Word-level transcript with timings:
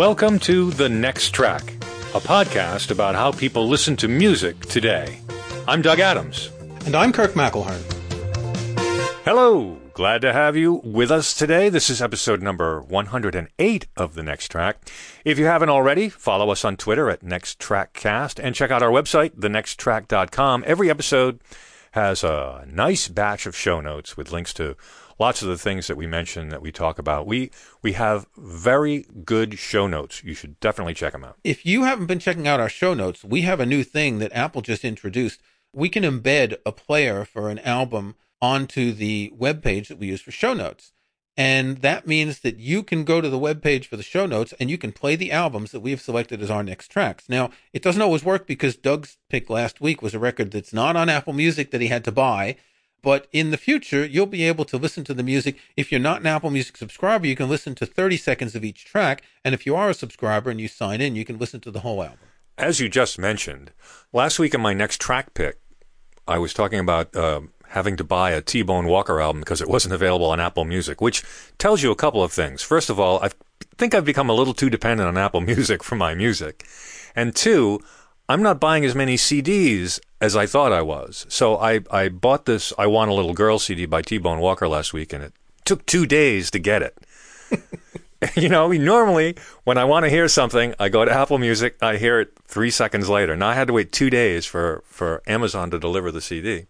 Welcome 0.00 0.38
to 0.38 0.70
The 0.70 0.88
Next 0.88 1.32
Track, 1.32 1.74
a 2.14 2.20
podcast 2.20 2.90
about 2.90 3.14
how 3.14 3.32
people 3.32 3.68
listen 3.68 3.96
to 3.96 4.08
music 4.08 4.58
today. 4.60 5.18
I'm 5.68 5.82
Doug 5.82 6.00
Adams. 6.00 6.50
And 6.86 6.94
I'm 6.94 7.12
Kirk 7.12 7.32
McElhearn. 7.32 7.82
Hello, 9.26 9.78
glad 9.92 10.22
to 10.22 10.32
have 10.32 10.56
you 10.56 10.80
with 10.82 11.10
us 11.10 11.34
today. 11.34 11.68
This 11.68 11.90
is 11.90 12.00
episode 12.00 12.40
number 12.40 12.80
108 12.80 13.86
of 13.94 14.14
The 14.14 14.22
Next 14.22 14.48
Track. 14.48 14.90
If 15.22 15.38
you 15.38 15.44
haven't 15.44 15.68
already, 15.68 16.08
follow 16.08 16.48
us 16.48 16.64
on 16.64 16.78
Twitter 16.78 17.10
at 17.10 17.22
Next 17.22 17.58
Track 17.58 17.92
Cast 17.92 18.40
and 18.40 18.54
check 18.54 18.70
out 18.70 18.82
our 18.82 18.90
website, 18.90 19.36
thenexttrack.com. 19.36 20.64
Every 20.66 20.88
episode 20.88 21.40
has 21.90 22.24
a 22.24 22.64
nice 22.66 23.08
batch 23.08 23.44
of 23.44 23.54
show 23.54 23.82
notes 23.82 24.16
with 24.16 24.32
links 24.32 24.54
to 24.54 24.76
lots 25.20 25.42
of 25.42 25.48
the 25.48 25.58
things 25.58 25.86
that 25.86 25.96
we 25.96 26.06
mention 26.06 26.48
that 26.48 26.62
we 26.62 26.72
talk 26.72 26.98
about. 26.98 27.26
We 27.26 27.50
we 27.82 27.92
have 27.92 28.26
very 28.36 29.06
good 29.24 29.58
show 29.58 29.86
notes. 29.86 30.24
You 30.24 30.34
should 30.34 30.58
definitely 30.58 30.94
check 30.94 31.12
them 31.12 31.22
out. 31.22 31.36
If 31.44 31.64
you 31.66 31.84
haven't 31.84 32.06
been 32.06 32.18
checking 32.18 32.48
out 32.48 32.58
our 32.58 32.70
show 32.70 32.94
notes, 32.94 33.22
we 33.22 33.42
have 33.42 33.60
a 33.60 33.66
new 33.66 33.84
thing 33.84 34.18
that 34.18 34.32
Apple 34.32 34.62
just 34.62 34.84
introduced. 34.84 35.40
We 35.72 35.88
can 35.88 36.02
embed 36.02 36.56
a 36.66 36.72
player 36.72 37.24
for 37.24 37.50
an 37.50 37.60
album 37.60 38.16
onto 38.42 38.92
the 38.92 39.30
web 39.36 39.62
page 39.62 39.88
that 39.88 39.98
we 39.98 40.08
use 40.08 40.22
for 40.22 40.32
show 40.32 40.54
notes. 40.54 40.92
And 41.36 41.78
that 41.78 42.06
means 42.06 42.40
that 42.40 42.58
you 42.58 42.82
can 42.82 43.04
go 43.04 43.20
to 43.20 43.28
the 43.28 43.38
web 43.38 43.62
page 43.62 43.86
for 43.86 43.96
the 43.96 44.02
show 44.02 44.26
notes 44.26 44.52
and 44.58 44.68
you 44.68 44.76
can 44.76 44.92
play 44.92 45.16
the 45.16 45.30
albums 45.30 45.70
that 45.70 45.80
we 45.80 45.92
have 45.92 46.00
selected 46.00 46.42
as 46.42 46.50
our 46.50 46.62
next 46.62 46.88
tracks. 46.88 47.28
Now, 47.28 47.50
it 47.72 47.82
doesn't 47.82 48.02
always 48.02 48.24
work 48.24 48.46
because 48.46 48.76
Doug's 48.76 49.16
pick 49.28 49.48
last 49.48 49.80
week 49.80 50.02
was 50.02 50.14
a 50.14 50.18
record 50.18 50.50
that's 50.50 50.72
not 50.72 50.96
on 50.96 51.08
Apple 51.08 51.32
Music 51.32 51.70
that 51.70 51.80
he 51.80 51.86
had 51.86 52.04
to 52.04 52.12
buy. 52.12 52.56
But 53.02 53.28
in 53.32 53.50
the 53.50 53.56
future, 53.56 54.04
you'll 54.04 54.26
be 54.26 54.44
able 54.44 54.64
to 54.66 54.76
listen 54.76 55.04
to 55.04 55.14
the 55.14 55.22
music. 55.22 55.56
If 55.76 55.90
you're 55.90 56.00
not 56.00 56.20
an 56.20 56.26
Apple 56.26 56.50
Music 56.50 56.76
subscriber, 56.76 57.26
you 57.26 57.36
can 57.36 57.48
listen 57.48 57.74
to 57.76 57.86
30 57.86 58.16
seconds 58.16 58.54
of 58.54 58.64
each 58.64 58.84
track. 58.84 59.22
And 59.44 59.54
if 59.54 59.64
you 59.66 59.74
are 59.76 59.90
a 59.90 59.94
subscriber 59.94 60.50
and 60.50 60.60
you 60.60 60.68
sign 60.68 61.00
in, 61.00 61.16
you 61.16 61.24
can 61.24 61.38
listen 61.38 61.60
to 61.60 61.70
the 61.70 61.80
whole 61.80 62.02
album. 62.02 62.18
As 62.58 62.78
you 62.78 62.88
just 62.88 63.18
mentioned, 63.18 63.72
last 64.12 64.38
week 64.38 64.54
in 64.54 64.60
my 64.60 64.74
next 64.74 65.00
track 65.00 65.32
pick, 65.32 65.58
I 66.28 66.38
was 66.38 66.52
talking 66.52 66.78
about 66.78 67.16
uh, 67.16 67.40
having 67.68 67.96
to 67.96 68.04
buy 68.04 68.32
a 68.32 68.42
T 68.42 68.62
Bone 68.62 68.86
Walker 68.86 69.20
album 69.20 69.40
because 69.40 69.62
it 69.62 69.68
wasn't 69.68 69.94
available 69.94 70.26
on 70.26 70.40
Apple 70.40 70.64
Music, 70.64 71.00
which 71.00 71.24
tells 71.58 71.82
you 71.82 71.90
a 71.90 71.96
couple 71.96 72.22
of 72.22 72.32
things. 72.32 72.62
First 72.62 72.90
of 72.90 73.00
all, 73.00 73.18
I 73.22 73.30
think 73.78 73.94
I've 73.94 74.04
become 74.04 74.28
a 74.28 74.34
little 74.34 74.54
too 74.54 74.68
dependent 74.68 75.08
on 75.08 75.16
Apple 75.16 75.40
Music 75.52 75.82
for 75.82 75.96
my 75.96 76.14
music. 76.14 76.66
And 77.16 77.34
two, 77.34 77.80
I'm 78.30 78.44
not 78.44 78.60
buying 78.60 78.84
as 78.84 78.94
many 78.94 79.16
CDs 79.16 79.98
as 80.20 80.36
I 80.36 80.46
thought 80.46 80.72
I 80.72 80.82
was. 80.82 81.26
So 81.28 81.56
I, 81.56 81.80
I 81.90 82.08
bought 82.08 82.44
this 82.44 82.72
I 82.78 82.86
Want 82.86 83.10
a 83.10 83.14
Little 83.14 83.34
Girl 83.34 83.58
CD 83.58 83.86
by 83.86 84.02
T 84.02 84.18
Bone 84.18 84.38
Walker 84.38 84.68
last 84.68 84.92
week, 84.92 85.12
and 85.12 85.24
it 85.24 85.32
took 85.64 85.84
two 85.84 86.06
days 86.06 86.48
to 86.52 86.60
get 86.60 86.80
it. 86.80 86.96
you 88.36 88.48
know, 88.48 88.70
normally 88.70 89.36
when 89.64 89.78
I 89.78 89.84
want 89.84 90.04
to 90.04 90.10
hear 90.10 90.28
something, 90.28 90.76
I 90.78 90.88
go 90.88 91.04
to 91.04 91.10
Apple 91.10 91.38
Music, 91.38 91.76
I 91.82 91.96
hear 91.96 92.20
it 92.20 92.32
three 92.44 92.70
seconds 92.70 93.08
later. 93.08 93.34
Now 93.34 93.48
I 93.48 93.54
had 93.54 93.66
to 93.66 93.72
wait 93.72 93.90
two 93.90 94.10
days 94.10 94.46
for, 94.46 94.84
for 94.86 95.24
Amazon 95.26 95.72
to 95.72 95.80
deliver 95.80 96.12
the 96.12 96.20
CD. 96.20 96.66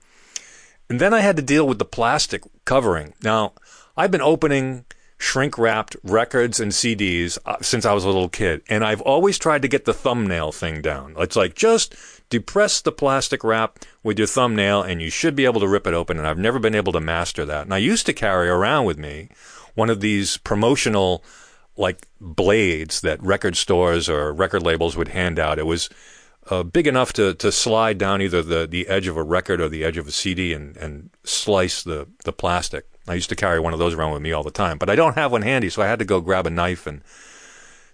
And 0.89 0.98
then 0.98 1.12
I 1.12 1.20
had 1.20 1.36
to 1.36 1.42
deal 1.42 1.69
with 1.69 1.78
the 1.78 1.84
plastic 1.84 2.42
covering. 2.64 3.12
Now, 3.22 3.52
I've 3.98 4.11
been 4.11 4.22
opening 4.22 4.86
shrink 5.20 5.58
wrapped 5.58 5.94
records 6.02 6.58
and 6.58 6.72
CDs 6.72 7.38
uh, 7.44 7.56
since 7.60 7.84
I 7.84 7.92
was 7.92 8.04
a 8.04 8.08
little 8.08 8.30
kid. 8.30 8.62
And 8.70 8.82
I've 8.82 9.02
always 9.02 9.38
tried 9.38 9.60
to 9.62 9.68
get 9.68 9.84
the 9.84 9.92
thumbnail 9.92 10.50
thing 10.50 10.80
down. 10.80 11.14
It's 11.18 11.36
like 11.36 11.54
just 11.54 11.94
depress 12.30 12.80
the 12.80 12.90
plastic 12.90 13.44
wrap 13.44 13.80
with 14.02 14.18
your 14.18 14.27
thumbnail 14.27 14.82
and 14.82 15.02
you 15.02 15.10
should 15.10 15.36
be 15.36 15.44
able 15.44 15.60
to 15.60 15.68
rip 15.68 15.86
it 15.86 15.92
open. 15.92 16.18
And 16.18 16.27
I've 16.27 16.38
never 16.38 16.58
been 16.58 16.74
able 16.74 16.92
to 16.94 17.00
master 17.00 17.44
that. 17.44 17.64
And 17.64 17.74
I 17.74 17.78
used 17.78 18.06
to 18.06 18.14
carry 18.14 18.48
around 18.48 18.86
with 18.86 18.98
me 18.98 19.28
one 19.74 19.90
of 19.90 20.00
these 20.00 20.38
promotional 20.38 21.22
like 21.77 22.06
blades 22.18 23.02
that 23.02 23.22
record 23.22 23.56
stores 23.56 24.08
or 24.08 24.33
record 24.33 24.62
labels 24.62 24.96
would 24.96 25.08
hand 25.08 25.39
out. 25.39 25.58
It 25.58 25.66
was 25.66 25.90
uh, 26.48 26.62
big 26.62 26.86
enough 26.86 27.12
to, 27.12 27.34
to 27.34 27.52
slide 27.52 27.98
down 27.98 28.22
either 28.22 28.42
the, 28.42 28.66
the 28.66 28.89
edge 28.89 29.06
of 29.06 29.18
a 29.18 29.22
record 29.22 29.61
or 29.61 29.68
the 29.68 29.84
edge 29.84 29.98
of 29.98 30.08
a 30.08 30.12
CD 30.12 30.55
and, 30.55 30.78
and 30.78 31.11
slice 31.24 31.83
the, 31.83 32.08
the 32.24 32.33
plastic. 32.33 32.89
I 33.08 33.14
used 33.14 33.30
to 33.30 33.36
carry 33.36 33.58
one 33.58 33.72
of 33.72 33.78
those 33.78 33.94
around 33.94 34.12
with 34.12 34.22
me 34.22 34.33
all 34.33 34.42
the 34.42 34.50
time, 34.50 34.78
but 34.78 34.90
I 34.90 34.94
don't 34.94 35.16
have 35.16 35.33
one 35.33 35.42
handy, 35.42 35.68
so 35.68 35.83
I 35.83 35.86
had 35.86 35.98
to 35.98 36.05
go 36.05 36.20
grab 36.20 36.46
a 36.46 36.50
knife 36.50 36.86
and 36.86 37.02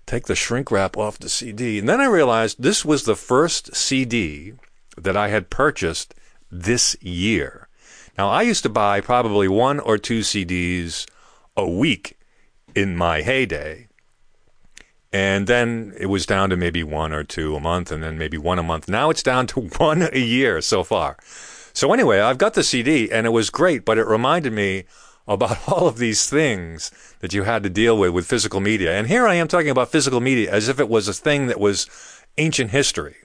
take 0.06 0.26
the 0.26 0.34
shrink 0.34 0.70
wrap 0.70 0.96
off 0.96 1.18
the 1.18 1.28
CD. 1.28 1.78
And 1.78 1.88
then 1.88 2.00
I 2.00 2.06
realized 2.06 2.62
this 2.62 2.84
was 2.84 3.04
the 3.04 3.16
first 3.16 3.74
CD 3.74 4.54
that 4.96 5.16
I 5.16 5.28
had 5.28 5.50
purchased 5.50 6.14
this 6.50 6.96
year. 7.02 7.68
Now, 8.16 8.28
I 8.28 8.42
used 8.42 8.62
to 8.62 8.68
buy 8.68 9.00
probably 9.00 9.48
one 9.48 9.78
or 9.78 9.98
two 9.98 10.20
CDs 10.20 11.06
a 11.56 11.68
week 11.68 12.18
in 12.74 12.96
my 12.96 13.22
heyday. 13.22 13.88
And 15.12 15.46
then 15.46 15.94
it 15.98 16.06
was 16.06 16.26
down 16.26 16.50
to 16.50 16.56
maybe 16.56 16.82
one 16.82 17.12
or 17.12 17.24
two 17.24 17.56
a 17.56 17.60
month, 17.60 17.90
and 17.90 18.02
then 18.02 18.18
maybe 18.18 18.36
one 18.36 18.58
a 18.58 18.62
month. 18.62 18.88
Now 18.88 19.10
it's 19.10 19.22
down 19.22 19.46
to 19.48 19.60
one 19.78 20.02
a 20.12 20.18
year 20.18 20.60
so 20.60 20.82
far. 20.84 21.16
So 21.76 21.92
anyway, 21.92 22.20
I've 22.20 22.38
got 22.38 22.54
the 22.54 22.62
CD 22.62 23.12
and 23.12 23.26
it 23.26 23.34
was 23.34 23.50
great, 23.50 23.84
but 23.84 23.98
it 23.98 24.06
reminded 24.06 24.54
me 24.54 24.84
about 25.28 25.68
all 25.68 25.86
of 25.86 25.98
these 25.98 26.26
things 26.26 26.90
that 27.20 27.34
you 27.34 27.42
had 27.42 27.62
to 27.64 27.68
deal 27.68 27.98
with 27.98 28.12
with 28.12 28.26
physical 28.26 28.60
media. 28.60 28.96
And 28.96 29.08
here 29.08 29.26
I 29.26 29.34
am 29.34 29.46
talking 29.46 29.68
about 29.68 29.92
physical 29.92 30.22
media 30.22 30.50
as 30.50 30.70
if 30.70 30.80
it 30.80 30.88
was 30.88 31.06
a 31.06 31.12
thing 31.12 31.48
that 31.48 31.60
was 31.60 31.86
ancient 32.38 32.70
history. 32.70 33.16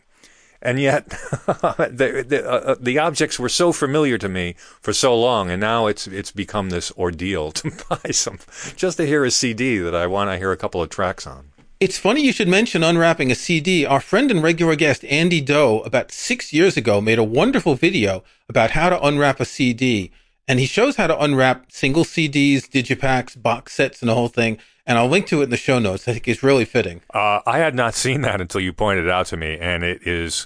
And 0.62 0.82
yet, 0.82 1.08
the 1.48 2.26
the, 2.28 2.46
uh, 2.46 2.72
uh, 2.72 2.76
the, 2.78 3.00
objects 3.00 3.40
were 3.40 3.50
so 3.50 3.72
familiar 3.72 4.18
to 4.18 4.30
me 4.30 4.56
for 4.82 4.94
so 4.94 5.18
long, 5.18 5.50
and 5.50 5.60
now 5.60 5.88
it's 5.88 6.06
it's 6.06 6.32
become 6.32 6.70
this 6.70 6.92
ordeal 6.98 7.52
to 7.60 7.72
buy 7.90 8.12
some 8.12 8.38
just 8.76 8.98
to 8.98 9.08
hear 9.08 9.24
a 9.24 9.32
CD 9.32 9.78
that 9.78 9.96
I 9.96 10.08
want 10.08 10.30
to 10.30 10.38
hear 10.38 10.52
a 10.52 10.58
couple 10.58 10.82
of 10.82 10.90
tracks 10.90 11.26
on. 11.26 11.51
It's 11.82 11.98
funny 11.98 12.22
you 12.22 12.32
should 12.32 12.48
mention 12.48 12.84
unwrapping 12.84 13.32
a 13.32 13.36
CD. 13.36 13.88
Our 13.88 14.00
friend 14.00 14.30
and 14.30 14.44
regular 14.44 14.76
guest 14.76 15.04
Andy 15.06 15.42
Doe, 15.42 15.80
about 15.80 16.12
six 16.12 16.54
years 16.54 16.78
ago, 16.78 17.02
made 17.02 17.18
a 17.18 17.24
wonderful 17.24 17.74
video 17.74 18.24
about 18.48 18.70
how 18.70 18.92
to 18.92 19.02
unwrap 19.02 19.40
a 19.40 19.46
CD. 19.46 20.12
And 20.48 20.60
he 20.60 20.68
shows 20.68 20.98
how 20.98 21.08
to 21.08 21.20
unwrap 21.20 21.72
single 21.72 22.04
CDs, 22.04 22.70
digipacks, 22.70 23.42
box 23.42 23.74
sets, 23.74 24.00
and 24.04 24.10
the 24.10 24.14
whole 24.14 24.28
thing. 24.28 24.60
And 24.86 25.00
I'll 25.00 25.08
link 25.08 25.26
to 25.30 25.42
it 25.42 25.46
in 25.46 25.50
the 25.50 25.58
show 25.58 25.80
notes. 25.80 26.08
I 26.08 26.14
think 26.14 26.28
it's 26.28 26.44
really 26.44 26.66
fitting. 26.66 27.02
Uh, 27.16 27.40
I 27.48 27.58
had 27.58 27.74
not 27.74 27.96
seen 27.96 28.22
that 28.22 28.40
until 28.40 28.62
you 28.62 28.74
pointed 28.74 29.06
it 29.06 29.12
out 29.12 29.26
to 29.28 29.38
me. 29.38 29.58
And 29.60 29.84
it 29.84 30.06
is 30.06 30.46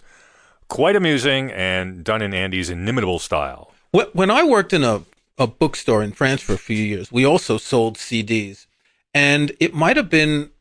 quite 0.70 0.96
amusing 0.96 1.52
and 1.52 2.02
done 2.06 2.22
in 2.22 2.34
Andy's 2.34 2.70
inimitable 2.70 3.20
style. 3.20 3.74
When 3.92 4.32
I 4.32 4.44
worked 4.44 4.72
in 4.72 4.86
a, 4.86 5.02
a 5.38 5.48
bookstore 5.48 6.02
in 6.02 6.14
France 6.14 6.42
for 6.42 6.54
a 6.54 6.58
few 6.58 6.78
years, 6.78 7.12
we 7.12 7.26
also 7.26 7.58
sold 7.58 7.98
CDs. 7.98 8.68
And 9.14 9.52
it 9.60 9.74
might 9.74 9.98
have 9.98 10.10
been 10.10 10.52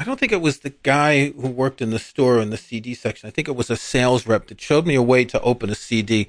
I 0.00 0.04
don't 0.04 0.18
think 0.18 0.32
it 0.32 0.40
was 0.40 0.60
the 0.60 0.72
guy 0.82 1.28
who 1.28 1.48
worked 1.48 1.82
in 1.82 1.90
the 1.90 1.98
store 1.98 2.40
in 2.40 2.48
the 2.48 2.56
CD 2.56 2.94
section. 2.94 3.26
I 3.26 3.30
think 3.30 3.48
it 3.48 3.54
was 3.54 3.68
a 3.68 3.76
sales 3.76 4.26
rep 4.26 4.46
that 4.46 4.58
showed 4.58 4.86
me 4.86 4.94
a 4.94 5.02
way 5.02 5.26
to 5.26 5.38
open 5.42 5.68
a 5.68 5.74
CD. 5.74 6.26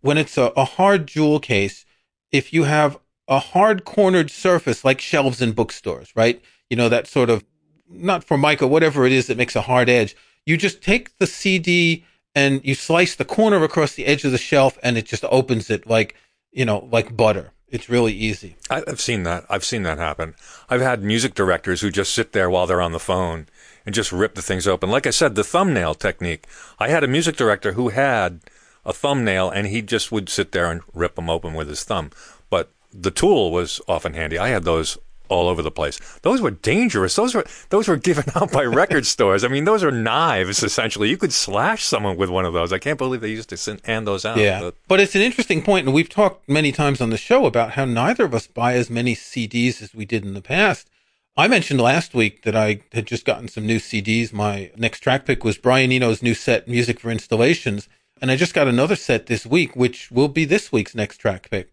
When 0.00 0.16
it's 0.16 0.38
a, 0.38 0.44
a 0.56 0.64
hard 0.64 1.06
jewel 1.06 1.38
case, 1.38 1.84
if 2.32 2.54
you 2.54 2.64
have 2.64 2.98
a 3.28 3.38
hard 3.38 3.84
cornered 3.84 4.30
surface 4.30 4.86
like 4.86 5.02
shelves 5.02 5.42
in 5.42 5.52
bookstores, 5.52 6.10
right? 6.16 6.42
You 6.70 6.78
know, 6.78 6.88
that 6.88 7.06
sort 7.06 7.28
of, 7.28 7.44
not 7.90 8.22
for 8.24 8.38
formica, 8.38 8.66
whatever 8.66 9.04
it 9.04 9.12
is 9.12 9.26
that 9.26 9.36
makes 9.36 9.54
a 9.54 9.60
hard 9.60 9.90
edge. 9.90 10.16
You 10.46 10.56
just 10.56 10.80
take 10.80 11.18
the 11.18 11.26
CD 11.26 12.06
and 12.34 12.64
you 12.64 12.74
slice 12.74 13.16
the 13.16 13.26
corner 13.26 13.62
across 13.62 13.92
the 13.92 14.06
edge 14.06 14.24
of 14.24 14.32
the 14.32 14.38
shelf 14.38 14.78
and 14.82 14.96
it 14.96 15.04
just 15.04 15.26
opens 15.26 15.68
it 15.68 15.86
like, 15.86 16.14
you 16.52 16.64
know, 16.64 16.88
like 16.90 17.14
butter. 17.14 17.52
It's 17.70 17.88
really 17.88 18.12
easy. 18.12 18.56
I've 18.68 19.00
seen 19.00 19.22
that. 19.22 19.44
I've 19.48 19.64
seen 19.64 19.84
that 19.84 19.98
happen. 19.98 20.34
I've 20.68 20.80
had 20.80 21.04
music 21.04 21.34
directors 21.34 21.80
who 21.80 21.90
just 21.90 22.12
sit 22.12 22.32
there 22.32 22.50
while 22.50 22.66
they're 22.66 22.82
on 22.82 22.92
the 22.92 22.98
phone 22.98 23.46
and 23.86 23.94
just 23.94 24.10
rip 24.10 24.34
the 24.34 24.42
things 24.42 24.66
open. 24.66 24.90
Like 24.90 25.06
I 25.06 25.10
said, 25.10 25.36
the 25.36 25.44
thumbnail 25.44 25.94
technique. 25.94 26.46
I 26.80 26.88
had 26.88 27.04
a 27.04 27.08
music 27.08 27.36
director 27.36 27.72
who 27.72 27.90
had 27.90 28.40
a 28.84 28.92
thumbnail 28.92 29.50
and 29.50 29.68
he 29.68 29.82
just 29.82 30.10
would 30.10 30.28
sit 30.28 30.50
there 30.50 30.70
and 30.70 30.80
rip 30.92 31.14
them 31.14 31.30
open 31.30 31.54
with 31.54 31.68
his 31.68 31.84
thumb. 31.84 32.10
But 32.48 32.72
the 32.92 33.12
tool 33.12 33.52
was 33.52 33.80
often 33.86 34.14
handy. 34.14 34.36
I 34.36 34.48
had 34.48 34.64
those 34.64 34.98
all 35.30 35.48
over 35.48 35.62
the 35.62 35.70
place. 35.70 35.98
Those 36.22 36.42
were 36.42 36.50
dangerous. 36.50 37.16
Those 37.16 37.34
were 37.34 37.44
those 37.70 37.88
were 37.88 37.96
given 37.96 38.24
out 38.34 38.52
by 38.52 38.64
record 38.64 39.06
stores. 39.14 39.44
I 39.44 39.48
mean, 39.48 39.64
those 39.64 39.82
are 39.82 39.90
knives 39.90 40.62
essentially. 40.62 41.08
You 41.08 41.16
could 41.16 41.32
slash 41.32 41.84
someone 41.84 42.16
with 42.16 42.28
one 42.28 42.44
of 42.44 42.52
those. 42.52 42.72
I 42.72 42.78
can't 42.78 42.98
believe 42.98 43.20
they 43.20 43.28
used 43.28 43.48
to 43.50 43.80
hand 43.84 44.06
those 44.06 44.24
out. 44.24 44.36
Yeah, 44.36 44.60
but, 44.60 44.74
but 44.88 45.00
it's 45.00 45.14
an 45.14 45.22
interesting 45.22 45.62
point, 45.62 45.86
and 45.86 45.94
we've 45.94 46.08
talked 46.08 46.48
many 46.48 46.72
times 46.72 47.00
on 47.00 47.10
the 47.10 47.16
show 47.16 47.46
about 47.46 47.72
how 47.72 47.84
neither 47.84 48.24
of 48.24 48.34
us 48.34 48.46
buy 48.46 48.74
as 48.74 48.90
many 48.90 49.14
CDs 49.14 49.80
as 49.80 49.94
we 49.94 50.04
did 50.04 50.24
in 50.24 50.34
the 50.34 50.42
past. 50.42 50.90
I 51.36 51.48
mentioned 51.48 51.80
last 51.80 52.12
week 52.12 52.42
that 52.42 52.56
I 52.56 52.82
had 52.92 53.06
just 53.06 53.24
gotten 53.24 53.48
some 53.48 53.66
new 53.66 53.78
CDs. 53.78 54.32
My 54.32 54.72
next 54.76 55.00
track 55.00 55.24
pick 55.24 55.44
was 55.44 55.56
Brian 55.56 55.92
Eno's 55.92 56.22
new 56.22 56.34
set, 56.34 56.68
Music 56.68 57.00
for 57.00 57.10
Installations. 57.10 57.88
And 58.20 58.30
I 58.30 58.36
just 58.36 58.52
got 58.52 58.68
another 58.68 58.96
set 58.96 59.26
this 59.26 59.46
week, 59.46 59.74
which 59.74 60.10
will 60.10 60.28
be 60.28 60.44
this 60.44 60.70
week's 60.70 60.94
next 60.94 61.16
track 61.16 61.48
pick. 61.50 61.72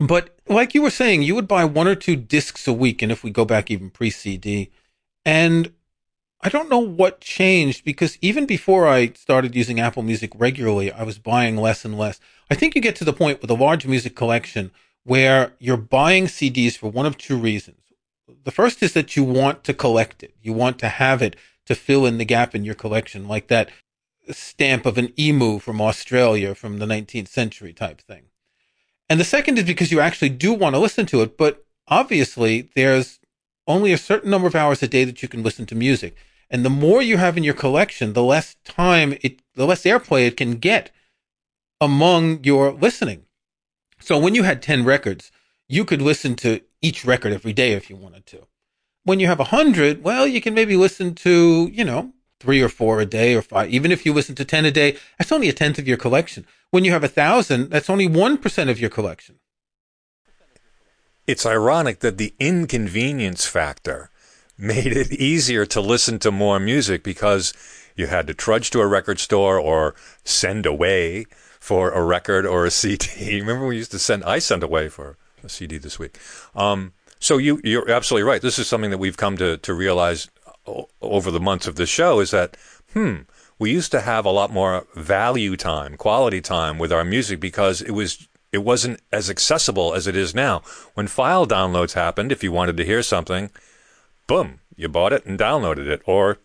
But 0.00 0.34
like 0.48 0.74
you 0.74 0.80
were 0.80 0.90
saying, 0.90 1.22
you 1.22 1.34
would 1.34 1.46
buy 1.46 1.64
one 1.66 1.86
or 1.86 1.94
two 1.94 2.16
discs 2.16 2.66
a 2.66 2.72
week. 2.72 3.02
And 3.02 3.12
if 3.12 3.22
we 3.22 3.30
go 3.30 3.44
back 3.44 3.70
even 3.70 3.90
pre 3.90 4.08
CD, 4.08 4.70
and 5.26 5.72
I 6.40 6.48
don't 6.48 6.70
know 6.70 6.78
what 6.78 7.20
changed 7.20 7.84
because 7.84 8.16
even 8.22 8.46
before 8.46 8.88
I 8.88 9.08
started 9.08 9.54
using 9.54 9.78
Apple 9.78 10.02
Music 10.02 10.32
regularly, 10.34 10.90
I 10.90 11.02
was 11.02 11.18
buying 11.18 11.58
less 11.58 11.84
and 11.84 11.98
less. 11.98 12.18
I 12.50 12.54
think 12.54 12.74
you 12.74 12.80
get 12.80 12.96
to 12.96 13.04
the 13.04 13.12
point 13.12 13.42
with 13.42 13.50
a 13.50 13.54
large 13.54 13.86
music 13.86 14.16
collection 14.16 14.70
where 15.04 15.52
you're 15.58 15.76
buying 15.76 16.26
CDs 16.26 16.78
for 16.78 16.90
one 16.90 17.04
of 17.04 17.18
two 17.18 17.36
reasons. 17.36 17.76
The 18.44 18.50
first 18.50 18.82
is 18.82 18.94
that 18.94 19.16
you 19.16 19.24
want 19.24 19.64
to 19.64 19.74
collect 19.74 20.22
it. 20.22 20.34
You 20.40 20.54
want 20.54 20.78
to 20.78 20.88
have 20.88 21.20
it 21.20 21.36
to 21.66 21.74
fill 21.74 22.06
in 22.06 22.16
the 22.16 22.24
gap 22.24 22.54
in 22.54 22.64
your 22.64 22.74
collection, 22.74 23.28
like 23.28 23.48
that 23.48 23.70
stamp 24.30 24.86
of 24.86 24.96
an 24.96 25.12
emu 25.18 25.58
from 25.58 25.80
Australia 25.80 26.54
from 26.54 26.78
the 26.78 26.86
19th 26.86 27.28
century 27.28 27.74
type 27.74 28.00
thing. 28.00 28.29
And 29.10 29.18
the 29.18 29.24
second 29.24 29.58
is 29.58 29.64
because 29.64 29.90
you 29.90 29.98
actually 29.98 30.28
do 30.28 30.52
want 30.52 30.76
to 30.76 30.78
listen 30.78 31.04
to 31.06 31.20
it, 31.22 31.36
but 31.36 31.64
obviously 31.88 32.70
there's 32.76 33.18
only 33.66 33.92
a 33.92 33.98
certain 33.98 34.30
number 34.30 34.46
of 34.46 34.54
hours 34.54 34.84
a 34.84 34.88
day 34.88 35.02
that 35.02 35.20
you 35.20 35.28
can 35.28 35.42
listen 35.42 35.66
to 35.66 35.74
music. 35.74 36.14
And 36.48 36.64
the 36.64 36.70
more 36.70 37.02
you 37.02 37.16
have 37.16 37.36
in 37.36 37.42
your 37.42 37.54
collection, 37.54 38.12
the 38.12 38.22
less 38.22 38.54
time 38.64 39.18
it, 39.20 39.42
the 39.56 39.66
less 39.66 39.82
airplay 39.82 40.28
it 40.28 40.36
can 40.36 40.52
get 40.52 40.92
among 41.80 42.44
your 42.44 42.70
listening. 42.70 43.24
So 43.98 44.16
when 44.16 44.36
you 44.36 44.44
had 44.44 44.62
10 44.62 44.84
records, 44.84 45.32
you 45.68 45.84
could 45.84 46.00
listen 46.00 46.36
to 46.36 46.60
each 46.80 47.04
record 47.04 47.32
every 47.32 47.52
day 47.52 47.72
if 47.72 47.90
you 47.90 47.96
wanted 47.96 48.26
to. 48.26 48.46
When 49.02 49.18
you 49.18 49.26
have 49.26 49.40
a 49.40 49.44
hundred, 49.44 50.04
well, 50.04 50.26
you 50.26 50.40
can 50.40 50.54
maybe 50.54 50.76
listen 50.76 51.16
to, 51.16 51.68
you 51.72 51.84
know, 51.84 52.12
three 52.40 52.62
or 52.62 52.68
four 52.68 53.00
a 53.00 53.06
day 53.06 53.34
or 53.34 53.42
five. 53.42 53.70
Even 53.70 53.92
if 53.92 54.04
you 54.04 54.12
listen 54.12 54.34
to 54.34 54.44
10 54.44 54.64
a 54.64 54.70
day, 54.70 54.96
that's 55.18 55.30
only 55.30 55.48
a 55.48 55.52
tenth 55.52 55.78
of 55.78 55.86
your 55.86 55.98
collection. 55.98 56.46
When 56.70 56.84
you 56.84 56.92
have 56.92 57.04
a 57.04 57.08
thousand, 57.08 57.70
that's 57.70 57.90
only 57.90 58.08
1% 58.08 58.70
of 58.70 58.80
your 58.80 58.90
collection. 58.90 59.36
It's 61.26 61.46
ironic 61.46 62.00
that 62.00 62.18
the 62.18 62.34
inconvenience 62.40 63.46
factor 63.46 64.10
made 64.58 64.88
it 64.88 65.12
easier 65.12 65.64
to 65.66 65.80
listen 65.80 66.18
to 66.20 66.30
more 66.30 66.58
music 66.58 67.04
because 67.04 67.52
you 67.94 68.06
had 68.06 68.26
to 68.26 68.34
trudge 68.34 68.70
to 68.70 68.80
a 68.80 68.86
record 68.86 69.18
store 69.18 69.58
or 69.58 69.94
send 70.24 70.66
away 70.66 71.26
for 71.60 71.90
a 71.90 72.02
record 72.02 72.46
or 72.46 72.64
a 72.64 72.70
CD. 72.80 73.40
Remember 73.40 73.66
we 73.66 73.76
used 73.76 73.92
to 73.92 73.98
send, 73.98 74.24
I 74.24 74.38
sent 74.38 74.62
away 74.62 74.88
for 74.88 75.16
a 75.44 75.48
CD 75.48 75.78
this 75.78 75.98
week. 75.98 76.18
Um, 76.54 76.94
so 77.18 77.36
you, 77.36 77.60
you're 77.62 77.90
absolutely 77.90 78.28
right. 78.28 78.40
This 78.40 78.58
is 78.58 78.66
something 78.66 78.90
that 78.90 78.98
we've 78.98 79.16
come 79.16 79.36
to, 79.36 79.58
to 79.58 79.74
realize 79.74 80.28
over 80.66 81.30
the 81.30 81.40
months 81.40 81.66
of 81.66 81.76
the 81.76 81.86
show 81.86 82.20
is 82.20 82.30
that, 82.30 82.56
hmm, 82.92 83.16
we 83.58 83.70
used 83.70 83.92
to 83.92 84.00
have 84.00 84.24
a 84.24 84.30
lot 84.30 84.50
more 84.50 84.86
value 84.94 85.56
time, 85.56 85.96
quality 85.96 86.40
time 86.40 86.78
with 86.78 86.92
our 86.92 87.04
music 87.04 87.40
because 87.40 87.82
it 87.82 87.92
was 87.92 88.26
it 88.52 88.64
wasn't 88.64 89.00
as 89.12 89.30
accessible 89.30 89.94
as 89.94 90.06
it 90.06 90.16
is 90.16 90.34
now. 90.34 90.62
When 90.94 91.06
file 91.06 91.46
downloads 91.46 91.92
happened, 91.92 92.32
if 92.32 92.42
you 92.42 92.50
wanted 92.50 92.76
to 92.78 92.84
hear 92.84 93.02
something, 93.02 93.50
boom, 94.26 94.60
you 94.76 94.88
bought 94.88 95.12
it 95.12 95.24
and 95.24 95.38
downloaded 95.38 95.86
it, 95.86 96.02
or 96.04 96.38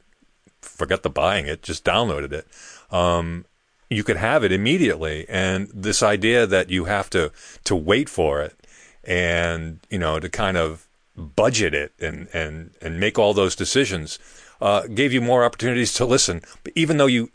forget 0.61 1.03
the 1.03 1.09
buying 1.09 1.47
it, 1.47 1.63
just 1.63 1.83
downloaded 1.83 2.31
it. 2.31 2.47
Um, 2.91 3.45
you 3.89 4.03
could 4.03 4.17
have 4.17 4.43
it 4.43 4.51
immediately, 4.51 5.25
and 5.29 5.69
this 5.73 6.03
idea 6.03 6.45
that 6.45 6.69
you 6.69 6.85
have 6.85 7.09
to 7.11 7.31
to 7.63 7.75
wait 7.75 8.09
for 8.09 8.41
it 8.41 8.55
and 9.03 9.79
you 9.89 9.99
know 9.99 10.19
to 10.19 10.29
kind 10.29 10.57
of 10.57 10.87
budget 11.15 11.73
it 11.73 11.93
and 11.99 12.27
and 12.33 12.71
and 12.81 12.99
make 12.99 13.17
all 13.17 13.33
those 13.33 13.55
decisions 13.55 14.19
uh, 14.61 14.87
gave 14.87 15.13
you 15.13 15.21
more 15.21 15.43
opportunities 15.43 15.93
to 15.93 16.05
listen. 16.05 16.41
But 16.63 16.73
even 16.75 16.97
though 16.97 17.05
you 17.05 17.31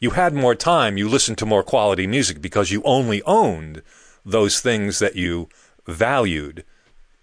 you 0.00 0.10
had 0.10 0.34
more 0.34 0.54
time, 0.54 0.96
you 0.96 1.08
listened 1.08 1.38
to 1.38 1.46
more 1.46 1.62
quality 1.62 2.06
music 2.06 2.40
because 2.40 2.70
you 2.70 2.82
only 2.84 3.22
owned 3.22 3.82
those 4.24 4.60
things 4.60 4.98
that 4.98 5.16
you 5.16 5.48
valued 5.86 6.64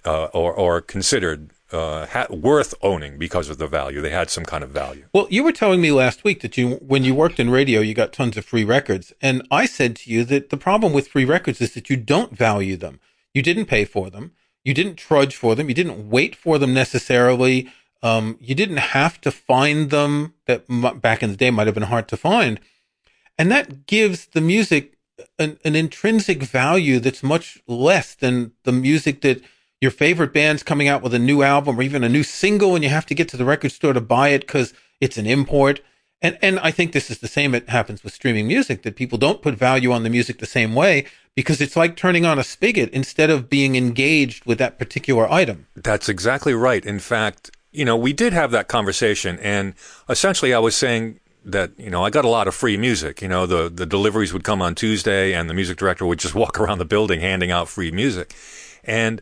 uh, 0.04 0.26
or 0.26 0.54
or 0.54 0.82
considered 0.82 1.52
uh, 1.72 2.06
ha- 2.06 2.28
worth 2.30 2.74
owning 2.82 3.18
because 3.18 3.50
of 3.50 3.58
the 3.58 3.68
value. 3.68 4.02
They 4.02 4.12
had 4.12 4.30
some 4.30 4.46
kind 4.46 4.64
of 4.64 4.70
value. 4.70 5.06
Well, 5.14 5.28
you 5.30 5.44
were 5.44 5.52
telling 5.52 5.82
me 5.82 5.92
last 5.92 6.24
week 6.24 6.42
that 6.42 6.58
you, 6.58 6.76
when 6.76 7.04
you 7.04 7.16
worked 7.16 7.40
in 7.40 7.50
radio, 7.50 7.82
you 7.82 7.94
got 7.94 8.14
tons 8.14 8.38
of 8.38 8.46
free 8.46 8.64
records, 8.64 9.14
and 9.22 9.46
I 9.52 9.66
said 9.66 9.96
to 9.98 10.12
you 10.12 10.24
that 10.26 10.50
the 10.50 10.58
problem 10.58 10.94
with 10.94 11.08
free 11.08 11.26
records 11.26 11.62
is 11.62 11.74
that 11.74 11.90
you 11.90 11.98
don't 11.98 12.38
value 12.38 12.78
them. 12.78 13.00
You 13.34 13.42
didn't 13.42 13.66
pay 13.66 13.84
for 13.86 14.10
them. 14.10 14.32
You 14.66 14.74
didn't 14.74 14.96
trudge 14.96 15.36
for 15.36 15.56
them. 15.56 15.70
You 15.70 15.76
didn't 15.76 16.10
wait 16.10 16.36
for 16.36 16.58
them 16.58 16.74
necessarily. 16.74 17.70
Um, 18.04 18.38
you 18.42 18.56
didn't 18.56 18.78
have 18.78 19.22
to 19.22 19.32
find 19.32 19.90
them. 19.92 20.34
That 20.48 20.66
back 21.02 21.24
in 21.24 21.30
the 21.30 21.38
day 21.38 21.52
might 21.52 21.68
have 21.68 21.76
been 21.76 21.84
hard 21.84 22.08
to 22.10 22.18
find, 22.18 22.60
and 23.38 23.50
that 23.52 23.86
gives 23.86 24.26
the 24.26 24.42
music 24.42 24.98
an, 25.40 25.58
an 25.64 25.76
intrinsic 25.76 26.44
value 26.44 27.00
that's 27.00 27.24
much 27.24 27.62
less 27.68 28.16
than 28.16 28.52
the 28.64 28.72
music 28.72 29.22
that 29.22 29.42
your 29.82 29.92
favorite 29.92 30.34
band's 30.34 30.64
coming 30.64 30.88
out 30.88 31.02
with 31.02 31.14
a 31.14 31.20
new 31.20 31.44
album 31.44 31.80
or 31.80 31.84
even 31.84 32.04
a 32.04 32.10
new 32.10 32.24
single, 32.24 32.76
and 32.76 32.84
you 32.84 32.90
have 32.90 33.06
to 33.06 33.16
get 33.16 33.30
to 33.30 33.38
the 33.38 33.46
record 33.46 33.72
store 33.72 33.94
to 33.94 34.02
buy 34.02 34.30
it 34.30 34.42
because 34.42 34.74
it's 35.00 35.18
an 35.18 35.28
import. 35.28 35.82
And 36.26 36.40
and 36.42 36.60
I 36.60 36.72
think 36.72 36.92
this 36.92 37.12
is 37.12 37.20
the 37.20 37.28
same 37.28 37.52
that 37.52 37.70
happens 37.70 38.04
with 38.04 38.12
streaming 38.12 38.48
music 38.48 38.82
that 38.82 38.96
people 38.96 39.20
don't 39.20 39.44
put 39.44 39.54
value 39.54 39.92
on 39.92 40.02
the 40.02 40.10
music 40.10 40.40
the 40.40 40.48
same 40.48 40.74
way 40.74 41.06
because 41.36 41.62
it's 41.62 41.76
like 41.76 41.96
turning 41.96 42.26
on 42.26 42.40
a 42.40 42.44
spigot 42.44 42.90
instead 42.90 43.30
of 43.30 43.48
being 43.48 43.76
engaged 43.76 44.44
with 44.44 44.58
that 44.58 44.80
particular 44.80 45.32
item. 45.32 45.68
That's 45.76 46.10
exactly 46.10 46.56
right. 46.56 46.84
In 46.84 46.98
fact, 46.98 47.52
you 47.72 47.86
know, 47.86 47.96
we 47.96 48.12
did 48.12 48.34
have 48.34 48.50
that 48.52 48.68
conversation 48.68 49.38
and 49.38 49.76
essentially 50.10 50.52
I 50.52 50.58
was 50.58 50.76
saying 50.76 51.20
that, 51.44 51.78
you 51.78 51.92
know, 51.92 52.04
I 52.04 52.10
got 52.10 52.26
a 52.26 52.30
lot 52.30 52.48
of 52.48 52.56
free 52.56 52.76
music. 52.76 53.22
You 53.22 53.28
know, 53.28 53.46
the 53.46 53.70
the 53.70 53.86
deliveries 53.86 54.34
would 54.34 54.44
come 54.44 54.64
on 54.64 54.74
Tuesday 54.74 55.32
and 55.32 55.48
the 55.48 55.54
music 55.54 55.78
director 55.78 56.08
would 56.08 56.18
just 56.18 56.34
walk 56.44 56.60
around 56.60 56.80
the 56.80 56.86
building 56.86 57.22
handing 57.22 57.52
out 57.52 57.70
free 57.70 57.92
music. 57.92 58.34
And 58.84 59.22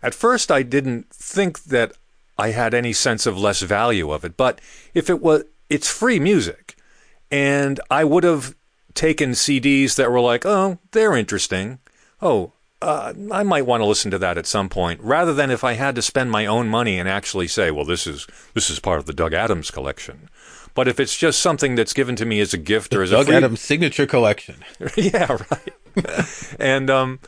at 0.00 0.14
first 0.14 0.52
I 0.52 0.62
didn't 0.62 1.10
think 1.10 1.64
that 1.64 1.94
I 2.38 2.50
had 2.50 2.72
any 2.72 2.92
sense 2.92 3.26
of 3.26 3.36
less 3.36 3.62
value 3.62 4.12
of 4.12 4.24
it, 4.24 4.36
but 4.36 4.60
if 4.94 5.10
it 5.10 5.20
was 5.20 5.42
it's 5.68 5.90
free 5.90 6.18
music. 6.18 6.76
And 7.30 7.80
I 7.90 8.04
would 8.04 8.24
have 8.24 8.54
taken 8.94 9.32
CDs 9.32 9.96
that 9.96 10.10
were 10.10 10.20
like, 10.20 10.46
oh, 10.46 10.78
they're 10.92 11.16
interesting. 11.16 11.78
Oh, 12.22 12.52
uh, 12.82 13.14
I 13.32 13.42
might 13.42 13.66
want 13.66 13.80
to 13.80 13.86
listen 13.86 14.10
to 14.10 14.18
that 14.18 14.36
at 14.36 14.46
some 14.46 14.68
point, 14.68 15.00
rather 15.00 15.32
than 15.32 15.50
if 15.50 15.64
I 15.64 15.74
had 15.74 15.94
to 15.94 16.02
spend 16.02 16.30
my 16.30 16.46
own 16.46 16.68
money 16.68 16.98
and 16.98 17.08
actually 17.08 17.48
say, 17.48 17.70
well, 17.70 17.84
this 17.84 18.06
is 18.06 18.26
this 18.54 18.68
is 18.68 18.78
part 18.78 18.98
of 18.98 19.06
the 19.06 19.14
Doug 19.14 19.32
Adams 19.32 19.70
collection. 19.70 20.28
But 20.74 20.88
if 20.88 21.00
it's 21.00 21.16
just 21.16 21.40
something 21.40 21.74
that's 21.74 21.94
given 21.94 22.16
to 22.16 22.26
me 22.26 22.38
as 22.40 22.52
a 22.52 22.58
gift 22.58 22.90
the 22.90 22.98
or 22.98 23.02
as 23.02 23.10
Doug 23.10 23.22
a 23.22 23.26
free... 23.26 23.34
Adams 23.36 23.60
signature 23.62 24.06
collection, 24.06 24.56
yeah, 24.96 25.38
right. 25.50 26.56
and 26.60 26.90
um, 26.90 27.18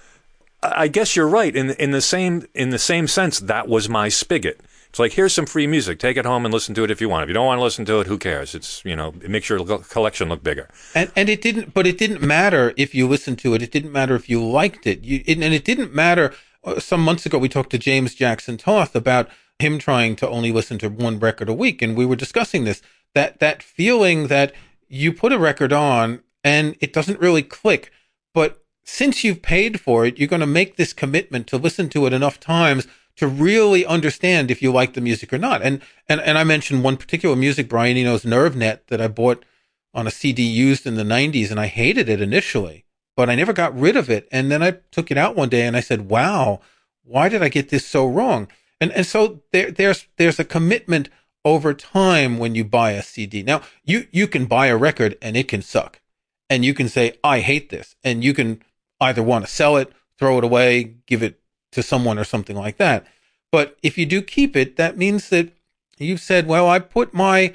I 0.62 0.88
guess 0.88 1.16
you're 1.16 1.28
right 1.28 1.54
in 1.54 1.70
in 1.70 1.92
the 1.92 2.02
same 2.02 2.46
in 2.54 2.70
the 2.70 2.78
same 2.78 3.08
sense. 3.08 3.40
That 3.40 3.68
was 3.68 3.88
my 3.88 4.10
spigot. 4.10 4.60
It's 4.88 4.98
like 4.98 5.12
here's 5.12 5.34
some 5.34 5.46
free 5.46 5.66
music. 5.66 5.98
Take 5.98 6.16
it 6.16 6.24
home 6.24 6.44
and 6.44 6.52
listen 6.52 6.74
to 6.74 6.84
it 6.84 6.90
if 6.90 7.00
you 7.00 7.08
want. 7.08 7.24
If 7.24 7.28
you 7.28 7.34
don't 7.34 7.46
want 7.46 7.58
to 7.58 7.62
listen 7.62 7.84
to 7.86 8.00
it, 8.00 8.06
who 8.06 8.18
cares? 8.18 8.54
It's 8.54 8.84
you 8.84 8.96
know 8.96 9.14
it 9.22 9.30
makes 9.30 9.48
your 9.48 9.64
collection 9.64 10.28
look 10.28 10.42
bigger. 10.42 10.68
And 10.94 11.12
and 11.14 11.28
it 11.28 11.42
didn't, 11.42 11.74
but 11.74 11.86
it 11.86 11.98
didn't 11.98 12.22
matter 12.22 12.72
if 12.76 12.94
you 12.94 13.06
listened 13.06 13.38
to 13.40 13.54
it. 13.54 13.62
It 13.62 13.70
didn't 13.70 13.92
matter 13.92 14.14
if 14.14 14.28
you 14.28 14.44
liked 14.44 14.86
it. 14.86 15.04
You 15.04 15.22
and 15.26 15.42
it 15.42 15.64
didn't 15.64 15.94
matter. 15.94 16.34
Uh, 16.64 16.80
some 16.80 17.02
months 17.02 17.26
ago, 17.26 17.38
we 17.38 17.48
talked 17.48 17.70
to 17.70 17.78
James 17.78 18.14
Jackson 18.14 18.56
Toth 18.56 18.96
about 18.96 19.28
him 19.58 19.78
trying 19.78 20.16
to 20.16 20.28
only 20.28 20.52
listen 20.52 20.78
to 20.78 20.88
one 20.88 21.18
record 21.18 21.48
a 21.48 21.54
week, 21.54 21.82
and 21.82 21.96
we 21.96 22.06
were 22.06 22.16
discussing 22.16 22.64
this. 22.64 22.82
That 23.14 23.40
that 23.40 23.62
feeling 23.62 24.28
that 24.28 24.52
you 24.88 25.12
put 25.12 25.32
a 25.32 25.38
record 25.38 25.72
on 25.72 26.22
and 26.42 26.76
it 26.80 26.92
doesn't 26.92 27.20
really 27.20 27.42
click, 27.42 27.92
but 28.32 28.64
since 28.84 29.22
you've 29.22 29.42
paid 29.42 29.80
for 29.80 30.06
it, 30.06 30.18
you're 30.18 30.28
going 30.28 30.40
to 30.40 30.46
make 30.46 30.76
this 30.76 30.94
commitment 30.94 31.46
to 31.48 31.58
listen 31.58 31.90
to 31.90 32.06
it 32.06 32.12
enough 32.14 32.40
times 32.40 32.86
to 33.18 33.26
really 33.26 33.84
understand 33.84 34.50
if 34.50 34.62
you 34.62 34.72
like 34.72 34.94
the 34.94 35.00
music 35.00 35.32
or 35.32 35.38
not. 35.38 35.60
And 35.60 35.82
and 36.08 36.20
and 36.20 36.38
I 36.38 36.44
mentioned 36.44 36.82
one 36.82 36.96
particular 36.96 37.36
music, 37.36 37.68
Brian 37.68 37.96
Eno's 37.96 38.24
Nerve 38.24 38.56
Net, 38.56 38.86
that 38.88 39.00
I 39.00 39.08
bought 39.08 39.44
on 39.92 40.06
a 40.06 40.10
CD 40.10 40.42
used 40.42 40.86
in 40.86 40.94
the 40.94 41.02
'90s, 41.02 41.50
and 41.50 41.60
I 41.60 41.66
hated 41.66 42.08
it 42.08 42.20
initially, 42.20 42.84
but 43.16 43.28
I 43.28 43.34
never 43.34 43.52
got 43.52 43.78
rid 43.78 43.96
of 43.96 44.08
it. 44.08 44.28
And 44.30 44.50
then 44.50 44.62
I 44.62 44.78
took 44.92 45.10
it 45.10 45.18
out 45.18 45.36
one 45.36 45.48
day, 45.48 45.66
and 45.66 45.76
I 45.76 45.80
said, 45.80 46.08
"Wow, 46.08 46.60
why 47.02 47.28
did 47.28 47.42
I 47.42 47.48
get 47.48 47.68
this 47.68 47.86
so 47.86 48.06
wrong?" 48.06 48.48
And 48.80 48.92
and 48.92 49.04
so 49.04 49.42
there 49.52 49.70
there's 49.70 50.06
there's 50.16 50.38
a 50.38 50.44
commitment 50.44 51.08
over 51.44 51.74
time 51.74 52.38
when 52.38 52.54
you 52.54 52.64
buy 52.64 52.92
a 52.92 53.02
CD. 53.02 53.42
Now 53.42 53.62
you 53.84 54.06
you 54.12 54.28
can 54.28 54.46
buy 54.46 54.68
a 54.68 54.76
record 54.76 55.18
and 55.20 55.36
it 55.36 55.48
can 55.48 55.62
suck, 55.62 56.00
and 56.48 56.64
you 56.64 56.72
can 56.72 56.88
say, 56.88 57.14
"I 57.24 57.40
hate 57.40 57.70
this," 57.70 57.96
and 58.04 58.22
you 58.22 58.32
can 58.32 58.62
either 59.00 59.24
want 59.24 59.44
to 59.44 59.50
sell 59.50 59.76
it, 59.76 59.92
throw 60.18 60.38
it 60.38 60.44
away, 60.44 60.94
give 61.06 61.22
it 61.22 61.40
to 61.72 61.82
someone 61.82 62.18
or 62.18 62.24
something 62.24 62.56
like 62.56 62.76
that. 62.78 63.06
But 63.50 63.76
if 63.82 63.96
you 63.96 64.06
do 64.06 64.22
keep 64.22 64.56
it, 64.56 64.76
that 64.76 64.96
means 64.96 65.28
that 65.30 65.52
you've 65.98 66.20
said, 66.20 66.46
well, 66.46 66.68
I 66.68 66.78
put 66.78 67.14
my 67.14 67.54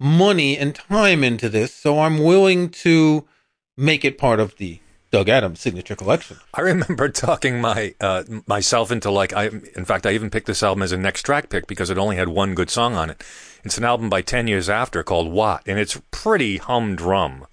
money 0.00 0.56
and 0.58 0.74
time 0.74 1.22
into 1.22 1.48
this, 1.48 1.74
so 1.74 2.00
I'm 2.00 2.18
willing 2.18 2.70
to 2.70 3.26
make 3.76 4.04
it 4.04 4.18
part 4.18 4.40
of 4.40 4.56
the 4.56 4.80
Doug 5.14 5.28
Adams 5.28 5.60
signature 5.60 5.94
collection. 5.94 6.38
I 6.52 6.62
remember 6.62 7.08
talking 7.08 7.60
my 7.60 7.94
uh, 8.00 8.24
myself 8.48 8.90
into 8.90 9.12
like 9.12 9.32
I 9.32 9.46
in 9.46 9.84
fact 9.84 10.06
I 10.06 10.12
even 10.12 10.28
picked 10.28 10.48
this 10.48 10.60
album 10.60 10.82
as 10.82 10.90
a 10.90 10.96
next 10.96 11.22
track 11.22 11.50
pick 11.50 11.68
because 11.68 11.88
it 11.88 11.98
only 11.98 12.16
had 12.16 12.28
one 12.28 12.56
good 12.56 12.68
song 12.68 12.96
on 12.96 13.10
it. 13.10 13.22
It's 13.62 13.78
an 13.78 13.84
album 13.84 14.10
by 14.10 14.22
10 14.22 14.48
years 14.48 14.68
after 14.68 15.04
called 15.04 15.30
What 15.30 15.62
and 15.66 15.78
it's 15.78 16.00
pretty 16.10 16.56
humdrum. 16.56 17.46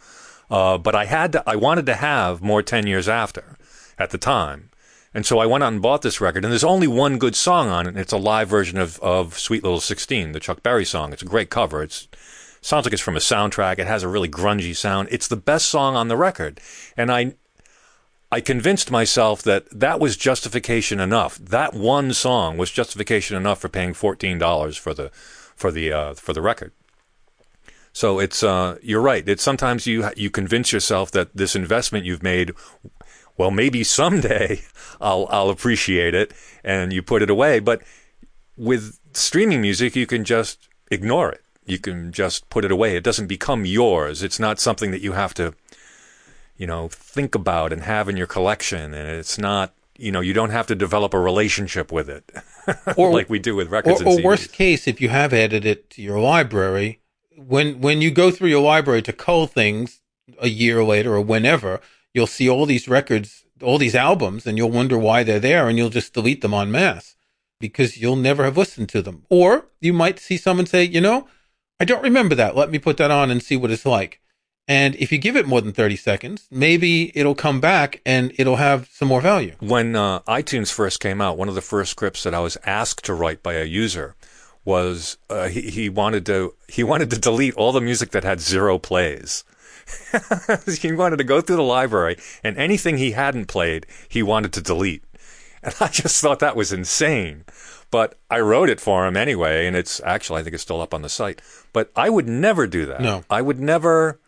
Uh, 0.50 0.80
but 0.80 0.96
I 0.96 1.06
had 1.06 1.34
to 1.34 1.44
I 1.48 1.56
wanted 1.56 1.86
to 1.86 1.94
have 1.94 2.42
more 2.42 2.64
10 2.64 2.88
years 2.88 3.08
after 3.08 3.58
at 4.00 4.10
the 4.10 4.18
time. 4.18 4.71
And 5.14 5.26
so 5.26 5.40
I 5.40 5.46
went 5.46 5.64
out 5.64 5.74
and 5.74 5.82
bought 5.82 6.04
this 6.04 6.22
record, 6.22 6.46
and 6.46 6.52
there's 6.52 6.64
only 6.64 6.88
one 6.88 7.18
good 7.18 7.36
song 7.36 7.68
on 7.68 7.86
it. 7.86 7.90
And 7.90 8.00
it's 8.00 8.14
a 8.14 8.18
live 8.18 8.48
version 8.48 8.78
of, 8.80 8.98
of 9.00 9.38
Sweet 9.38 9.64
Little 9.64 9.82
16, 9.82 10.32
the 10.32 10.40
Chuck 10.40 10.64
Berry 10.64 10.86
song. 10.86 11.12
It's 11.12 11.22
a 11.22 11.26
great 11.26 11.50
cover. 11.50 11.84
It's 11.84 12.08
sounds 12.62 12.86
like 12.86 12.94
it's 12.94 13.02
from 13.02 13.18
a 13.18 13.20
soundtrack. 13.20 13.80
It 13.80 13.88
has 13.88 14.04
a 14.04 14.08
really 14.08 14.30
grungy 14.30 14.76
sound. 14.76 15.10
It's 15.12 15.28
the 15.28 15.36
best 15.36 15.68
song 15.68 15.96
on 15.96 16.08
the 16.08 16.18
record. 16.18 16.62
And 16.96 17.12
I 17.12 17.34
I 18.32 18.40
convinced 18.40 18.90
myself 18.90 19.42
that 19.44 19.68
that 19.78 20.00
was 20.00 20.16
justification 20.16 21.02
enough. 21.02 21.38
That 21.38 21.74
one 21.74 22.14
song 22.14 22.58
was 22.58 22.72
justification 22.72 23.36
enough 23.36 23.60
for 23.60 23.68
paying 23.68 23.94
fourteen 23.94 24.38
dollars 24.38 24.78
for 24.78 24.94
the 24.94 25.10
for 25.56 25.72
the 25.72 25.92
uh, 25.92 26.14
for 26.14 26.32
the 26.32 26.42
record. 26.42 26.72
So 27.94 28.20
it's 28.20 28.42
uh, 28.42 28.78
you're 28.82 29.02
right. 29.02 29.28
It's 29.28 29.44
sometimes 29.44 29.86
you 29.86 30.10
you 30.16 30.30
convince 30.30 30.72
yourself 30.72 31.12
that 31.12 31.36
this 31.36 31.56
investment 31.56 32.06
you've 32.06 32.24
made, 32.24 32.54
well, 33.38 33.52
maybe 33.52 33.84
someday 33.84 34.62
I'll 35.02 35.28
I'll 35.30 35.50
appreciate 35.50 36.14
it, 36.14 36.34
and 36.64 36.94
you 36.94 37.02
put 37.02 37.22
it 37.22 37.30
away. 37.30 37.60
But 37.60 37.82
with 38.58 39.00
streaming 39.14 39.62
music, 39.62 39.96
you 39.96 40.06
can 40.06 40.24
just 40.24 40.70
ignore 40.90 41.32
it. 41.32 41.42
You 41.66 41.80
can 41.80 42.12
just 42.12 42.50
put 42.50 42.66
it 42.66 42.72
away. 42.72 42.96
It 42.96 43.04
doesn't 43.04 43.28
become 43.28 43.66
yours. 43.66 44.24
It's 44.24 44.40
not 44.40 44.60
something 44.60 44.92
that 44.92 45.02
you 45.02 45.14
have 45.14 45.34
to, 45.36 45.54
you 46.58 46.68
know, 46.68 46.88
think 46.90 47.36
about 47.36 47.72
and 47.72 47.84
have 47.84 48.10
in 48.10 48.18
your 48.18 48.28
collection. 48.28 48.94
And 48.94 49.08
it's 49.08 49.38
not, 49.38 49.74
you 49.98 50.12
know, 50.12 50.22
you 50.22 50.34
don't 50.34 50.50
have 50.50 50.68
to 50.68 50.76
develop 50.76 51.14
a 51.14 51.20
relationship 51.20 51.92
with 51.92 52.10
it, 52.10 52.30
Or- 52.98 53.14
like 53.14 53.30
we 53.30 53.40
do 53.40 53.56
with 53.56 53.70
records 53.70 54.02
Or, 54.02 54.08
or 54.20 54.22
worst 54.22 54.52
case, 54.52 54.88
if 54.88 55.00
you 55.00 55.10
have 55.10 55.34
added 55.34 55.66
it 55.66 55.90
to 55.92 56.02
your 56.02 56.20
library, 56.20 57.00
when 57.38 57.80
when 57.82 58.02
you 58.02 58.12
go 58.12 58.30
through 58.32 58.50
your 58.50 58.62
library 58.62 59.02
to 59.04 59.14
cull 59.14 59.48
things 59.48 60.02
a 60.40 60.50
year 60.50 60.84
later 60.84 61.16
or 61.16 61.22
whenever, 61.22 61.80
you'll 62.14 62.28
see 62.28 62.50
all 62.50 62.66
these 62.66 62.88
records, 62.88 63.46
all 63.62 63.78
these 63.78 63.96
albums, 63.96 64.46
and 64.46 64.58
you'll 64.58 64.72
wonder 64.72 64.98
why 64.98 65.24
they're 65.24 65.40
there, 65.40 65.68
and 65.68 65.78
you'll 65.78 65.90
just 65.90 66.14
delete 66.14 66.42
them 66.42 66.54
en 66.54 66.72
masse 66.72 67.16
because 67.60 67.98
you'll 67.98 68.16
never 68.16 68.44
have 68.44 68.58
listened 68.58 68.90
to 68.90 69.02
them. 69.02 69.24
Or 69.30 69.68
you 69.80 69.94
might 69.94 70.20
see 70.20 70.38
someone 70.38 70.66
say, 70.66 70.84
you 70.84 71.00
know, 71.00 71.28
I 71.80 71.86
don't 71.86 72.04
remember 72.04 72.36
that. 72.36 72.56
Let 72.56 72.72
me 72.72 72.80
put 72.80 72.98
that 72.98 73.12
on 73.12 73.32
and 73.32 73.42
see 73.42 73.56
what 73.58 73.72
it's 73.72 73.86
like. 73.86 74.20
And 74.68 74.96
if 74.96 75.12
you 75.12 75.18
give 75.18 75.36
it 75.36 75.48
more 75.48 75.62
than 75.62 75.74
30 75.74 75.96
seconds, 75.96 76.48
maybe 76.52 77.12
it'll 77.18 77.36
come 77.36 77.60
back 77.60 78.02
and 78.06 78.32
it'll 78.38 78.58
have 78.58 78.88
some 78.92 79.08
more 79.08 79.22
value. 79.22 79.56
When 79.60 79.96
uh, 79.96 80.22
iTunes 80.22 80.72
first 80.72 81.00
came 81.00 81.20
out, 81.20 81.38
one 81.38 81.50
of 81.50 81.56
the 81.56 81.62
first 81.62 81.92
scripts 81.92 82.24
that 82.24 82.34
I 82.34 82.40
was 82.40 82.58
asked 82.66 83.04
to 83.06 83.14
write 83.14 83.44
by 83.44 83.54
a 83.54 83.66
user 83.66 84.16
was 84.64 85.18
uh, 85.30 85.48
he, 85.48 85.62
he 85.62 85.90
wanted 85.90 86.26
to 86.28 86.54
he 86.68 86.84
wanted 86.84 87.10
to 87.10 87.18
delete 87.18 87.56
all 87.56 87.72
the 87.72 87.82
music 87.82 88.12
that 88.12 88.24
had 88.24 88.40
zero 88.40 88.78
plays. 88.78 89.44
he 90.82 90.92
wanted 90.92 91.18
to 91.18 91.24
go 91.24 91.42
through 91.42 91.58
the 91.58 91.64
library 91.64 92.18
and 92.44 92.58
anything 92.58 92.98
he 92.98 93.12
hadn't 93.12 93.46
played, 93.46 93.86
he 94.08 94.24
wanted 94.24 94.54
to 94.54 94.62
delete. 94.62 95.04
And 95.64 95.76
I 95.80 95.88
just 95.90 96.20
thought 96.22 96.40
that 96.40 96.56
was 96.56 96.74
insane. 96.74 97.46
But 97.92 98.18
I 98.30 98.40
wrote 98.40 98.70
it 98.70 98.80
for 98.80 99.06
him 99.06 99.18
anyway, 99.18 99.68
and 99.68 99.76
it's 99.76 100.02
actually 100.04 100.40
I 100.40 100.44
think 100.44 100.54
it's 100.54 100.64
still 100.64 100.82
up 100.82 100.94
on 100.94 101.02
the 101.02 101.10
site. 101.10 101.42
But 101.74 101.92
I 101.96 102.10
would 102.10 102.28
never 102.28 102.66
do 102.66 102.86
that. 102.86 103.02
No. 103.02 103.24
I 103.30 103.42
would 103.42 103.60
never, 103.60 104.20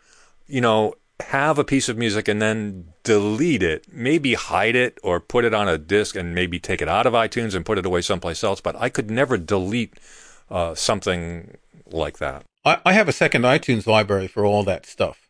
you 0.46 0.60
know, 0.60 0.94
have 1.20 1.58
a 1.58 1.64
piece 1.64 1.88
of 1.88 1.96
music 1.96 2.28
and 2.28 2.42
then 2.42 2.92
delete 3.02 3.62
it, 3.62 3.86
maybe 3.90 4.34
hide 4.34 4.76
it 4.76 4.98
or 5.02 5.18
put 5.18 5.44
it 5.44 5.54
on 5.54 5.68
a 5.68 5.78
disc 5.78 6.14
and 6.14 6.34
maybe 6.34 6.58
take 6.58 6.82
it 6.82 6.88
out 6.88 7.06
of 7.06 7.14
iTunes 7.14 7.54
and 7.54 7.64
put 7.64 7.78
it 7.78 7.86
away 7.86 8.02
someplace 8.02 8.44
else. 8.44 8.60
But 8.60 8.76
I 8.76 8.88
could 8.88 9.10
never 9.10 9.38
delete 9.38 9.94
uh, 10.50 10.74
something 10.74 11.56
like 11.86 12.18
that. 12.18 12.44
I, 12.64 12.78
I 12.84 12.92
have 12.92 13.08
a 13.08 13.12
second 13.12 13.42
iTunes 13.42 13.86
library 13.86 14.26
for 14.26 14.44
all 14.44 14.62
that 14.64 14.86
stuff. 14.86 15.23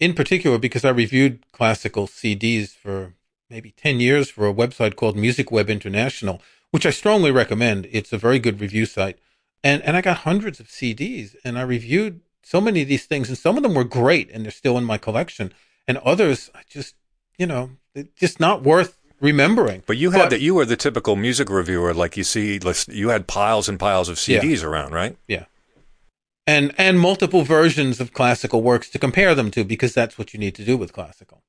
In 0.00 0.14
particular, 0.14 0.58
because 0.58 0.84
I 0.84 0.90
reviewed 0.90 1.44
classical 1.52 2.06
CDs 2.06 2.70
for 2.70 3.14
maybe 3.50 3.72
10 3.72 4.00
years 4.00 4.30
for 4.30 4.48
a 4.48 4.54
website 4.54 4.96
called 4.96 5.16
MusicWeb 5.16 5.68
International, 5.68 6.40
which 6.70 6.86
I 6.86 6.90
strongly 6.90 7.30
recommend. 7.30 7.86
It's 7.92 8.12
a 8.12 8.18
very 8.18 8.38
good 8.38 8.60
review 8.60 8.86
site. 8.86 9.18
And, 9.62 9.82
and 9.82 9.96
I 9.96 10.00
got 10.00 10.18
hundreds 10.18 10.58
of 10.58 10.68
CDs 10.68 11.36
and 11.44 11.58
I 11.58 11.62
reviewed 11.62 12.20
so 12.42 12.60
many 12.60 12.80
of 12.80 12.88
these 12.88 13.04
things 13.04 13.28
and 13.28 13.36
some 13.36 13.56
of 13.56 13.62
them 13.62 13.74
were 13.74 13.84
great 13.84 14.30
and 14.30 14.44
they're 14.44 14.50
still 14.50 14.78
in 14.78 14.84
my 14.84 14.96
collection. 14.96 15.52
And 15.86 15.98
others, 15.98 16.50
I 16.54 16.62
just, 16.68 16.94
you 17.36 17.46
know, 17.46 17.72
just 18.16 18.40
not 18.40 18.62
worth 18.62 18.96
remembering. 19.20 19.82
But 19.86 19.98
you 19.98 20.12
had 20.12 20.30
that. 20.30 20.40
You 20.40 20.54
were 20.54 20.64
the 20.64 20.76
typical 20.76 21.16
music 21.16 21.50
reviewer, 21.50 21.92
like 21.92 22.16
you 22.16 22.24
see. 22.24 22.58
You 22.88 23.08
had 23.10 23.26
piles 23.26 23.68
and 23.68 23.78
piles 23.78 24.08
of 24.08 24.16
CDs 24.16 24.64
around, 24.64 24.92
right? 24.92 25.16
Yeah. 25.28 25.44
And 26.50 26.74
and 26.76 26.98
multiple 26.98 27.42
versions 27.42 28.00
of 28.00 28.12
classical 28.12 28.60
works 28.60 28.90
to 28.90 28.98
compare 28.98 29.36
them 29.36 29.52
to 29.52 29.62
because 29.62 29.94
that's 29.94 30.18
what 30.18 30.34
you 30.34 30.40
need 30.40 30.56
to 30.56 30.64
do 30.64 30.76
with 30.76 30.92
classical. 30.92 31.44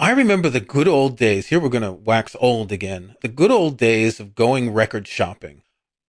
I 0.00 0.10
remember 0.10 0.48
the 0.48 0.58
good 0.58 0.88
old 0.88 1.16
days. 1.16 1.46
Here 1.46 1.60
we're 1.60 1.68
going 1.68 1.84
to 1.84 1.92
wax 1.92 2.34
old 2.40 2.72
again. 2.72 3.14
The 3.22 3.28
good 3.28 3.52
old 3.52 3.76
days 3.76 4.18
of 4.18 4.34
going 4.34 4.72
record 4.72 5.06
shopping. 5.06 5.62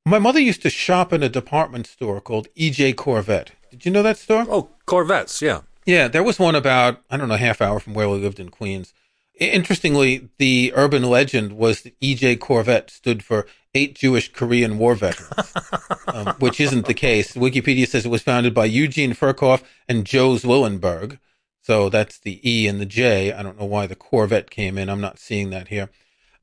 My 0.04 0.18
mother 0.18 0.40
used 0.40 0.64
to 0.64 0.72
shop 0.72 1.14
in 1.14 1.22
a 1.22 1.30
department 1.30 1.86
store 1.86 2.20
called 2.20 2.48
EJ 2.58 2.96
Korvette. 2.96 3.50
Did 3.70 3.86
you 3.86 3.92
know 3.92 4.02
that 4.02 4.18
store? 4.18 4.48
Oh, 4.50 4.70
Korvettes, 4.88 5.40
yeah. 5.40 5.62
Yeah, 5.86 6.08
there 6.08 6.24
was 6.24 6.40
one 6.40 6.56
about, 6.56 7.04
I 7.12 7.18
don't 7.18 7.30
know, 7.30 7.36
half 7.36 7.62
hour 7.62 7.80
from 7.80 7.94
where 7.94 8.10
we 8.10 8.18
lived 8.18 8.40
in 8.40 8.50
Queens. 8.50 8.96
Interestingly, 9.36 10.30
the 10.40 10.74
urban 10.76 11.04
legend 11.04 11.54
was 11.54 11.82
that 11.82 12.00
EJ 12.00 12.38
Korvette 12.40 12.90
stood 12.90 13.24
for 13.24 13.46
Eight 13.76 13.96
Jewish 13.96 14.32
Korean 14.32 14.78
War 14.78 14.96
Veterans, 14.96 15.54
um, 16.08 16.28
which 16.40 16.60
isn't 16.60 16.86
the 16.86 16.94
case. 16.94 17.34
Wikipedia 17.34 17.88
says 17.88 18.06
it 18.06 18.10
was 18.10 18.22
founded 18.22 18.54
by 18.54 18.66
Eugene 18.66 19.14
Ferkauf 19.14 19.64
and 19.88 20.06
Joe 20.06 20.36
Zwillenberg. 20.36 21.20
So 21.62 21.90
that's 21.90 22.20
the 22.20 22.40
E 22.48 22.68
and 22.68 22.80
the 22.80 22.86
J. 22.86 23.32
I 23.32 23.42
don't 23.42 23.60
know 23.60 23.66
why 23.66 23.88
the 23.88 23.96
Korvette 23.96 24.50
came 24.50 24.78
in. 24.78 24.90
I'm 24.90 25.02
not 25.02 25.18
seeing 25.18 25.50
that 25.52 25.70
here. 25.70 25.90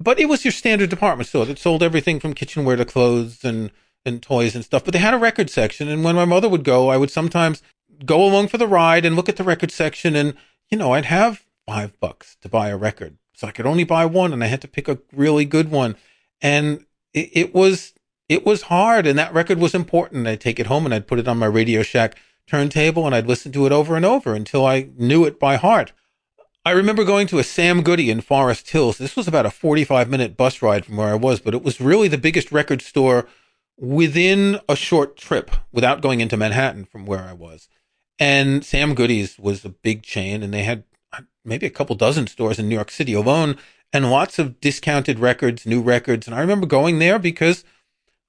But 0.00 0.18
it 0.18 0.30
was 0.30 0.44
your 0.44 0.52
standard 0.52 0.88
department 0.88 1.28
store 1.28 1.44
that 1.44 1.58
sold 1.58 1.82
everything 1.82 2.20
from 2.20 2.32
kitchenware 2.32 2.76
to 2.76 2.86
clothes 2.86 3.44
and, 3.44 3.70
and 4.04 4.22
toys 4.22 4.54
and 4.54 4.64
stuff. 4.64 4.82
But 4.82 4.94
they 4.94 4.98
had 4.98 5.12
a 5.12 5.18
record 5.18 5.50
section. 5.50 5.88
And 5.88 6.02
when 6.02 6.16
my 6.16 6.24
mother 6.24 6.48
would 6.48 6.64
go, 6.64 6.88
I 6.88 6.96
would 6.96 7.10
sometimes 7.10 7.62
go 8.06 8.24
along 8.24 8.48
for 8.48 8.56
the 8.56 8.66
ride 8.66 9.04
and 9.04 9.14
look 9.14 9.28
at 9.28 9.36
the 9.36 9.44
record 9.44 9.70
section. 9.70 10.16
And, 10.16 10.34
you 10.70 10.78
know, 10.78 10.94
I'd 10.94 11.04
have 11.04 11.44
five 11.66 12.00
bucks 12.00 12.36
to 12.40 12.48
buy 12.48 12.70
a 12.70 12.76
record. 12.78 13.18
So 13.34 13.46
I 13.46 13.52
could 13.52 13.66
only 13.66 13.84
buy 13.84 14.06
one 14.06 14.32
and 14.32 14.42
I 14.42 14.46
had 14.46 14.62
to 14.62 14.68
pick 14.68 14.88
a 14.88 14.98
really 15.12 15.44
good 15.44 15.70
one. 15.70 15.96
And 16.40 16.86
it, 17.14 17.54
was, 17.54 17.94
it 18.28 18.46
was 18.46 18.62
hard. 18.62 19.06
And 19.06 19.18
that 19.18 19.34
record 19.34 19.58
was 19.58 19.74
important. 19.74 20.26
I'd 20.26 20.40
take 20.40 20.60
it 20.60 20.66
home 20.66 20.84
and 20.84 20.94
I'd 20.94 21.06
put 21.06 21.18
it 21.18 21.28
on 21.28 21.38
my 21.38 21.46
Radio 21.46 21.82
Shack 21.82 22.16
turntable 22.46 23.06
and 23.06 23.14
I'd 23.14 23.26
listen 23.26 23.52
to 23.52 23.66
it 23.66 23.72
over 23.72 23.96
and 23.96 24.04
over 24.04 24.34
until 24.34 24.66
I 24.66 24.88
knew 24.96 25.24
it 25.24 25.38
by 25.38 25.56
heart. 25.56 25.92
I 26.64 26.72
remember 26.72 27.04
going 27.04 27.26
to 27.28 27.38
a 27.38 27.44
Sam 27.44 27.82
Goody 27.82 28.10
in 28.10 28.20
Forest 28.20 28.70
Hills. 28.70 28.98
This 28.98 29.16
was 29.16 29.26
about 29.26 29.46
a 29.46 29.50
45 29.50 30.10
minute 30.10 30.36
bus 30.36 30.60
ride 30.60 30.84
from 30.84 30.96
where 30.96 31.08
I 31.08 31.14
was, 31.14 31.40
but 31.40 31.54
it 31.54 31.62
was 31.62 31.80
really 31.80 32.08
the 32.08 32.18
biggest 32.18 32.52
record 32.52 32.82
store 32.82 33.26
within 33.78 34.60
a 34.68 34.76
short 34.76 35.16
trip 35.16 35.50
without 35.72 36.02
going 36.02 36.20
into 36.20 36.36
Manhattan 36.36 36.84
from 36.84 37.06
where 37.06 37.22
I 37.22 37.32
was. 37.32 37.68
And 38.18 38.62
Sam 38.62 38.94
Goody's 38.94 39.38
was 39.38 39.64
a 39.64 39.70
big 39.70 40.02
chain 40.02 40.42
and 40.42 40.52
they 40.52 40.64
had 40.64 40.84
uh, 41.14 41.22
maybe 41.46 41.64
a 41.64 41.70
couple 41.70 41.96
dozen 41.96 42.26
stores 42.26 42.58
in 42.58 42.68
New 42.68 42.74
York 42.74 42.90
City 42.90 43.14
alone 43.14 43.56
and 43.92 44.10
lots 44.10 44.38
of 44.38 44.60
discounted 44.60 45.18
records, 45.18 45.66
new 45.66 45.82
records. 45.82 46.26
And 46.26 46.34
I 46.34 46.40
remember 46.40 46.66
going 46.66 46.98
there 46.98 47.18
because 47.18 47.64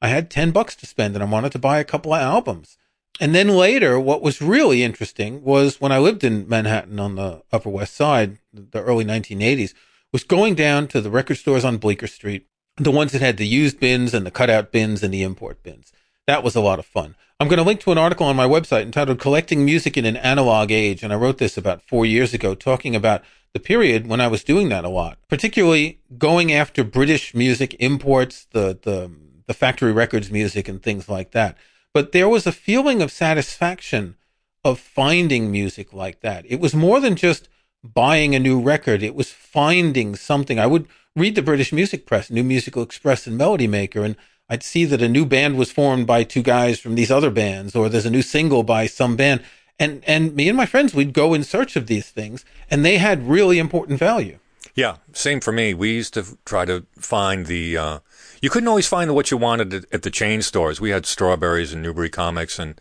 I 0.02 0.08
had 0.08 0.30
10 0.30 0.52
bucks 0.52 0.76
to 0.78 0.86
spend 0.86 1.16
and 1.16 1.24
I 1.24 1.28
wanted 1.28 1.52
to 1.54 1.60
buy 1.60 1.80
a 1.80 1.84
couple 1.86 2.14
of 2.14 2.22
albums. 2.22 2.78
And 3.20 3.36
then 3.36 3.50
later, 3.50 4.00
what 4.00 4.24
was 4.24 4.42
really 4.42 4.84
interesting 4.84 5.44
was 5.44 5.80
when 5.80 5.92
I 5.92 6.00
lived 6.00 6.24
in 6.24 6.48
Manhattan 6.50 7.00
on 7.00 7.16
the 7.16 7.44
Upper 7.52 7.70
West 7.70 7.96
Side, 7.96 8.40
the 8.52 8.82
early 8.82 9.06
1980s, 9.06 9.74
was 10.12 10.24
going 10.24 10.56
down 10.56 10.88
to 10.88 11.02
the 11.02 11.12
record 11.12 11.38
stores 11.38 11.64
on 11.64 11.78
Bleecker 11.78 12.08
Street, 12.08 12.48
the 12.78 12.92
ones 12.92 13.12
that 13.12 13.22
had 13.22 13.38
the 13.38 13.46
used 13.46 13.80
bins 13.80 14.14
and 14.14 14.26
the 14.26 14.32
cutout 14.32 14.72
bins 14.72 15.04
and 15.04 15.14
the 15.14 15.24
import 15.24 15.62
bins. 15.62 15.92
That 16.26 16.44
was 16.44 16.56
a 16.56 16.62
lot 16.62 16.80
of 16.80 16.86
fun. 16.86 17.16
I'm 17.40 17.48
going 17.48 17.58
to 17.58 17.64
link 17.64 17.80
to 17.82 17.92
an 17.92 17.98
article 17.98 18.28
on 18.28 18.36
my 18.36 18.48
website 18.48 18.84
entitled 18.84 19.20
Collecting 19.20 19.66
Music 19.66 19.98
in 19.98 20.06
an 20.06 20.18
Analog 20.18 20.72
Age. 20.72 21.04
And 21.04 21.12
I 21.12 21.16
wrote 21.16 21.38
this 21.38 21.58
about 21.58 21.82
four 21.82 22.06
years 22.06 22.34
ago, 22.34 22.56
talking 22.56 22.96
about 22.96 23.24
the 23.54 23.60
period 23.60 24.08
when 24.08 24.22
I 24.22 24.28
was 24.28 24.44
doing 24.44 24.70
that 24.70 24.86
a 24.86 24.90
lot, 24.90 25.18
particularly 25.28 26.00
going 26.18 26.54
after 26.54 26.84
British 26.84 27.34
music 27.36 27.76
imports, 27.80 28.48
the, 28.52 28.80
the, 28.82 29.12
the 29.48 29.54
factory 29.54 29.92
records 29.92 30.32
music 30.32 30.68
and 30.68 30.82
things 30.82 31.10
like 31.10 31.32
that. 31.32 31.58
But 31.94 32.12
there 32.12 32.30
was 32.30 32.48
a 32.48 32.52
feeling 32.54 33.02
of 33.02 33.12
satisfaction 33.12 34.16
of 34.64 34.80
finding 34.80 35.52
music 35.52 35.92
like 35.92 36.22
that. 36.22 36.46
It 36.48 36.60
was 36.60 36.74
more 36.74 37.00
than 37.00 37.16
just 37.16 37.50
buying 37.84 38.36
a 38.36 38.40
new 38.40 38.62
record. 38.62 39.04
It 39.04 39.16
was 39.16 39.32
finding 39.32 40.16
something. 40.16 40.60
I 40.60 40.68
would 40.68 40.88
read 41.16 41.36
the 41.36 41.42
British 41.42 41.74
music 41.74 42.06
press, 42.06 42.30
New 42.30 42.44
Musical 42.44 42.84
Express 42.84 43.28
and 43.28 43.38
Melody 43.38 43.68
Maker, 43.68 44.04
and 44.04 44.16
I'd 44.48 44.64
see 44.64 44.86
that 44.86 45.02
a 45.02 45.10
new 45.10 45.26
band 45.26 45.58
was 45.58 45.72
formed 45.72 46.08
by 46.08 46.24
two 46.24 46.44
guys 46.44 46.80
from 46.80 46.96
these 46.96 47.12
other 47.12 47.32
bands, 47.32 47.76
or 47.76 47.90
there's 47.90 48.06
a 48.06 48.12
new 48.12 48.22
single 48.22 48.64
by 48.64 48.86
some 48.86 49.16
band. 49.16 49.42
And, 49.82 50.04
and 50.06 50.36
me 50.36 50.48
and 50.48 50.56
my 50.56 50.68
friends, 50.68 50.94
we'd 50.94 51.12
go 51.12 51.34
in 51.34 51.44
search 51.44 51.76
of 51.76 51.88
these 51.88 52.08
things, 52.08 52.46
and 52.70 52.86
they 52.86 53.00
had 53.00 53.28
really 53.28 53.58
important 53.58 53.98
value. 53.98 54.38
Yeah, 54.76 54.98
same 55.12 55.42
for 55.42 55.52
me. 55.52 55.74
We 55.74 55.94
used 55.94 56.14
to 56.14 56.38
try 56.46 56.66
to 56.66 56.86
find 56.96 57.48
the. 57.48 57.78
Uh, 57.78 58.00
you 58.44 58.52
couldn't 58.52 58.68
always 58.68 58.88
find 58.88 59.14
what 59.16 59.32
you 59.32 59.38
wanted 59.38 59.74
at, 59.92 60.04
the 60.04 60.12
chain 60.12 60.44
stores. 60.44 60.80
We 60.80 60.92
had 60.92 61.08
strawberries 61.08 61.74
and 61.74 61.82
Newbury 61.82 62.12
Comics 62.12 62.60
and 62.60 62.80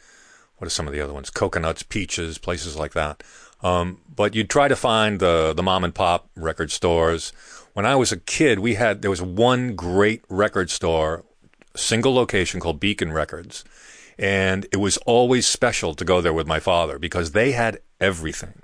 what 0.59 0.67
are 0.67 0.71
some 0.71 0.87
of 0.87 0.93
the 0.93 1.01
other 1.01 1.15
ones? 1.15 1.31
Coconuts, 1.31 1.83
peaches, 1.83 2.37
places 2.37 2.77
like 2.77 2.93
that. 2.93 3.23
Um, 3.63 4.03
but 4.15 4.35
you'd 4.35 4.51
try 4.51 4.69
to 4.69 4.77
find 4.77 5.21
the 5.21 5.55
the 5.55 5.63
mom 5.63 5.85
and 5.85 5.95
pop 5.95 6.29
record 6.37 6.71
stores. 6.71 7.33
When 7.73 7.87
I 7.87 7.97
was 7.97 8.13
a 8.13 8.19
kid, 8.19 8.59
we 8.59 8.75
had 8.75 9.01
there 9.01 9.11
was 9.11 9.23
one 9.23 9.75
great 9.75 10.23
record 10.29 10.69
store, 10.69 11.25
single 11.75 12.13
location 12.15 12.61
called 12.61 12.79
Beacon 12.79 13.11
Records, 13.11 13.65
and 14.21 14.67
it 14.71 14.77
was 14.77 14.99
always 14.99 15.47
special 15.47 15.95
to 15.95 16.05
go 16.05 16.21
there 16.21 16.35
with 16.35 16.47
my 16.47 16.61
father 16.61 16.99
because 16.99 17.33
they 17.33 17.53
had 17.53 17.81
everything, 18.01 18.55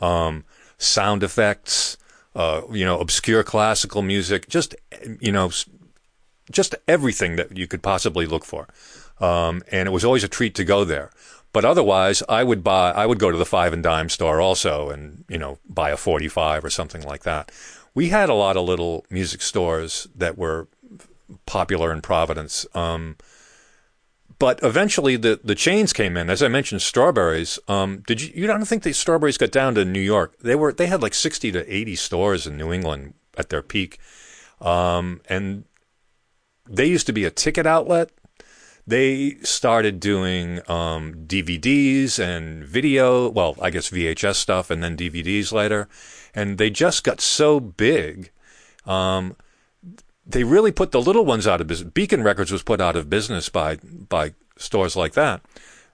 um, 0.00 0.44
sound 0.78 1.22
effects, 1.22 1.98
uh, 2.34 2.62
you 2.72 2.84
know, 2.84 2.98
obscure 2.98 3.44
classical 3.44 4.02
music, 4.02 4.48
just 4.48 4.74
you 5.20 5.30
know, 5.30 5.50
just 6.50 6.74
everything 6.88 7.36
that 7.36 7.56
you 7.56 7.66
could 7.66 7.82
possibly 7.82 8.26
look 8.26 8.44
for. 8.44 8.66
Um, 9.20 9.62
and 9.70 9.86
it 9.86 9.92
was 9.92 10.04
always 10.04 10.24
a 10.24 10.28
treat 10.28 10.54
to 10.56 10.64
go 10.64 10.84
there. 10.84 11.10
But 11.52 11.64
otherwise, 11.64 12.20
I 12.28 12.42
would 12.42 12.64
buy, 12.64 12.90
I 12.90 13.06
would 13.06 13.20
go 13.20 13.30
to 13.30 13.38
the 13.38 13.46
five 13.46 13.72
and 13.72 13.82
dime 13.82 14.08
store 14.08 14.40
also, 14.40 14.90
and 14.90 15.24
you 15.28 15.38
know, 15.38 15.58
buy 15.68 15.90
a 15.90 15.96
forty-five 15.96 16.64
or 16.64 16.70
something 16.70 17.02
like 17.02 17.22
that. 17.22 17.52
We 17.94 18.08
had 18.08 18.28
a 18.28 18.34
lot 18.34 18.56
of 18.56 18.66
little 18.66 19.04
music 19.10 19.40
stores 19.42 20.08
that 20.16 20.36
were 20.36 20.66
popular 21.46 21.92
in 21.92 22.00
Providence. 22.00 22.66
Um, 22.74 23.16
but 24.44 24.62
eventually, 24.62 25.16
the, 25.16 25.40
the 25.42 25.54
chains 25.54 25.94
came 25.94 26.18
in. 26.18 26.28
As 26.28 26.42
I 26.42 26.48
mentioned, 26.48 26.82
Strawberries. 26.82 27.58
Um, 27.66 28.02
did 28.06 28.20
you? 28.20 28.30
You 28.34 28.46
don't 28.46 28.62
think 28.66 28.82
the 28.82 28.92
Strawberries 28.92 29.38
got 29.38 29.50
down 29.50 29.74
to 29.76 29.86
New 29.86 30.02
York? 30.02 30.38
They 30.40 30.54
were. 30.54 30.70
They 30.70 30.84
had 30.84 31.00
like 31.00 31.14
sixty 31.14 31.50
to 31.52 31.64
eighty 31.74 31.96
stores 31.96 32.46
in 32.46 32.58
New 32.58 32.70
England 32.70 33.14
at 33.38 33.48
their 33.48 33.62
peak, 33.62 33.98
um, 34.60 35.22
and 35.30 35.64
they 36.68 36.84
used 36.84 37.06
to 37.06 37.12
be 37.14 37.24
a 37.24 37.30
ticket 37.30 37.64
outlet. 37.64 38.10
They 38.86 39.36
started 39.44 39.98
doing 39.98 40.60
um, 40.68 41.24
DVDs 41.26 42.18
and 42.18 42.64
video. 42.64 43.30
Well, 43.30 43.56
I 43.62 43.70
guess 43.70 43.88
VHS 43.88 44.34
stuff, 44.34 44.68
and 44.68 44.84
then 44.84 44.94
DVDs 44.94 45.52
later. 45.52 45.88
And 46.34 46.58
they 46.58 46.68
just 46.68 47.02
got 47.02 47.22
so 47.22 47.60
big. 47.60 48.30
Um, 48.84 49.36
they 50.26 50.44
really 50.44 50.72
put 50.72 50.92
the 50.92 51.00
little 51.00 51.24
ones 51.24 51.46
out 51.46 51.60
of 51.60 51.66
business. 51.66 51.90
Beacon 51.90 52.22
Records 52.22 52.50
was 52.50 52.62
put 52.62 52.80
out 52.80 52.96
of 52.96 53.10
business 53.10 53.48
by 53.48 53.76
by 53.76 54.34
stores 54.56 54.96
like 54.96 55.14
that, 55.14 55.42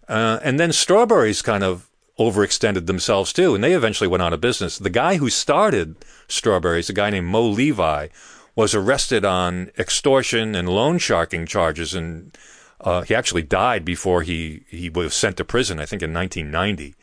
uh, 0.08 0.38
and 0.42 0.58
then 0.60 0.72
Strawberries 0.72 1.42
kind 1.42 1.64
of 1.64 1.88
overextended 2.18 2.86
themselves 2.86 3.32
too, 3.32 3.54
and 3.54 3.64
they 3.64 3.72
eventually 3.72 4.08
went 4.08 4.22
out 4.22 4.32
of 4.32 4.40
business. 4.40 4.78
The 4.78 4.90
guy 4.90 5.16
who 5.16 5.30
started 5.30 5.96
Strawberries, 6.28 6.90
a 6.90 6.92
guy 6.92 7.10
named 7.10 7.26
Mo 7.26 7.48
Levy, 7.48 8.10
was 8.54 8.74
arrested 8.74 9.24
on 9.24 9.70
extortion 9.78 10.54
and 10.54 10.68
loan 10.68 10.98
sharking 10.98 11.46
charges, 11.46 11.94
and 11.94 12.36
uh, 12.80 13.02
he 13.02 13.14
actually 13.14 13.42
died 13.42 13.84
before 13.84 14.22
he 14.22 14.64
he 14.68 14.90
was 14.90 15.14
sent 15.14 15.36
to 15.38 15.44
prison. 15.44 15.80
I 15.80 15.86
think 15.86 16.02
in 16.02 16.12
1990. 16.12 16.94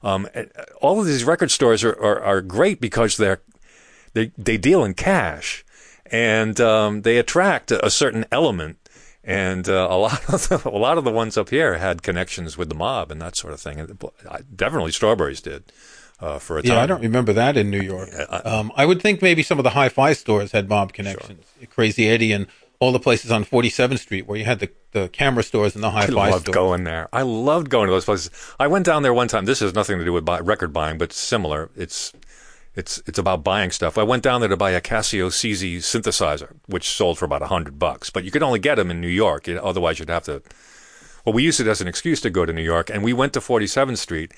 Um, 0.00 0.28
all 0.80 1.00
of 1.00 1.06
these 1.06 1.24
record 1.24 1.50
stores 1.50 1.82
are, 1.82 2.00
are, 2.00 2.20
are 2.20 2.40
great 2.40 2.80
because 2.80 3.16
they're 3.16 3.40
they 4.12 4.30
they 4.38 4.56
deal 4.56 4.84
in 4.84 4.94
cash 4.94 5.64
and 6.10 6.60
um, 6.60 7.02
they 7.02 7.18
attract 7.18 7.70
a, 7.70 7.84
a, 7.84 7.90
certain 7.90 8.24
element. 8.32 8.78
And 9.24 9.68
uh, 9.68 9.88
a 9.90 9.96
lot 9.96 10.28
of 10.32 10.48
the, 10.48 10.62
a 10.64 10.78
lot 10.78 10.98
of 10.98 11.04
the 11.04 11.10
ones 11.10 11.36
up 11.36 11.50
here 11.50 11.78
had 11.78 12.02
connections 12.02 12.56
with 12.56 12.68
the 12.68 12.74
mob 12.74 13.10
and 13.10 13.20
that 13.20 13.36
sort 13.36 13.52
of 13.52 13.60
thing. 13.60 13.78
And 13.78 14.02
definitely 14.54 14.92
strawberries 14.92 15.40
did. 15.40 15.64
Uh, 16.20 16.36
for 16.40 16.58
a 16.58 16.62
time. 16.62 16.72
Yeah, 16.72 16.82
I 16.82 16.86
don't 16.86 17.00
remember 17.00 17.32
that 17.34 17.56
in 17.56 17.70
New 17.70 17.80
York. 17.80 18.08
I, 18.12 18.38
um, 18.38 18.72
I 18.74 18.84
would 18.84 19.00
think 19.00 19.22
maybe 19.22 19.44
some 19.44 19.60
of 19.60 19.62
the 19.62 19.70
hi-fi 19.70 20.14
stores 20.14 20.50
had 20.50 20.68
mob 20.68 20.92
connections. 20.92 21.46
Sure. 21.60 21.68
Crazy 21.68 22.08
Eddie 22.08 22.32
and 22.32 22.48
all 22.80 22.92
the 22.92 23.00
places 23.00 23.30
on 23.30 23.44
47th 23.44 23.98
Street 23.98 24.26
where 24.26 24.38
you 24.38 24.44
had 24.44 24.60
the, 24.60 24.70
the 24.92 25.08
camera 25.08 25.42
stores 25.42 25.74
and 25.74 25.82
the 25.82 25.90
hi-fi 25.90 26.12
I 26.12 26.30
loved 26.30 26.44
stores. 26.44 26.54
going 26.54 26.84
there. 26.84 27.08
I 27.12 27.22
loved 27.22 27.70
going 27.70 27.86
to 27.86 27.92
those 27.92 28.04
places. 28.04 28.30
I 28.58 28.66
went 28.66 28.86
down 28.86 29.02
there 29.02 29.14
one 29.14 29.28
time. 29.28 29.44
This 29.44 29.60
has 29.60 29.74
nothing 29.74 29.98
to 29.98 30.04
do 30.04 30.12
with 30.12 30.24
buy, 30.24 30.40
record 30.40 30.72
buying, 30.72 30.98
but 30.98 31.12
similar. 31.12 31.70
It's 31.76 32.12
it's 32.78 33.02
it's 33.06 33.18
about 33.18 33.42
buying 33.42 33.72
stuff. 33.72 33.98
I 33.98 34.04
went 34.04 34.22
down 34.22 34.40
there 34.40 34.48
to 34.48 34.56
buy 34.56 34.70
a 34.70 34.80
Casio 34.80 35.30
CZ 35.30 35.78
synthesizer, 35.78 36.54
which 36.66 36.88
sold 36.88 37.18
for 37.18 37.24
about 37.24 37.42
a 37.42 37.48
hundred 37.48 37.76
bucks, 37.76 38.08
but 38.08 38.22
you 38.22 38.30
could 38.30 38.42
only 38.42 38.60
get 38.60 38.76
them 38.76 38.92
in 38.92 39.00
New 39.00 39.08
York. 39.08 39.48
Otherwise, 39.48 39.98
you'd 39.98 40.08
have 40.08 40.22
to. 40.24 40.42
Well, 41.24 41.32
we 41.32 41.42
used 41.42 41.58
it 41.58 41.66
as 41.66 41.80
an 41.80 41.88
excuse 41.88 42.20
to 42.20 42.30
go 42.30 42.46
to 42.46 42.52
New 42.52 42.62
York, 42.62 42.88
and 42.88 43.02
we 43.02 43.12
went 43.12 43.32
to 43.32 43.40
47th 43.40 43.98
Street, 43.98 44.32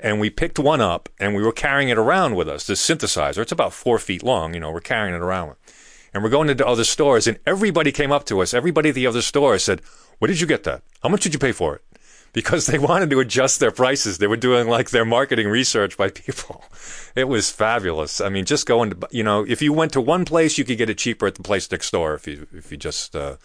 and 0.00 0.18
we 0.18 0.30
picked 0.30 0.58
one 0.58 0.80
up, 0.80 1.08
and 1.20 1.36
we 1.36 1.44
were 1.44 1.52
carrying 1.52 1.88
it 1.88 1.96
around 1.96 2.34
with 2.34 2.48
us. 2.48 2.66
This 2.66 2.84
synthesizer, 2.84 3.38
it's 3.38 3.52
about 3.52 3.72
four 3.72 4.00
feet 4.00 4.24
long. 4.24 4.52
You 4.52 4.60
know, 4.60 4.72
we're 4.72 4.80
carrying 4.80 5.14
it 5.14 5.22
around, 5.22 5.54
and 6.12 6.24
we're 6.24 6.28
going 6.30 6.50
into 6.50 6.66
other 6.66 6.84
stores, 6.84 7.28
and 7.28 7.38
everybody 7.46 7.92
came 7.92 8.10
up 8.10 8.24
to 8.26 8.42
us. 8.42 8.52
Everybody 8.52 8.88
at 8.88 8.96
the 8.96 9.06
other 9.06 9.22
store 9.22 9.56
said, 9.58 9.80
"Where 10.18 10.26
did 10.26 10.40
you 10.40 10.48
get 10.48 10.64
that? 10.64 10.82
How 11.04 11.08
much 11.08 11.22
did 11.22 11.34
you 11.34 11.38
pay 11.38 11.52
for 11.52 11.76
it?" 11.76 11.82
Because 12.36 12.66
they 12.66 12.78
wanted 12.78 13.08
to 13.08 13.18
adjust 13.18 13.60
their 13.60 13.70
prices. 13.70 14.18
They 14.18 14.26
were 14.26 14.36
doing 14.36 14.68
like 14.68 14.90
their 14.90 15.06
marketing 15.06 15.48
research 15.48 15.96
by 15.96 16.10
people. 16.10 16.62
It 17.16 17.28
was 17.28 17.50
fabulous. 17.50 18.20
I 18.20 18.28
mean, 18.28 18.44
just 18.44 18.66
going 18.66 18.90
to, 18.90 19.08
you 19.10 19.24
know, 19.24 19.46
if 19.48 19.62
you 19.62 19.72
went 19.72 19.94
to 19.94 20.02
one 20.02 20.26
place, 20.26 20.58
you 20.58 20.64
could 20.64 20.76
get 20.76 20.90
it 20.90 20.98
cheaper 20.98 21.26
at 21.26 21.36
the 21.36 21.42
place 21.42 21.70
next 21.72 21.90
door 21.90 22.12
if 22.12 22.28
you, 22.28 22.46
if 22.52 22.70
you 22.70 22.76
just, 22.76 23.16
uh, 23.16 23.36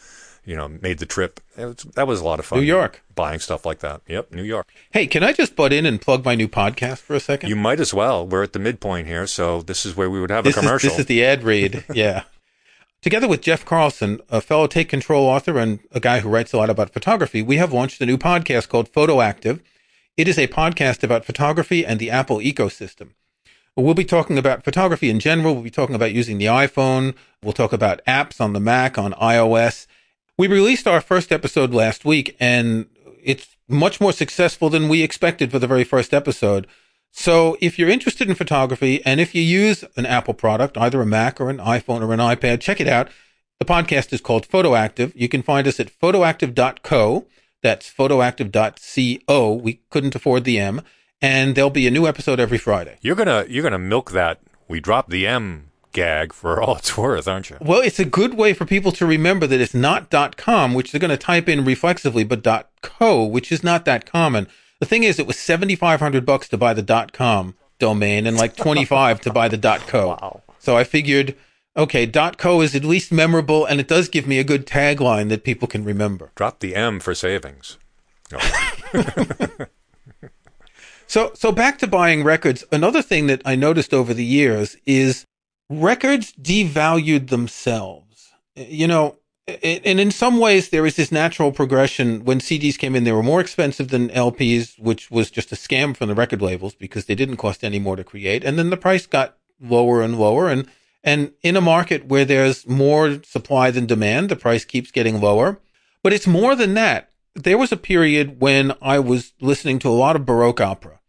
you 0.43 0.57
know, 0.57 0.67
made 0.67 0.99
the 0.99 1.05
trip. 1.05 1.39
Was, 1.57 1.77
that 1.95 2.05
was 2.05 2.19
a 2.19 2.25
lot 2.25 2.39
of 2.39 2.45
fun. 2.45 2.59
New 2.59 2.65
York. 2.65 3.01
Buying 3.15 3.39
stuff 3.39 3.65
like 3.65 3.79
that. 3.79 4.01
Yep, 4.07 4.33
New 4.33 4.43
York. 4.43 4.67
Hey, 4.91 5.07
can 5.07 5.23
I 5.23 5.31
just 5.31 5.55
butt 5.55 5.71
in 5.71 5.85
and 5.85 6.01
plug 6.01 6.25
my 6.25 6.35
new 6.35 6.49
podcast 6.49 6.97
for 6.97 7.15
a 7.15 7.21
second? 7.21 7.49
You 7.49 7.55
might 7.55 7.79
as 7.79 7.93
well. 7.93 8.27
We're 8.27 8.43
at 8.43 8.51
the 8.51 8.59
midpoint 8.59 9.07
here, 9.07 9.25
so 9.25 9.61
this 9.61 9.85
is 9.85 9.95
where 9.95 10.09
we 10.09 10.19
would 10.19 10.31
have 10.31 10.43
this 10.43 10.57
a 10.57 10.59
commercial. 10.59 10.89
Is, 10.89 10.97
this 10.97 10.99
is 10.99 11.05
the 11.05 11.23
ad 11.23 11.43
read. 11.43 11.85
yeah. 11.93 12.23
Together 13.01 13.27
with 13.27 13.41
Jeff 13.41 13.65
Carlson, 13.65 14.21
a 14.29 14.41
fellow 14.41 14.67
Take 14.67 14.87
Control 14.87 15.25
author 15.25 15.57
and 15.57 15.79
a 15.91 15.99
guy 15.99 16.19
who 16.19 16.29
writes 16.29 16.53
a 16.53 16.57
lot 16.57 16.69
about 16.69 16.93
photography, 16.93 17.41
we 17.41 17.57
have 17.57 17.73
launched 17.73 17.99
a 17.99 18.05
new 18.05 18.15
podcast 18.15 18.69
called 18.69 18.91
Photoactive. 18.91 19.59
It 20.17 20.27
is 20.27 20.37
a 20.37 20.47
podcast 20.47 21.03
about 21.03 21.25
photography 21.25 21.83
and 21.83 21.99
the 21.99 22.11
Apple 22.11 22.37
ecosystem. 22.37 23.13
We'll 23.75 23.95
be 23.95 24.05
talking 24.05 24.37
about 24.37 24.63
photography 24.63 25.09
in 25.09 25.19
general. 25.19 25.55
We'll 25.55 25.63
be 25.63 25.71
talking 25.71 25.95
about 25.95 26.13
using 26.13 26.37
the 26.37 26.45
iPhone. 26.45 27.15
We'll 27.41 27.53
talk 27.53 27.73
about 27.73 28.05
apps 28.05 28.39
on 28.39 28.53
the 28.53 28.59
Mac, 28.59 28.99
on 28.99 29.13
iOS. 29.13 29.87
We 30.37 30.47
released 30.47 30.85
our 30.85 31.01
first 31.01 31.31
episode 31.31 31.73
last 31.73 32.05
week 32.05 32.35
and 32.39 32.85
it's 33.23 33.55
much 33.67 33.99
more 33.99 34.13
successful 34.13 34.69
than 34.69 34.89
we 34.89 35.01
expected 35.01 35.49
for 35.49 35.57
the 35.57 35.65
very 35.65 35.83
first 35.83 36.13
episode. 36.13 36.67
So 37.11 37.57
if 37.59 37.77
you're 37.77 37.89
interested 37.89 38.29
in 38.29 38.35
photography 38.35 39.03
and 39.05 39.19
if 39.19 39.35
you 39.35 39.41
use 39.41 39.83
an 39.95 40.05
Apple 40.05 40.33
product, 40.33 40.77
either 40.77 41.01
a 41.01 41.05
Mac 41.05 41.39
or 41.39 41.49
an 41.49 41.57
iPhone 41.57 42.01
or 42.01 42.13
an 42.13 42.19
iPad, 42.19 42.61
check 42.61 42.79
it 42.79 42.87
out. 42.87 43.09
The 43.59 43.65
podcast 43.65 44.11
is 44.11 44.21
called 44.21 44.47
Photoactive. 44.47 45.11
You 45.13 45.29
can 45.29 45.43
find 45.43 45.67
us 45.67 45.79
at 45.79 45.91
photoactive.co. 45.99 47.27
That's 47.61 47.91
photoactive.co. 47.93 49.53
We 49.53 49.81
couldn't 49.89 50.15
afford 50.15 50.45
the 50.45 50.57
M. 50.57 50.81
And 51.21 51.53
there'll 51.53 51.69
be 51.69 51.85
a 51.85 51.91
new 51.91 52.07
episode 52.07 52.39
every 52.39 52.57
Friday. 52.57 52.97
You're 53.01 53.15
gonna 53.15 53.45
you're 53.47 53.61
gonna 53.61 53.77
milk 53.77 54.11
that. 54.11 54.39
We 54.67 54.79
dropped 54.79 55.11
the 55.11 55.27
M 55.27 55.71
gag 55.91 56.33
for 56.33 56.61
all 56.61 56.77
it's 56.77 56.97
worth, 56.97 57.27
aren't 57.27 57.49
you? 57.49 57.57
Well, 57.61 57.81
it's 57.81 57.99
a 57.99 58.05
good 58.05 58.35
way 58.35 58.53
for 58.53 58.65
people 58.65 58.91
to 58.93 59.05
remember 59.05 59.47
that 59.47 59.61
it's 59.61 59.73
not 59.73 60.09
.com, 60.37 60.73
which 60.73 60.91
they're 60.91 60.99
going 60.99 61.09
to 61.11 61.17
type 61.17 61.49
in 61.49 61.65
reflexively, 61.65 62.23
but 62.23 62.43
.co, 62.81 63.25
which 63.25 63.51
is 63.51 63.63
not 63.63 63.85
that 63.85 64.05
common. 64.05 64.47
The 64.81 64.87
thing 64.87 65.03
is, 65.03 65.19
it 65.19 65.27
was 65.27 65.37
seventy 65.37 65.75
five 65.75 65.99
hundred 65.99 66.25
bucks 66.25 66.49
to 66.49 66.57
buy 66.57 66.73
the 66.73 66.81
dot 66.81 67.13
com 67.13 67.53
domain 67.77 68.25
and 68.25 68.35
like 68.35 68.55
twenty 68.55 68.83
five 68.83 69.21
to 69.21 69.31
buy 69.31 69.47
the 69.47 69.55
dot 69.55 69.81
co. 69.81 70.07
Wow. 70.21 70.41
So 70.57 70.75
I 70.75 70.83
figured, 70.83 71.35
okay, 71.77 72.07
dot 72.07 72.39
co 72.39 72.61
is 72.61 72.73
at 72.75 72.83
least 72.83 73.11
memorable, 73.11 73.63
and 73.63 73.79
it 73.79 73.87
does 73.87 74.09
give 74.09 74.25
me 74.25 74.39
a 74.39 74.43
good 74.43 74.65
tagline 74.65 75.29
that 75.29 75.43
people 75.43 75.67
can 75.67 75.83
remember. 75.83 76.31
Drop 76.33 76.59
the 76.59 76.75
M 76.75 76.99
for 76.99 77.13
savings. 77.13 77.77
so 81.05 81.31
so 81.35 81.51
back 81.51 81.77
to 81.77 81.85
buying 81.85 82.23
records. 82.23 82.63
Another 82.71 83.03
thing 83.03 83.27
that 83.27 83.43
I 83.45 83.55
noticed 83.55 83.93
over 83.93 84.15
the 84.15 84.25
years 84.25 84.77
is 84.87 85.27
records 85.69 86.33
devalued 86.33 87.29
themselves. 87.29 88.31
You 88.55 88.87
know, 88.87 89.17
and 89.47 89.99
in 89.99 90.11
some 90.11 90.37
ways 90.37 90.69
there 90.69 90.85
is 90.85 90.95
this 90.95 91.11
natural 91.11 91.51
progression. 91.51 92.23
When 92.23 92.39
CDs 92.39 92.77
came 92.77 92.95
in 92.95 93.03
they 93.03 93.11
were 93.11 93.23
more 93.23 93.41
expensive 93.41 93.89
than 93.89 94.09
LPs 94.09 94.79
which 94.79 95.09
was 95.09 95.31
just 95.31 95.51
a 95.51 95.55
scam 95.55 95.95
from 95.95 96.09
the 96.09 96.15
record 96.15 96.41
labels 96.41 96.75
because 96.75 97.05
they 97.05 97.15
didn't 97.15 97.37
cost 97.37 97.63
any 97.63 97.79
more 97.79 97.95
to 97.95 98.03
create. 98.03 98.43
And 98.43 98.57
then 98.57 98.69
the 98.69 98.77
price 98.77 99.05
got 99.05 99.37
lower 99.59 100.01
and 100.01 100.19
lower. 100.19 100.49
And 100.49 100.67
and 101.03 101.31
in 101.41 101.57
a 101.57 101.61
market 101.61 102.05
where 102.05 102.25
there's 102.25 102.67
more 102.67 103.23
supply 103.23 103.71
than 103.71 103.85
demand 103.87 104.29
the 104.29 104.35
price 104.35 104.65
keeps 104.65 104.91
getting 104.91 105.19
lower. 105.19 105.59
But 106.03 106.13
it's 106.13 106.27
more 106.27 106.55
than 106.55 106.73
that. 106.75 107.09
There 107.33 107.57
was 107.57 107.71
a 107.71 107.77
period 107.77 108.41
when 108.41 108.73
I 108.81 108.99
was 108.99 109.33
listening 109.39 109.79
to 109.79 109.89
a 109.89 109.91
lot 109.91 110.15
of 110.15 110.25
baroque 110.25 110.61
opera. 110.61 110.99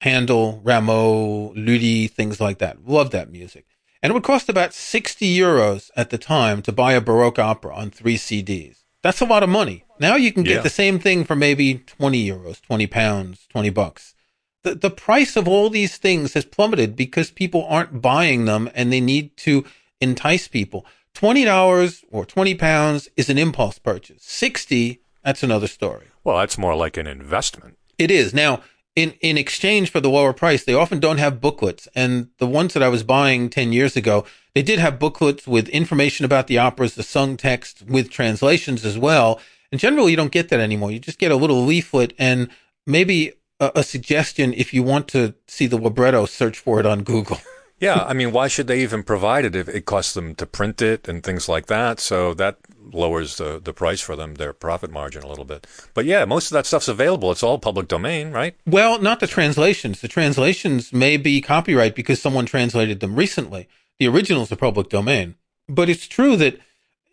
Handel 0.00 0.60
Rameau 0.64 1.52
Lully 1.56 2.08
things 2.08 2.40
like 2.40 2.58
that. 2.58 2.86
Loved 2.86 3.12
that 3.12 3.30
music 3.30 3.67
and 4.02 4.10
it 4.10 4.14
would 4.14 4.22
cost 4.22 4.48
about 4.48 4.74
60 4.74 5.36
euros 5.36 5.90
at 5.96 6.10
the 6.10 6.18
time 6.18 6.62
to 6.62 6.72
buy 6.72 6.92
a 6.92 7.00
Baroque 7.00 7.38
opera 7.38 7.74
on 7.74 7.90
three 7.90 8.16
CDs. 8.16 8.84
That's 9.02 9.20
a 9.20 9.26
lot 9.26 9.42
of 9.42 9.48
money. 9.48 9.84
Now 10.00 10.16
you 10.16 10.32
can 10.32 10.42
get 10.42 10.56
yeah. 10.56 10.60
the 10.62 10.70
same 10.70 10.98
thing 10.98 11.24
for 11.24 11.36
maybe 11.36 11.74
20 11.74 12.28
euros, 12.28 12.60
20 12.62 12.86
pounds, 12.86 13.46
20 13.50 13.70
bucks. 13.70 14.14
The, 14.62 14.74
the 14.74 14.90
price 14.90 15.36
of 15.36 15.46
all 15.46 15.70
these 15.70 15.96
things 15.96 16.34
has 16.34 16.44
plummeted 16.44 16.96
because 16.96 17.30
people 17.30 17.64
aren't 17.68 18.02
buying 18.02 18.44
them 18.44 18.70
and 18.74 18.92
they 18.92 19.00
need 19.00 19.36
to 19.38 19.64
entice 20.00 20.48
people. 20.48 20.84
$20 21.14 22.04
or 22.10 22.24
20 22.24 22.54
pounds 22.54 23.08
is 23.16 23.28
an 23.28 23.38
impulse 23.38 23.78
purchase. 23.78 24.22
60, 24.22 25.00
that's 25.24 25.42
another 25.42 25.66
story. 25.66 26.06
Well, 26.22 26.38
that's 26.38 26.58
more 26.58 26.74
like 26.74 26.96
an 26.96 27.06
investment. 27.06 27.78
It 27.98 28.10
is. 28.10 28.32
Now, 28.34 28.62
in 28.98 29.14
in 29.20 29.38
exchange 29.38 29.90
for 29.90 30.00
the 30.00 30.10
lower 30.10 30.32
price, 30.32 30.64
they 30.64 30.74
often 30.74 30.98
don't 30.98 31.18
have 31.18 31.40
booklets. 31.40 31.86
And 31.94 32.28
the 32.38 32.46
ones 32.46 32.74
that 32.74 32.82
I 32.82 32.88
was 32.88 33.02
buying 33.02 33.48
ten 33.48 33.72
years 33.72 33.96
ago, 33.96 34.24
they 34.54 34.62
did 34.62 34.78
have 34.78 34.98
booklets 34.98 35.46
with 35.46 35.68
information 35.68 36.24
about 36.24 36.48
the 36.48 36.58
operas, 36.58 36.94
the 36.94 37.02
sung 37.02 37.36
text 37.36 37.82
with 37.86 38.10
translations 38.10 38.84
as 38.84 38.98
well. 38.98 39.40
And 39.70 39.80
generally, 39.80 40.10
you 40.10 40.16
don't 40.16 40.32
get 40.32 40.48
that 40.48 40.60
anymore. 40.60 40.90
You 40.90 40.98
just 40.98 41.18
get 41.18 41.30
a 41.30 41.36
little 41.36 41.64
leaflet 41.64 42.12
and 42.18 42.48
maybe 42.86 43.34
a, 43.60 43.70
a 43.76 43.82
suggestion 43.84 44.52
if 44.54 44.74
you 44.74 44.82
want 44.82 45.06
to 45.08 45.34
see 45.46 45.66
the 45.66 45.76
libretto, 45.76 46.26
search 46.26 46.58
for 46.58 46.80
it 46.80 46.86
on 46.86 47.04
Google. 47.04 47.38
Yeah, 47.80 48.04
I 48.04 48.12
mean, 48.12 48.32
why 48.32 48.48
should 48.48 48.66
they 48.66 48.80
even 48.80 49.04
provide 49.04 49.44
it 49.44 49.54
if 49.54 49.68
it 49.68 49.86
costs 49.86 50.14
them 50.14 50.34
to 50.34 50.46
print 50.46 50.82
it 50.82 51.06
and 51.06 51.22
things 51.22 51.48
like 51.48 51.66
that? 51.66 52.00
So 52.00 52.34
that 52.34 52.58
lowers 52.92 53.36
the, 53.36 53.60
the 53.62 53.72
price 53.72 54.00
for 54.00 54.16
them, 54.16 54.34
their 54.34 54.52
profit 54.52 54.90
margin 54.90 55.22
a 55.22 55.28
little 55.28 55.44
bit. 55.44 55.66
But 55.94 56.04
yeah, 56.04 56.24
most 56.24 56.50
of 56.50 56.54
that 56.54 56.66
stuff's 56.66 56.88
available. 56.88 57.30
It's 57.30 57.42
all 57.42 57.58
public 57.58 57.88
domain, 57.88 58.30
right? 58.30 58.56
Well, 58.66 59.00
not 59.00 59.20
the 59.20 59.26
translations. 59.26 60.00
The 60.00 60.08
translations 60.08 60.92
may 60.92 61.16
be 61.16 61.40
copyright 61.40 61.94
because 61.94 62.20
someone 62.20 62.46
translated 62.46 63.00
them 63.00 63.16
recently. 63.16 63.68
The 63.98 64.08
originals 64.08 64.52
are 64.52 64.56
public 64.56 64.88
domain. 64.88 65.34
But 65.68 65.88
it's 65.88 66.06
true 66.06 66.36
that, 66.36 66.58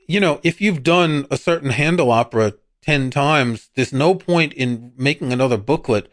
you 0.07 0.19
know, 0.19 0.39
if 0.43 0.61
you've 0.61 0.83
done 0.83 1.25
a 1.29 1.37
certain 1.37 1.71
Handel 1.71 2.11
opera 2.11 2.53
10 2.83 3.09
times, 3.09 3.69
there's 3.75 3.91
no 3.91 4.15
point 4.15 4.53
in 4.53 4.93
making 4.95 5.33
another 5.33 5.57
booklet 5.57 6.11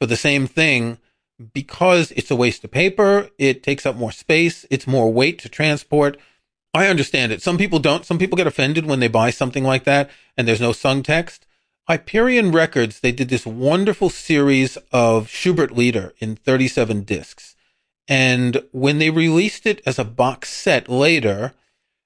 for 0.00 0.06
the 0.06 0.16
same 0.16 0.46
thing 0.46 0.98
because 1.52 2.12
it's 2.12 2.30
a 2.30 2.36
waste 2.36 2.64
of 2.64 2.70
paper. 2.70 3.28
It 3.38 3.62
takes 3.62 3.84
up 3.84 3.96
more 3.96 4.12
space. 4.12 4.64
It's 4.70 4.86
more 4.86 5.12
weight 5.12 5.38
to 5.40 5.48
transport. 5.48 6.16
I 6.74 6.88
understand 6.88 7.32
it. 7.32 7.42
Some 7.42 7.58
people 7.58 7.78
don't. 7.78 8.04
Some 8.06 8.18
people 8.18 8.36
get 8.36 8.46
offended 8.46 8.86
when 8.86 9.00
they 9.00 9.08
buy 9.08 9.30
something 9.30 9.64
like 9.64 9.84
that 9.84 10.10
and 10.36 10.48
there's 10.48 10.60
no 10.60 10.72
sung 10.72 11.02
text. 11.02 11.46
Hyperion 11.88 12.52
Records, 12.52 13.00
they 13.00 13.12
did 13.12 13.28
this 13.28 13.44
wonderful 13.44 14.08
series 14.08 14.78
of 14.92 15.28
Schubert 15.28 15.72
Lieder 15.72 16.14
in 16.18 16.36
37 16.36 17.02
discs. 17.02 17.56
And 18.08 18.62
when 18.72 18.98
they 18.98 19.10
released 19.10 19.66
it 19.66 19.82
as 19.84 19.98
a 19.98 20.04
box 20.04 20.48
set 20.48 20.88
later, 20.88 21.52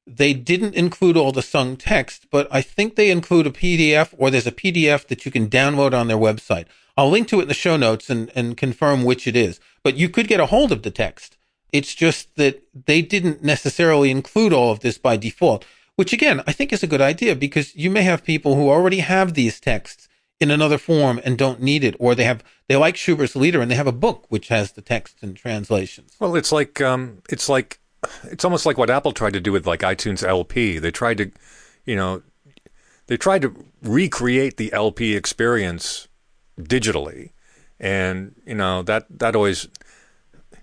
they 0.06 0.32
didn't 0.32 0.74
include 0.74 1.16
all 1.16 1.32
the 1.32 1.42
sung 1.42 1.76
text, 1.76 2.26
but 2.30 2.48
I 2.50 2.62
think 2.62 2.94
they 2.94 3.10
include 3.10 3.46
a 3.46 3.50
PDF 3.50 4.14
or 4.16 4.30
there's 4.30 4.46
a 4.46 4.52
PDF 4.52 5.06
that 5.08 5.24
you 5.24 5.32
can 5.32 5.48
download 5.48 5.92
on 5.94 6.08
their 6.08 6.16
website. 6.16 6.66
I'll 6.96 7.10
link 7.10 7.28
to 7.28 7.40
it 7.40 7.42
in 7.42 7.48
the 7.48 7.54
show 7.54 7.76
notes 7.76 8.08
and, 8.08 8.30
and 8.34 8.56
confirm 8.56 9.04
which 9.04 9.26
it 9.26 9.36
is, 9.36 9.60
but 9.82 9.96
you 9.96 10.08
could 10.08 10.28
get 10.28 10.40
a 10.40 10.46
hold 10.46 10.72
of 10.72 10.82
the 10.82 10.90
text. 10.90 11.36
It's 11.72 11.94
just 11.94 12.34
that 12.36 12.62
they 12.86 13.02
didn't 13.02 13.42
necessarily 13.42 14.10
include 14.10 14.52
all 14.52 14.70
of 14.70 14.80
this 14.80 14.98
by 14.98 15.16
default, 15.16 15.64
which 15.96 16.12
again, 16.12 16.42
I 16.46 16.52
think 16.52 16.72
is 16.72 16.82
a 16.82 16.88
good 16.88 17.00
idea 17.00 17.34
because 17.34 17.74
you 17.74 17.90
may 17.90 18.02
have 18.02 18.24
people 18.24 18.54
who 18.54 18.70
already 18.70 19.00
have 19.00 19.34
these 19.34 19.60
texts 19.60 20.08
in 20.38 20.50
another 20.50 20.78
form 20.78 21.20
and 21.24 21.38
don't 21.38 21.62
need 21.62 21.82
it, 21.82 21.96
or 21.98 22.14
they 22.14 22.24
have, 22.24 22.44
they 22.68 22.76
like 22.76 22.96
Schubert's 22.96 23.34
Lieder 23.34 23.60
and 23.60 23.70
they 23.70 23.74
have 23.74 23.86
a 23.86 23.92
book 23.92 24.26
which 24.28 24.48
has 24.48 24.72
the 24.72 24.82
text 24.82 25.16
and 25.22 25.34
translations. 25.34 26.14
Well, 26.20 26.36
it's 26.36 26.52
like, 26.52 26.80
um, 26.80 27.22
it's 27.30 27.48
like, 27.48 27.80
it's 28.24 28.44
almost 28.44 28.66
like 28.66 28.76
what 28.76 28.90
Apple 28.90 29.12
tried 29.12 29.32
to 29.32 29.40
do 29.40 29.52
with 29.52 29.66
like 29.66 29.80
iTunes 29.80 30.22
LP. 30.22 30.78
They 30.78 30.90
tried 30.90 31.18
to, 31.18 31.30
you 31.86 31.96
know, 31.96 32.22
they 33.06 33.16
tried 33.16 33.42
to 33.42 33.54
recreate 33.82 34.56
the 34.56 34.72
LP 34.72 35.14
experience 35.14 36.08
digitally, 36.58 37.30
and 37.78 38.34
you 38.46 38.54
know 38.54 38.82
that 38.82 39.06
that 39.10 39.36
always. 39.36 39.68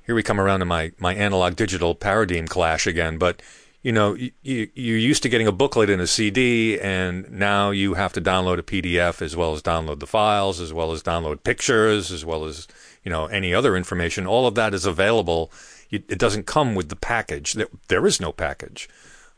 Here 0.05 0.15
we 0.15 0.23
come 0.23 0.39
around 0.39 0.59
to 0.59 0.65
my 0.65 0.91
my 0.99 1.13
analog 1.15 1.55
digital 1.55 1.95
paradigm 1.95 2.47
clash 2.47 2.87
again, 2.87 3.17
but 3.17 3.41
you 3.81 3.91
know, 3.91 4.15
you, 4.15 4.31
you're 4.41 4.97
used 4.97 5.23
to 5.23 5.29
getting 5.29 5.45
a 5.47 5.51
booklet 5.51 5.89
and 5.89 6.01
a 6.01 6.07
CD, 6.07 6.79
and 6.79 7.29
now 7.29 7.71
you 7.71 7.95
have 7.95 8.13
to 8.13 8.21
download 8.21 8.57
a 8.57 8.63
PDF 8.63 9.21
as 9.21 9.35
well 9.35 9.53
as 9.53 9.61
download 9.61 9.99
the 9.99 10.07
files, 10.07 10.61
as 10.61 10.71
well 10.71 10.93
as 10.93 11.03
download 11.03 11.43
pictures, 11.43 12.09
as 12.09 12.23
well 12.23 12.45
as 12.45 12.67
you 13.03 13.11
know 13.11 13.25
any 13.25 13.53
other 13.53 13.75
information. 13.75 14.25
All 14.25 14.47
of 14.47 14.55
that 14.55 14.73
is 14.73 14.85
available 14.85 15.51
it 15.93 16.17
doesn't 16.17 16.45
come 16.45 16.75
with 16.75 16.89
the 16.89 16.95
package. 16.95 17.55
There 17.87 18.07
is 18.07 18.19
no 18.19 18.31
package. 18.31 18.89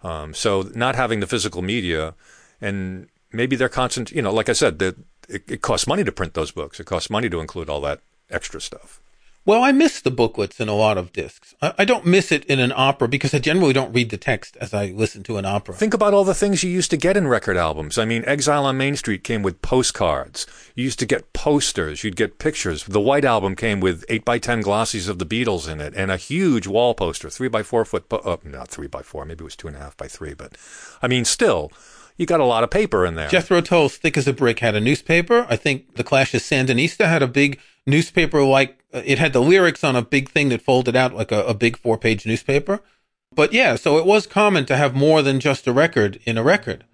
Um, 0.04 0.34
so 0.34 0.70
not 0.74 0.96
having 0.96 1.20
the 1.20 1.28
physical 1.28 1.62
media, 1.62 2.14
and 2.62 3.10
maybe 3.32 3.56
they're 3.56 3.70
constant. 3.70 4.12
You 4.12 4.22
know, 4.22 4.34
like 4.34 4.50
I 4.50 4.54
said, 4.54 4.82
it, 4.82 4.96
it 5.28 5.62
costs 5.62 5.88
money 5.88 6.04
to 6.04 6.12
print 6.12 6.34
those 6.34 6.52
books. 6.52 6.80
It 6.80 6.86
costs 6.86 7.10
money 7.10 7.30
to 7.30 7.40
include 7.40 7.70
all 7.70 7.82
that 7.82 8.00
extra 8.30 8.62
stuff. 8.62 9.02
Well, 9.48 9.64
I 9.64 9.72
miss 9.72 10.02
the 10.02 10.10
booklets 10.10 10.60
in 10.60 10.68
a 10.68 10.74
lot 10.74 10.98
of 10.98 11.14
discs. 11.14 11.54
I, 11.62 11.74
I, 11.78 11.86
don't 11.86 12.04
miss 12.04 12.32
it 12.32 12.46
in 12.46 12.60
an 12.60 12.74
opera 12.76 13.08
because 13.08 13.32
I 13.32 13.38
generally 13.38 13.74
don't 13.74 13.94
read 13.94 14.10
the 14.10 14.18
text 14.18 14.58
as 14.58 14.74
I 14.74 14.88
listen 14.88 15.22
to 15.24 15.38
an 15.38 15.46
opera. 15.46 15.76
Think 15.76 15.94
about 15.94 16.16
all 16.16 16.24
the 16.24 16.34
things 16.34 16.64
you 16.64 16.72
used 16.72 16.90
to 16.90 16.98
get 16.98 17.16
in 17.16 17.28
record 17.28 17.56
albums. 17.56 18.00
I 18.00 18.06
mean, 18.06 18.24
Exile 18.26 18.66
on 18.66 18.78
Main 18.78 18.96
Street 18.96 19.24
came 19.24 19.44
with 19.44 19.62
postcards. 19.62 20.48
You 20.74 20.84
used 20.84 20.98
to 20.98 21.06
get 21.06 21.32
posters. 21.34 22.04
You'd 22.04 22.16
get 22.16 22.40
pictures. 22.40 22.86
The 22.86 23.00
White 23.00 23.24
Album 23.24 23.56
came 23.56 23.82
with 23.82 24.04
8 24.10 24.26
by 24.26 24.40
10 24.40 24.64
glossies 24.64 25.08
of 25.08 25.20
the 25.20 25.28
Beatles 25.28 25.72
in 25.72 25.80
it 25.80 25.94
and 25.96 26.10
a 26.10 26.18
huge 26.18 26.66
wall 26.66 26.96
poster, 26.96 27.30
3 27.30 27.48
by 27.48 27.62
4 27.62 27.86
foot, 27.86 28.10
po- 28.10 28.18
uh, 28.18 28.38
not 28.44 28.70
3 28.70 28.88
by 28.88 29.04
4, 29.04 29.26
maybe 29.26 29.44
it 29.44 29.46
was 29.46 29.56
2.5 29.56 29.96
by 29.96 30.08
3, 30.08 30.34
but 30.34 30.58
I 31.04 31.08
mean, 31.08 31.24
still 31.24 31.72
you 32.18 32.26
got 32.26 32.40
a 32.40 32.46
lot 32.46 32.64
of 32.64 32.70
paper 32.70 33.06
in 33.06 33.16
there. 33.16 33.28
Jethro 33.28 33.62
Tull's 33.62 33.98
Thick 33.98 34.18
as 34.18 34.28
a 34.28 34.34
Brick 34.34 34.60
had 34.60 34.74
a 34.74 34.80
newspaper. 34.80 35.46
I 35.50 35.56
think 35.56 35.96
the 35.96 36.04
Clash's 36.04 36.44
Sandinista 36.44 37.06
had 37.08 37.22
a 37.22 37.28
big 37.28 37.60
newspaper 37.86 38.42
like 38.44 38.80
Uh, 38.96 39.02
it 39.04 39.20
had 39.20 39.34
the 39.34 39.42
lyrics 39.42 39.84
on 39.84 39.96
a 39.96 40.02
big 40.02 40.30
thing 40.30 40.50
that 40.50 40.62
folded 40.62 40.96
out 40.96 41.14
like 41.14 41.32
a, 41.32 41.44
a 41.46 41.54
big 41.54 41.78
four 41.78 41.98
page 41.98 42.26
newspaper. 42.26 42.80
But 43.34 43.52
yeah, 43.52 43.76
so 43.76 43.98
it 43.98 44.06
was 44.06 44.26
common 44.26 44.66
to 44.68 44.78
have 44.78 44.96
more 44.96 45.22
than 45.22 45.42
just 45.42 45.68
a 45.68 45.74
record 45.74 46.20
in 46.24 46.38
a 46.38 46.44
record. 46.44 46.86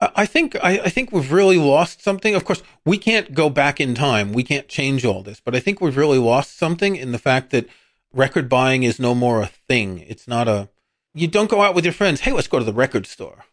I 0.00 0.26
think 0.26 0.56
I, 0.56 0.80
I, 0.80 0.88
think 0.88 1.12
we've 1.12 1.30
really 1.30 1.58
lost 1.58 2.02
something. 2.02 2.34
Of 2.34 2.44
course, 2.44 2.62
we 2.84 2.98
can't 2.98 3.34
go 3.34 3.48
back 3.48 3.80
in 3.80 3.94
time. 3.94 4.32
We 4.32 4.42
can't 4.42 4.66
change 4.66 5.04
all 5.04 5.22
this, 5.22 5.38
but 5.38 5.54
I 5.54 5.60
think 5.60 5.80
we've 5.80 5.96
really 5.96 6.18
lost 6.18 6.58
something 6.58 6.96
in 6.96 7.12
the 7.12 7.18
fact 7.18 7.50
that 7.50 7.68
record 8.12 8.48
buying 8.48 8.82
is 8.82 8.98
no 8.98 9.14
more 9.14 9.42
a 9.42 9.46
thing. 9.46 10.00
It's 10.00 10.26
not 10.26 10.48
a 10.48 10.70
you 11.14 11.28
don't 11.28 11.50
go 11.50 11.62
out 11.62 11.74
with 11.74 11.84
your 11.84 11.94
friends, 11.94 12.22
hey, 12.22 12.32
let's 12.32 12.48
go 12.48 12.58
to 12.58 12.64
the 12.64 12.72
record 12.72 13.06
store. 13.06 13.44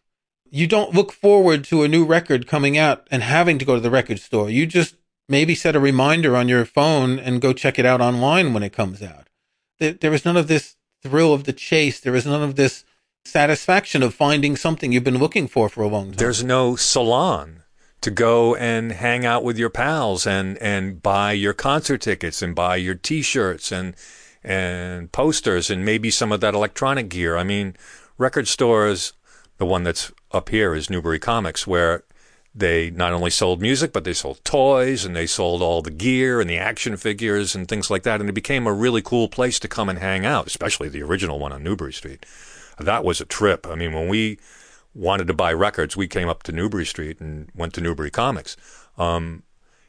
You 0.50 0.66
don't 0.66 0.96
look 0.96 1.12
forward 1.12 1.66
to 1.66 1.84
a 1.84 1.88
new 1.88 2.06
record 2.06 2.48
coming 2.48 2.78
out 2.78 3.06
and 3.12 3.22
having 3.22 3.60
to 3.60 3.66
go 3.66 3.76
to 3.76 3.82
the 3.82 3.92
record 3.92 4.20
store. 4.20 4.50
You 4.50 4.66
just 4.66 4.96
maybe 5.30 5.56
set 5.56 5.76
a 5.76 5.80
reminder 5.80 6.36
on 6.36 6.50
your 6.50 6.66
phone 6.66 7.20
and 7.20 7.40
go 7.40 7.54
check 7.54 7.80
it 7.80 7.86
out 7.86 8.02
online 8.02 8.54
when 8.54 8.64
it 8.64 8.74
comes 8.74 9.02
out. 9.02 9.28
There, 9.80 9.94
there 9.94 10.14
is 10.14 10.26
none 10.26 10.36
of 10.36 10.48
this 10.48 10.76
thrill 11.02 11.34
of 11.34 11.46
the 11.46 11.54
chase. 11.54 12.00
There 12.00 12.16
is 12.16 12.26
none 12.26 12.44
of 12.44 12.56
this 12.56 12.84
satisfaction 13.24 14.02
of 14.04 14.14
finding 14.14 14.56
something 14.56 14.92
you've 14.92 15.04
been 15.04 15.20
looking 15.20 15.48
for 15.48 15.70
for 15.70 15.84
a 15.84 15.88
long 15.88 16.08
time. 16.08 16.18
There's 16.18 16.44
no 16.44 16.76
salon 16.76 17.64
to 18.02 18.12
go 18.12 18.56
and 18.56 18.92
hang 18.92 19.26
out 19.26 19.44
with 19.44 19.58
your 19.58 19.70
pals 19.70 20.26
and, 20.26 20.58
and 20.58 21.02
buy 21.02 21.34
your 21.34 21.54
concert 21.54 22.02
tickets 22.02 22.42
and 22.42 22.56
buy 22.56 22.78
your 22.78 22.96
t-shirts 22.96 23.72
and, 23.72 23.96
and 24.44 25.12
posters 25.12 25.70
and 25.70 25.86
maybe 25.86 26.10
some 26.10 26.32
of 26.32 26.42
that 26.42 26.54
electronic 26.54 27.10
gear. 27.10 27.38
I 27.38 27.44
mean, 27.44 27.76
record 28.18 28.48
stores, 28.48 29.14
the 29.58 29.66
one 29.66 29.84
that's 29.84 30.12
up 30.32 30.50
here 30.50 30.74
is 30.74 30.90
Newbury 30.90 31.20
Comics, 31.20 31.68
where 31.68 32.04
they 32.54 32.90
not 32.90 33.14
only 33.14 33.30
sold 33.30 33.62
music, 33.62 33.94
but 33.94 34.04
they 34.04 34.14
sold 34.14 34.44
toys 34.44 35.06
and 35.06 35.16
they 35.16 35.28
sold 35.28 35.62
all 35.62 35.82
the 35.82 35.92
gear 35.92 36.42
and 36.42 36.50
the 36.50 36.58
action 36.58 36.98
figures 36.98 37.56
and 37.56 37.68
things 37.68 37.90
like 37.90 38.04
that. 38.04 38.20
And 38.20 38.30
it 38.30 38.34
became 38.34 38.66
a 38.66 38.74
really 38.74 39.02
cool 39.02 39.28
place 39.28 39.60
to 39.60 39.68
come 39.68 39.90
and 39.90 40.00
hang 40.00 40.26
out, 40.26 40.48
especially 40.48 40.90
the 40.90 41.04
original 41.04 41.40
one 41.40 41.54
on 41.54 41.64
Newbury 41.64 41.94
Street. 41.94 42.26
That 42.80 43.04
was 43.04 43.22
a 43.22 43.26
trip. 43.26 43.68
I 43.68 43.76
mean, 43.76 43.94
when 43.94 44.08
we 44.08 44.40
wanted 44.96 45.28
to 45.28 45.34
buy 45.34 45.54
records, 45.54 45.96
we 45.96 46.08
came 46.08 46.28
up 46.28 46.44
to 46.44 46.52
Newbury 46.52 46.86
Street 46.86 47.20
and 47.20 47.50
went 47.54 47.74
to 47.76 47.82
Newbury 47.82 48.12
Comics. 48.12 48.58
Um, 48.98 49.44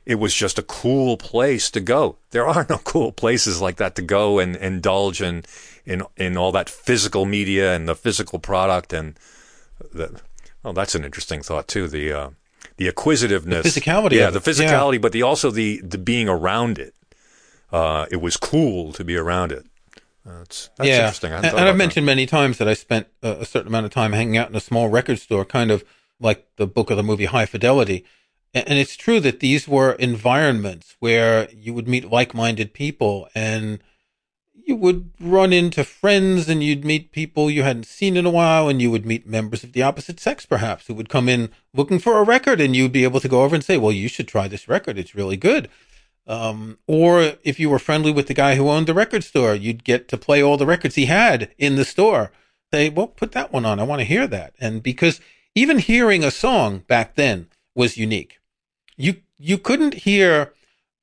it 0.06 0.16
was 0.16 0.34
just 0.34 0.58
a 0.58 0.62
cool 0.62 1.16
place 1.16 1.70
to 1.70 1.80
go. 1.80 2.16
There 2.30 2.46
are 2.46 2.66
no 2.68 2.78
cool 2.84 3.12
places 3.12 3.60
like 3.60 3.76
that 3.76 3.94
to 3.96 4.02
go 4.02 4.38
and, 4.38 4.56
indulge 4.56 5.22
in, 5.22 5.44
in 5.84 6.02
in 6.16 6.36
all 6.36 6.52
that 6.52 6.68
physical 6.68 7.24
media 7.24 7.74
and 7.74 7.88
the 7.88 7.94
physical 7.94 8.38
product 8.38 8.92
and 8.92 9.18
the, 9.92 10.20
oh, 10.64 10.72
that's 10.72 10.94
an 10.94 11.04
interesting 11.04 11.42
thought 11.42 11.68
too. 11.68 11.88
The 11.88 12.12
uh, 12.12 12.30
the 12.80 12.88
acquisitiveness, 12.88 13.74
the 13.74 13.80
physicality, 13.80 14.12
yeah, 14.12 14.30
the 14.30 14.40
physicality, 14.40 14.94
yeah. 14.94 15.00
but 15.00 15.12
the 15.12 15.22
also 15.22 15.50
the 15.50 15.82
the 15.82 15.98
being 15.98 16.30
around 16.30 16.78
it. 16.78 16.94
Uh, 17.70 18.06
it 18.10 18.16
was 18.16 18.38
cool 18.38 18.92
to 18.94 19.04
be 19.04 19.16
around 19.16 19.52
it. 19.52 19.66
That's, 20.24 20.70
that's 20.76 20.88
yeah. 20.88 20.96
interesting. 20.96 21.32
and, 21.32 21.44
and 21.44 21.58
I've 21.58 21.76
mentioned 21.76 22.04
many 22.04 22.26
times 22.26 22.58
that 22.58 22.66
I 22.66 22.74
spent 22.74 23.06
a, 23.22 23.40
a, 23.40 23.44
certain 23.44 23.68
amount 23.68 23.86
of 23.86 23.92
time 23.92 24.12
hanging 24.12 24.36
out 24.36 24.48
in 24.48 24.56
a 24.56 24.60
small 24.60 24.88
record 24.88 25.18
store, 25.18 25.44
kind 25.44 25.70
of 25.70 25.84
like 26.18 26.48
the 26.56 26.66
book 26.66 26.90
of 26.90 26.96
the 26.96 27.02
movie 27.02 27.26
High 27.26 27.46
Fidelity. 27.46 28.04
And, 28.52 28.70
and 28.70 28.78
it's 28.78 28.96
true 28.96 29.20
that 29.20 29.40
these 29.40 29.68
were 29.68 29.92
environments 29.92 30.96
where 31.00 31.48
you 31.52 31.74
would 31.74 31.86
meet 31.86 32.10
like-minded 32.10 32.74
people 32.74 33.28
and 33.34 33.78
you 34.70 34.76
would 34.76 35.10
run 35.18 35.52
into 35.52 35.82
friends 35.82 36.48
and 36.48 36.62
you'd 36.62 36.84
meet 36.84 37.10
people 37.10 37.50
you 37.50 37.64
hadn't 37.64 37.86
seen 37.86 38.16
in 38.16 38.24
a 38.24 38.30
while 38.30 38.68
and 38.68 38.80
you 38.80 38.88
would 38.88 39.04
meet 39.04 39.26
members 39.26 39.64
of 39.64 39.72
the 39.72 39.82
opposite 39.82 40.20
sex 40.20 40.46
perhaps 40.46 40.86
who 40.86 40.94
would 40.94 41.08
come 41.08 41.28
in 41.28 41.50
looking 41.74 41.98
for 41.98 42.18
a 42.18 42.22
record 42.22 42.60
and 42.60 42.76
you'd 42.76 42.92
be 42.92 43.02
able 43.02 43.18
to 43.18 43.28
go 43.28 43.42
over 43.42 43.56
and 43.56 43.64
say 43.64 43.76
well 43.76 43.90
you 43.90 44.06
should 44.06 44.28
try 44.28 44.46
this 44.46 44.68
record. 44.68 44.96
It's 44.96 45.16
really 45.16 45.36
good. 45.36 45.68
Um, 46.24 46.78
or 46.86 47.32
if 47.42 47.58
you 47.58 47.68
were 47.68 47.80
friendly 47.80 48.12
with 48.12 48.28
the 48.28 48.34
guy 48.34 48.54
who 48.54 48.68
owned 48.68 48.86
the 48.86 48.94
record 48.94 49.24
store 49.24 49.56
you'd 49.56 49.82
get 49.82 50.06
to 50.06 50.16
play 50.16 50.40
all 50.40 50.56
the 50.56 50.66
records 50.66 50.94
he 50.94 51.06
had 51.06 51.50
in 51.58 51.74
the 51.74 51.84
store. 51.84 52.30
Say 52.72 52.90
well 52.90 53.08
put 53.08 53.32
that 53.32 53.52
one 53.52 53.66
on. 53.66 53.80
I 53.80 53.82
want 53.82 53.98
to 53.98 54.04
hear 54.04 54.28
that. 54.28 54.54
And 54.60 54.84
because 54.84 55.20
even 55.56 55.80
hearing 55.80 56.22
a 56.22 56.30
song 56.30 56.84
back 56.86 57.16
then 57.16 57.48
was 57.74 57.98
unique. 57.98 58.38
You 58.96 59.16
you 59.36 59.58
couldn't 59.58 59.94
hear 59.94 60.52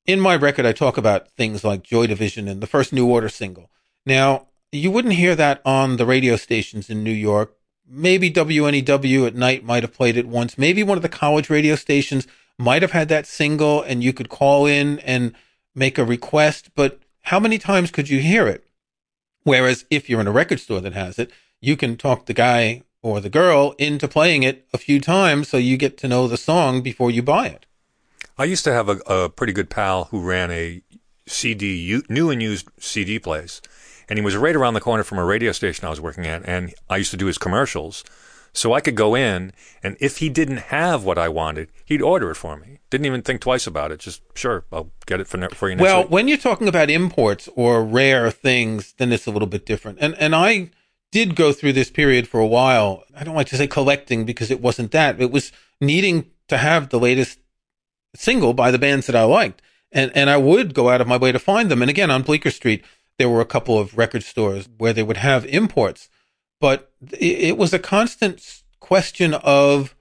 in 0.08 0.20
my 0.20 0.34
record, 0.34 0.64
I 0.64 0.72
talk 0.72 0.96
about 0.96 1.28
things 1.32 1.62
like 1.62 1.82
Joy 1.82 2.06
Division 2.06 2.48
and 2.48 2.62
the 2.62 2.66
first 2.66 2.94
New 2.94 3.06
Order 3.06 3.28
single. 3.28 3.70
Now, 4.06 4.46
you 4.72 4.90
wouldn't 4.90 5.14
hear 5.14 5.36
that 5.36 5.60
on 5.66 5.98
the 5.98 6.06
radio 6.06 6.36
stations 6.36 6.88
in 6.88 7.04
New 7.04 7.12
York. 7.12 7.54
Maybe 7.86 8.30
WNEW 8.30 9.26
at 9.26 9.34
night 9.34 9.64
might 9.64 9.82
have 9.82 9.92
played 9.92 10.16
it 10.16 10.26
once. 10.26 10.56
Maybe 10.56 10.82
one 10.82 10.96
of 10.96 11.02
the 11.02 11.10
college 11.10 11.50
radio 11.50 11.76
stations 11.76 12.26
might 12.58 12.80
have 12.80 12.92
had 12.92 13.10
that 13.10 13.26
single 13.26 13.82
and 13.82 14.02
you 14.02 14.14
could 14.14 14.30
call 14.30 14.64
in 14.64 14.98
and 15.00 15.34
make 15.74 15.98
a 15.98 16.04
request. 16.04 16.70
But 16.74 17.00
how 17.24 17.38
many 17.38 17.58
times 17.58 17.90
could 17.90 18.08
you 18.08 18.18
hear 18.18 18.46
it? 18.46 18.66
Whereas 19.42 19.84
if 19.90 20.08
you're 20.08 20.22
in 20.22 20.26
a 20.26 20.32
record 20.32 20.60
store 20.60 20.80
that 20.80 20.94
has 20.94 21.18
it, 21.18 21.30
you 21.60 21.76
can 21.76 21.98
talk 21.98 22.24
the 22.24 22.32
guy 22.32 22.82
or 23.02 23.20
the 23.20 23.28
girl 23.28 23.74
into 23.78 24.08
playing 24.08 24.42
it 24.42 24.66
a 24.72 24.78
few 24.78 25.02
times 25.02 25.48
so 25.48 25.58
you 25.58 25.76
get 25.76 25.98
to 25.98 26.08
know 26.08 26.26
the 26.26 26.38
song 26.38 26.80
before 26.80 27.10
you 27.10 27.22
buy 27.22 27.48
it. 27.48 27.66
I 28.38 28.44
used 28.44 28.64
to 28.64 28.72
have 28.72 28.88
a, 28.88 28.98
a 29.06 29.28
pretty 29.28 29.52
good 29.52 29.70
pal 29.70 30.04
who 30.04 30.20
ran 30.22 30.50
a 30.50 30.82
CD, 31.26 32.00
new 32.08 32.30
and 32.30 32.42
used 32.42 32.68
CD 32.78 33.18
place. 33.18 33.60
And 34.08 34.18
he 34.18 34.24
was 34.24 34.36
right 34.36 34.56
around 34.56 34.74
the 34.74 34.80
corner 34.80 35.02
from 35.02 35.18
a 35.18 35.24
radio 35.24 35.52
station 35.52 35.84
I 35.86 35.90
was 35.90 36.00
working 36.00 36.26
at. 36.26 36.48
And 36.48 36.72
I 36.88 36.96
used 36.96 37.10
to 37.10 37.16
do 37.16 37.26
his 37.26 37.36
commercials. 37.36 38.04
So 38.54 38.72
I 38.72 38.80
could 38.80 38.94
go 38.96 39.14
in, 39.14 39.52
and 39.82 39.96
if 40.00 40.18
he 40.18 40.30
didn't 40.30 40.56
have 40.56 41.04
what 41.04 41.18
I 41.18 41.28
wanted, 41.28 41.68
he'd 41.84 42.00
order 42.00 42.30
it 42.30 42.36
for 42.36 42.56
me. 42.56 42.78
Didn't 42.88 43.04
even 43.04 43.20
think 43.22 43.42
twice 43.42 43.66
about 43.66 43.92
it. 43.92 44.00
Just, 44.00 44.22
sure, 44.34 44.64
I'll 44.72 44.90
get 45.06 45.20
it 45.20 45.28
for, 45.28 45.36
ne- 45.36 45.48
for 45.48 45.68
you 45.68 45.76
next 45.76 45.82
Well, 45.84 46.02
week. 46.02 46.10
when 46.10 46.28
you're 46.28 46.38
talking 46.38 46.66
about 46.66 46.88
imports 46.88 47.48
or 47.54 47.84
rare 47.84 48.30
things, 48.30 48.94
then 48.96 49.12
it's 49.12 49.26
a 49.26 49.30
little 49.30 49.46
bit 49.46 49.66
different. 49.66 49.98
And 50.00 50.14
and 50.14 50.34
I 50.34 50.70
did 51.12 51.36
go 51.36 51.52
through 51.52 51.74
this 51.74 51.90
period 51.90 52.26
for 52.26 52.40
a 52.40 52.46
while. 52.46 53.04
I 53.14 53.22
don't 53.22 53.36
like 53.36 53.48
to 53.48 53.56
say 53.56 53.66
collecting 53.66 54.24
because 54.24 54.50
it 54.50 54.62
wasn't 54.62 54.92
that. 54.92 55.20
It 55.20 55.30
was 55.30 55.52
needing 55.80 56.30
to 56.48 56.56
have 56.56 56.88
the 56.88 56.98
latest 56.98 57.38
single 58.14 58.54
by 58.54 58.70
the 58.70 58.78
bands 58.78 59.06
that 59.06 59.16
I 59.16 59.24
liked. 59.24 59.62
And 59.90 60.12
and 60.14 60.28
I 60.28 60.36
would 60.36 60.74
go 60.74 60.90
out 60.90 61.00
of 61.00 61.08
my 61.08 61.16
way 61.16 61.32
to 61.32 61.38
find 61.38 61.70
them. 61.70 61.82
And 61.82 61.90
again, 61.90 62.10
on 62.10 62.22
Bleecker 62.22 62.50
Street, 62.50 62.84
there 63.18 63.28
were 63.28 63.40
a 63.40 63.46
couple 63.46 63.78
of 63.78 63.96
record 63.98 64.22
stores 64.22 64.68
where 64.78 64.92
they 64.92 65.02
would 65.02 65.16
have 65.16 65.44
imports, 65.46 66.08
but 66.60 66.92
it, 67.18 67.56
was 67.58 67.72
a 67.72 67.78
constant 67.78 68.62
question 68.80 69.34
of 69.34 69.94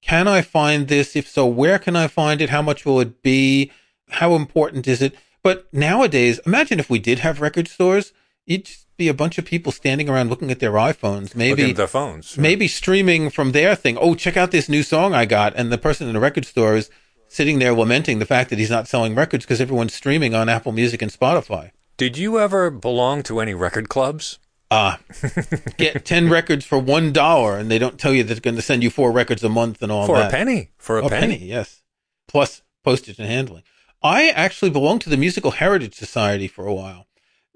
can 0.00 0.26
I 0.28 0.42
find 0.42 0.88
this? 0.88 1.14
If 1.14 1.28
so, 1.28 1.46
where 1.46 1.78
can 1.78 1.96
I 1.96 2.08
find 2.08 2.40
it? 2.40 2.50
How 2.50 2.62
much 2.62 2.84
will 2.84 3.00
it 3.00 3.22
be? 3.22 3.70
How 4.10 4.34
important 4.34 4.86
is 4.88 5.00
it? 5.00 5.14
But 5.42 5.72
nowadays, 5.72 6.40
imagine 6.46 6.78
if 6.78 6.90
we 6.90 6.98
did 6.98 7.20
have 7.20 7.40
record 7.40 7.68
stores, 7.68 8.12
you'd 8.46 8.66
just 8.66 8.86
be 8.96 9.08
a 9.08 9.14
bunch 9.14 9.38
of 9.38 9.44
people 9.44 9.72
standing 9.72 10.08
around 10.08 10.30
looking 10.30 10.50
at 10.50 10.60
their 10.60 10.72
iPhones, 10.72 11.34
maybe 11.34 11.72
their 11.72 11.86
phones. 11.86 12.36
maybe 12.36 12.68
streaming 12.68 13.30
from 13.30 13.52
their 13.52 13.74
thing. 13.74 13.96
Oh, 14.00 14.14
check 14.14 14.36
out 14.36 14.50
this 14.50 14.68
new 14.68 14.82
song 14.82 15.14
I 15.14 15.24
got, 15.24 15.54
and 15.56 15.72
the 15.72 15.78
person 15.78 16.06
in 16.08 16.14
the 16.14 16.20
record 16.20 16.44
store 16.44 16.76
is 16.76 16.90
sitting 17.32 17.58
there 17.58 17.72
lamenting 17.72 18.18
the 18.18 18.26
fact 18.26 18.50
that 18.50 18.58
he's 18.58 18.70
not 18.70 18.86
selling 18.86 19.14
records 19.14 19.44
because 19.44 19.60
everyone's 19.60 19.94
streaming 19.94 20.34
on 20.34 20.48
Apple 20.48 20.72
Music 20.72 21.00
and 21.02 21.10
Spotify. 21.10 21.70
Did 21.96 22.16
you 22.18 22.38
ever 22.38 22.70
belong 22.70 23.22
to 23.24 23.40
any 23.40 23.54
record 23.54 23.88
clubs? 23.88 24.38
Ah, 24.70 24.98
get 25.76 26.04
ten 26.04 26.28
records 26.30 26.64
for 26.64 26.78
one 26.78 27.12
dollar, 27.12 27.58
and 27.58 27.70
they 27.70 27.78
don't 27.78 27.98
tell 27.98 28.12
you 28.12 28.22
they're 28.22 28.40
going 28.40 28.56
to 28.56 28.62
send 28.62 28.82
you 28.82 28.90
four 28.90 29.12
records 29.12 29.44
a 29.44 29.48
month 29.48 29.82
and 29.82 29.92
all 29.92 30.06
For 30.06 30.16
that. 30.16 30.30
For 30.30 30.36
a 30.36 30.38
penny. 30.38 30.70
For 30.78 30.98
a, 30.98 31.06
A 31.06 31.08
penny. 31.10 31.36
penny, 31.38 31.46
yes, 31.46 31.82
plus 32.26 32.62
postage 32.82 33.18
and 33.18 33.28
handling. 33.28 33.62
I 34.02 34.30
actually 34.30 34.70
belonged 34.70 35.02
to 35.02 35.10
the 35.10 35.16
Musical 35.16 35.52
Heritage 35.52 35.94
Society 35.94 36.48
for 36.48 36.66
a 36.66 36.74
while. 36.74 37.06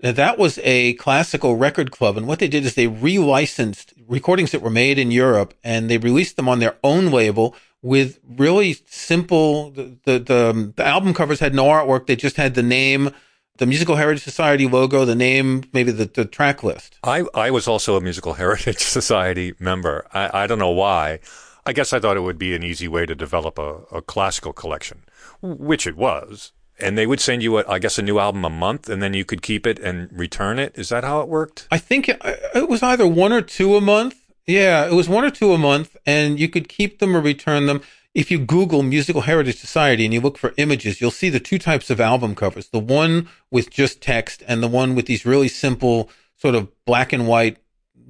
Now, 0.03 0.13
that 0.13 0.39
was 0.39 0.59
a 0.63 0.93
classical 0.95 1.57
record 1.57 1.91
club, 1.91 2.19
and 2.19 2.27
what 2.27 2.39
they 2.39 2.49
did 2.49 2.67
is 2.67 2.75
they 2.75 2.87
relicensed 2.87 3.95
recordings 4.07 4.51
that 4.51 4.61
were 4.61 4.71
made 4.71 4.99
in 4.99 5.11
Europe, 5.11 5.55
and 5.65 5.91
they 5.91 5.97
released 5.97 6.37
them 6.37 6.49
on 6.49 6.59
their 6.59 6.77
own 6.85 7.07
label 7.07 7.55
with 7.81 8.19
really 8.29 8.77
simple. 8.87 9.71
The 9.71 9.97
the, 10.05 10.19
the, 10.19 10.51
um, 10.51 10.75
the 10.77 10.85
album 10.85 11.15
covers 11.15 11.41
had 11.41 11.55
no 11.55 11.65
artwork; 11.65 12.07
they 12.07 12.17
just 12.17 12.37
had 12.37 12.55
the 12.55 12.63
name, 12.63 13.11
the 13.57 13.67
Musical 13.67 13.97
Heritage 13.97 14.23
Society 14.23 14.67
logo, 14.69 15.07
the 15.07 15.15
name, 15.15 15.65
maybe 15.73 15.93
the, 15.93 16.05
the 16.05 16.27
track 16.27 16.63
list. 16.63 16.99
I, 17.03 17.25
I 17.35 17.51
was 17.51 17.67
also 17.67 17.97
a 17.97 18.01
Musical 18.01 18.35
Heritage 18.35 18.79
Society 18.81 19.55
member. 19.59 20.07
I, 20.13 20.43
I 20.43 20.47
don't 20.47 20.59
know 20.59 20.71
why. 20.71 21.21
I 21.65 21.73
guess 21.73 21.93
I 21.93 21.99
thought 21.99 22.17
it 22.17 22.21
would 22.21 22.39
be 22.39 22.55
an 22.55 22.63
easy 22.63 22.87
way 22.87 23.07
to 23.07 23.15
develop 23.15 23.59
a, 23.59 23.79
a 23.91 24.03
classical 24.03 24.53
collection, 24.53 25.05
which 25.41 25.87
it 25.87 25.97
was. 25.97 26.53
And 26.79 26.99
they 26.99 27.07
would 27.07 27.21
send 27.21 27.43
you, 27.43 27.59
a, 27.59 27.65
I 27.67 27.79
guess, 27.79 27.99
a 27.99 28.03
new 28.03 28.19
album 28.19 28.45
a 28.45 28.51
month, 28.51 28.89
and 28.89 29.03
then 29.03 29.15
you 29.15 29.25
could 29.25 29.41
keep 29.43 29.67
it 29.67 29.79
and 29.79 30.11
return 30.13 30.59
it. 30.59 30.77
Is 30.77 30.91
that 30.91 31.05
how 31.05 31.21
it 31.21 31.29
worked? 31.29 31.67
I 31.71 31.79
think 31.79 32.09
it, 32.09 32.21
it 32.55 32.69
was 32.69 32.83
either 32.83 33.07
one 33.07 33.33
or 33.33 33.41
two 33.41 33.77
a 33.77 33.81
month. 33.81 34.17
Yeah, 34.47 34.87
it 34.87 34.93
was 34.93 35.09
one 35.09 35.25
or 35.25 35.31
two 35.31 35.53
a 35.53 35.59
month, 35.59 35.97
and 36.07 36.39
you 36.39 36.49
could 36.49 36.69
keep 36.69 36.99
them 36.99 37.17
or 37.17 37.21
return 37.21 37.67
them. 37.67 37.81
If 38.15 38.31
you 38.31 38.39
Google 38.39 38.83
Musical 38.83 39.23
Heritage 39.23 39.59
Society 39.59 40.05
and 40.05 40.15
you 40.15 40.21
look 40.21 40.39
for 40.39 40.55
images, 40.57 41.01
you'll 41.01 41.11
see 41.11 41.29
the 41.29 41.41
two 41.41 41.59
types 41.59 41.91
of 41.91 42.01
album 42.01 42.35
covers 42.35 42.69
the 42.69 42.79
one 42.79 43.29
with 43.51 43.71
just 43.71 44.01
text 44.01 44.43
and 44.47 44.63
the 44.63 44.69
one 44.69 44.95
with 44.95 45.07
these 45.07 45.27
really 45.27 45.49
simple, 45.49 46.09
sort 46.37 46.55
of 46.55 46.69
black 46.85 47.13
and 47.13 47.27
white 47.27 47.59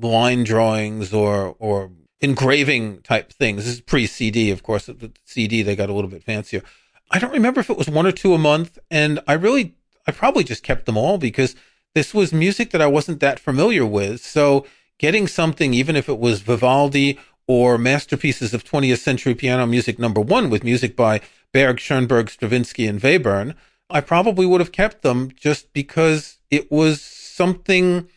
line 0.00 0.44
drawings 0.44 1.12
or, 1.12 1.56
or 1.58 1.90
engraving 2.20 3.00
type 3.02 3.32
things. 3.32 3.64
This 3.64 3.74
is 3.74 3.80
pre 3.80 4.06
CD, 4.06 4.50
of 4.50 4.62
course. 4.62 4.86
The 4.86 5.12
CD, 5.24 5.62
they 5.62 5.74
got 5.74 5.90
a 5.90 5.92
little 5.92 6.10
bit 6.10 6.22
fancier. 6.22 6.62
I 7.10 7.18
don't 7.18 7.32
remember 7.32 7.60
if 7.60 7.70
it 7.70 7.78
was 7.78 7.88
one 7.88 8.06
or 8.06 8.12
two 8.12 8.34
a 8.34 8.38
month, 8.38 8.78
and 8.90 9.20
I 9.26 9.34
really, 9.34 9.74
I 10.06 10.12
probably 10.12 10.44
just 10.44 10.62
kept 10.62 10.86
them 10.86 10.96
all 10.96 11.18
because 11.18 11.54
this 11.94 12.12
was 12.12 12.32
music 12.32 12.70
that 12.70 12.82
I 12.82 12.86
wasn't 12.86 13.20
that 13.20 13.40
familiar 13.40 13.86
with. 13.86 14.20
So 14.20 14.66
getting 14.98 15.26
something, 15.26 15.72
even 15.72 15.96
if 15.96 16.08
it 16.08 16.18
was 16.18 16.40
Vivaldi 16.40 17.18
or 17.46 17.78
masterpieces 17.78 18.52
of 18.52 18.64
20th 18.64 18.98
century 18.98 19.34
piano 19.34 19.66
music 19.66 19.98
number 19.98 20.20
one 20.20 20.50
with 20.50 20.64
music 20.64 20.96
by 20.96 21.20
Berg, 21.52 21.78
Schoenberg, 21.78 22.28
Stravinsky, 22.28 22.86
and 22.86 23.00
Webern, 23.00 23.54
I 23.88 24.00
probably 24.00 24.46
would 24.46 24.60
have 24.60 24.72
kept 24.72 25.02
them 25.02 25.30
just 25.34 25.72
because 25.72 26.38
it 26.50 26.70
was 26.70 27.00
something 27.00 28.08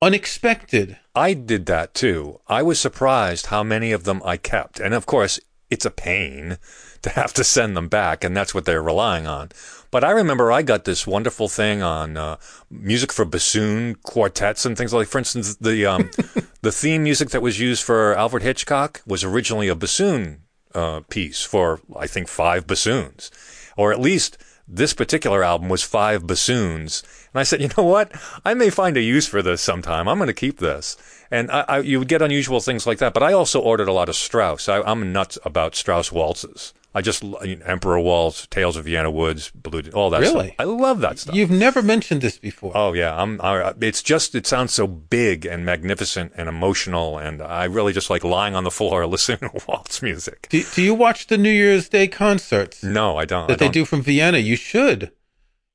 unexpected. 0.00 0.96
I 1.14 1.34
did 1.34 1.66
that 1.66 1.94
too. 1.94 2.40
I 2.46 2.62
was 2.62 2.78
surprised 2.78 3.46
how 3.46 3.62
many 3.62 3.90
of 3.90 4.04
them 4.04 4.22
I 4.24 4.36
kept. 4.36 4.78
And 4.78 4.94
of 4.94 5.06
course, 5.06 5.40
it's 5.68 5.84
a 5.84 5.90
pain 5.90 6.58
to 7.04 7.10
have 7.10 7.32
to 7.34 7.44
send 7.44 7.76
them 7.76 7.88
back, 7.88 8.24
and 8.24 8.36
that's 8.36 8.54
what 8.54 8.64
they're 8.64 8.82
relying 8.82 9.26
on. 9.26 9.50
But 9.90 10.02
I 10.02 10.10
remember 10.10 10.50
I 10.50 10.62
got 10.62 10.84
this 10.84 11.06
wonderful 11.06 11.48
thing 11.48 11.80
on 11.80 12.16
uh, 12.16 12.36
music 12.68 13.12
for 13.12 13.24
bassoon 13.24 13.94
quartets 14.02 14.66
and 14.66 14.76
things 14.76 14.92
like. 14.92 15.06
For 15.06 15.18
instance, 15.18 15.54
the 15.56 15.86
um, 15.86 16.10
the 16.62 16.72
theme 16.72 17.04
music 17.04 17.30
that 17.30 17.42
was 17.42 17.60
used 17.60 17.84
for 17.84 18.14
Alfred 18.14 18.42
Hitchcock 18.42 19.02
was 19.06 19.22
originally 19.22 19.68
a 19.68 19.76
bassoon 19.76 20.40
uh, 20.74 21.00
piece 21.08 21.44
for 21.44 21.80
I 21.96 22.08
think 22.08 22.26
five 22.26 22.66
bassoons, 22.66 23.30
or 23.76 23.92
at 23.92 24.00
least 24.00 24.36
this 24.66 24.94
particular 24.94 25.44
album 25.44 25.68
was 25.68 25.82
five 25.82 26.26
bassoons. 26.26 27.02
And 27.32 27.40
I 27.40 27.42
said, 27.44 27.60
you 27.60 27.68
know 27.76 27.84
what? 27.84 28.10
I 28.44 28.54
may 28.54 28.70
find 28.70 28.96
a 28.96 29.02
use 29.02 29.28
for 29.28 29.42
this 29.42 29.60
sometime. 29.60 30.08
I'm 30.08 30.18
going 30.18 30.26
to 30.26 30.32
keep 30.32 30.58
this. 30.58 30.96
And 31.30 31.50
I, 31.50 31.64
I, 31.68 31.78
you 31.80 31.98
would 31.98 32.08
get 32.08 32.22
unusual 32.22 32.60
things 32.60 32.86
like 32.86 32.98
that. 32.98 33.12
But 33.14 33.22
I 33.22 33.32
also 33.32 33.60
ordered 33.60 33.88
a 33.88 33.92
lot 33.92 34.08
of 34.08 34.16
Strauss. 34.16 34.68
I, 34.68 34.80
I'm 34.80 35.12
nuts 35.12 35.38
about 35.44 35.74
Strauss 35.74 36.10
waltzes. 36.10 36.72
I 36.96 37.00
just 37.02 37.22
you 37.24 37.56
know, 37.56 37.66
Emperor 37.66 37.98
Waltz, 37.98 38.46
Tales 38.46 38.76
of 38.76 38.84
Vienna 38.84 39.10
Woods, 39.10 39.50
Blue, 39.50 39.82
all 39.92 40.10
that 40.10 40.20
Really? 40.20 40.46
stuff. 40.48 40.56
I 40.60 40.64
love 40.64 41.00
that 41.00 41.18
stuff. 41.18 41.34
You've 41.34 41.50
never 41.50 41.82
mentioned 41.82 42.20
this 42.22 42.38
before. 42.38 42.70
Oh 42.74 42.92
yeah, 42.92 43.20
I'm. 43.20 43.40
I, 43.40 43.74
it's 43.80 44.02
just 44.02 44.34
it 44.36 44.46
sounds 44.46 44.72
so 44.72 44.86
big 44.86 45.44
and 45.44 45.64
magnificent 45.66 46.32
and 46.36 46.48
emotional, 46.48 47.18
and 47.18 47.42
I 47.42 47.64
really 47.64 47.92
just 47.92 48.10
like 48.10 48.22
lying 48.22 48.54
on 48.54 48.62
the 48.64 48.70
floor 48.70 49.04
listening 49.08 49.38
to 49.40 49.64
waltz 49.66 50.02
music. 50.02 50.46
do, 50.50 50.62
do 50.74 50.82
you 50.82 50.94
watch 50.94 51.26
the 51.26 51.36
New 51.38 51.50
Year's 51.50 51.88
Day 51.88 52.06
concerts? 52.06 52.82
No, 52.84 53.16
I 53.16 53.24
don't. 53.24 53.44
I 53.44 53.46
that 53.48 53.58
they 53.58 53.66
don't. 53.66 53.72
do 53.74 53.84
from 53.84 54.02
Vienna. 54.02 54.38
You 54.38 54.54
should. 54.56 55.10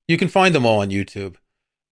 You 0.08 0.18
can 0.18 0.30
find 0.30 0.56
them 0.56 0.66
all 0.66 0.80
on 0.82 0.90
YouTube. 0.90 1.36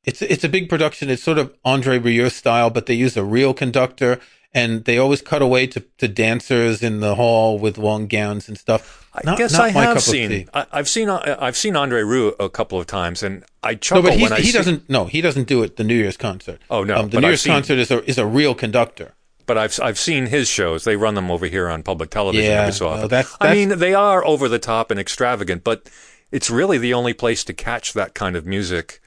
It's 0.06 0.22
it's 0.22 0.46
a 0.46 0.50
big 0.50 0.70
production. 0.70 1.10
It's 1.10 1.22
sort 1.24 1.38
of 1.38 1.54
Andre 1.66 2.00
Rieu 2.00 2.30
style, 2.30 2.70
but 2.70 2.86
they 2.86 2.94
use 2.94 3.18
a 3.18 3.26
real 3.26 3.54
conductor, 3.54 4.22
and 4.54 4.86
they 4.86 4.98
always 4.98 5.22
cut 5.22 5.42
away 5.42 5.68
to, 5.68 5.82
to 5.98 6.08
dancers 6.08 6.82
in 6.82 7.02
the 7.02 7.16
hall 7.16 7.60
with 7.60 7.78
long 7.78 8.08
gowns 8.08 8.48
and 8.48 8.58
stuff. 8.58 9.07
I 9.17 9.21
Not- 9.23 9.38
guess 9.38 9.53
not 9.53 9.62
I 9.62 9.69
have 9.69 10.01
seen. 10.01 10.47
I, 10.53 10.65
I've 10.71 10.88
seen. 10.88 11.10
uh, 11.10 11.38
I've 11.39 11.58
seen 11.58 11.75
Andre 11.75 12.01
Rieu 12.03 12.36
a 12.39 12.49
couple 12.49 12.80
of 12.80 12.86
times, 12.88 13.23
and 13.23 13.43
I 13.63 13.73
No, 13.91 14.01
but 14.01 14.15
when 14.19 14.32
I 14.32 14.38
he 14.39 14.47
see. 14.51 14.58
doesn't. 14.58 14.89
No, 14.89 15.06
he 15.06 15.21
doesn't 15.21 15.47
do 15.47 15.63
it. 15.63 15.75
The 15.77 15.84
New 15.84 15.95
Year's 15.95 16.17
concert. 16.17 16.62
Oh, 16.69 16.84
no, 16.84 16.97
um, 16.97 17.10
the 17.10 17.19
New 17.19 17.27
I've 17.27 17.32
Year's 17.32 17.41
seen- 17.41 17.53
concert 17.53 17.80
is 17.80 17.89
a 17.91 18.03
is 18.08 18.17
a 18.17 18.25
real 18.25 18.53
conductor. 18.53 19.13
But 19.47 19.58
I've 19.58 19.80
I've 19.82 19.97
seen 19.97 20.27
his 20.27 20.47
shows. 20.49 20.84
They 20.84 20.95
run 20.97 21.15
them 21.15 21.32
over 21.32 21.47
here 21.47 21.67
on 21.69 21.82
public 21.82 22.10
television 22.12 22.51
Yeah, 22.51 22.62
every 22.62 22.73
so 22.73 22.89
often. 22.89 23.08
that's- 23.08 23.36
I 23.41 23.53
mean, 23.53 23.69
they 23.80 23.93
are 23.93 24.25
over 24.25 24.47
the 24.49 24.60
top 24.60 24.91
and 24.91 24.99
extravagant, 24.99 25.63
but 25.63 25.89
it's 26.32 26.49
really 26.49 26.77
the 26.77 26.93
only 26.93 27.13
place 27.13 27.43
to 27.45 27.53
catch 27.53 27.93
that 27.93 28.13
kind 28.13 28.36
of 28.36 28.45
music. 28.45 28.99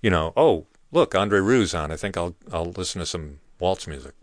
You 0.00 0.10
know, 0.10 0.32
oh 0.36 0.66
look, 0.90 1.14
Andre 1.14 1.40
Rieu's 1.40 1.74
on. 1.74 1.90
I 1.92 1.96
think 1.96 2.16
I'll 2.16 2.34
I'll 2.52 2.72
listen 2.72 2.98
to 3.00 3.06
some 3.06 3.38
waltz 3.60 3.86
music. 3.86 4.14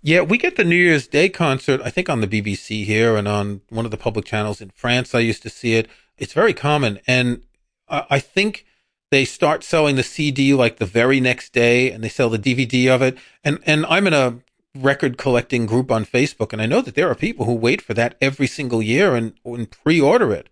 Yeah, 0.00 0.20
we 0.20 0.38
get 0.38 0.56
the 0.56 0.64
New 0.64 0.76
Year's 0.76 1.08
Day 1.08 1.28
concert, 1.28 1.80
I 1.84 1.90
think 1.90 2.08
on 2.08 2.20
the 2.20 2.28
BBC 2.28 2.84
here 2.84 3.16
and 3.16 3.26
on 3.26 3.62
one 3.68 3.84
of 3.84 3.90
the 3.90 3.96
public 3.96 4.24
channels 4.24 4.60
in 4.60 4.70
France. 4.70 5.14
I 5.14 5.20
used 5.20 5.42
to 5.42 5.50
see 5.50 5.74
it. 5.74 5.88
It's 6.16 6.32
very 6.32 6.54
common. 6.54 7.00
And 7.06 7.42
I 7.88 8.20
think 8.20 8.64
they 9.10 9.24
start 9.24 9.64
selling 9.64 9.96
the 9.96 10.02
CD 10.02 10.54
like 10.54 10.76
the 10.76 10.86
very 10.86 11.20
next 11.20 11.52
day 11.52 11.90
and 11.90 12.04
they 12.04 12.08
sell 12.08 12.28
the 12.28 12.38
DVD 12.38 12.94
of 12.94 13.02
it. 13.02 13.18
And, 13.42 13.58
and 13.66 13.86
I'm 13.86 14.06
in 14.06 14.12
a 14.12 14.38
record 14.76 15.18
collecting 15.18 15.66
group 15.66 15.90
on 15.90 16.04
Facebook 16.04 16.52
and 16.52 16.62
I 16.62 16.66
know 16.66 16.80
that 16.80 16.94
there 16.94 17.10
are 17.10 17.14
people 17.16 17.46
who 17.46 17.54
wait 17.54 17.82
for 17.82 17.94
that 17.94 18.16
every 18.20 18.46
single 18.46 18.82
year 18.82 19.16
and, 19.16 19.34
and 19.44 19.70
pre-order 19.70 20.32
it. 20.32 20.48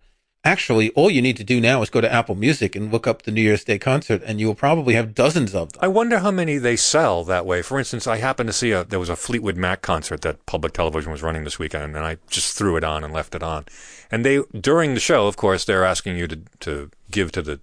Actually, 0.47 0.91
all 0.91 1.11
you 1.11 1.21
need 1.21 1.35
to 1.35 1.43
do 1.43 1.59
now 1.59 1.81
is 1.81 1.89
go 1.89 1.99
to 1.99 2.09
Apple 2.09 2.33
Music 2.33 2.73
and 2.73 2.89
look 2.89 3.05
up 3.05 3.23
the 3.23 3.31
New 3.31 3.41
Year's 3.41 3.65
Day 3.65 3.77
concert 3.77 4.23
and 4.25 4.39
you 4.39 4.47
will 4.47 4.55
probably 4.55 4.93
have 4.93 5.13
dozens 5.13 5.53
of 5.53 5.73
them. 5.73 5.81
I 5.83 5.89
wonder 5.89 6.19
how 6.19 6.31
many 6.31 6.57
they 6.57 6.77
sell 6.77 7.25
that 7.25 7.45
way. 7.45 7.61
For 7.61 7.77
instance, 7.77 8.07
I 8.07 8.15
happened 8.15 8.47
to 8.47 8.53
see 8.53 8.71
a 8.71 8.85
there 8.85 8.97
was 8.97 9.09
a 9.09 9.17
Fleetwood 9.17 9.57
Mac 9.57 9.81
concert 9.81 10.21
that 10.21 10.45
public 10.45 10.71
television 10.71 11.11
was 11.11 11.21
running 11.21 11.43
this 11.43 11.59
weekend, 11.59 11.97
and 11.97 12.05
I 12.05 12.15
just 12.29 12.57
threw 12.57 12.77
it 12.77 12.85
on 12.85 13.03
and 13.03 13.13
left 13.13 13.35
it 13.35 13.43
on. 13.43 13.65
And 14.09 14.23
they 14.23 14.41
during 14.57 14.93
the 14.93 15.01
show, 15.01 15.27
of 15.27 15.35
course, 15.35 15.65
they're 15.65 15.83
asking 15.83 16.15
you 16.15 16.29
to 16.29 16.39
to 16.61 16.91
give 17.11 17.33
to 17.33 17.41
the 17.41 17.59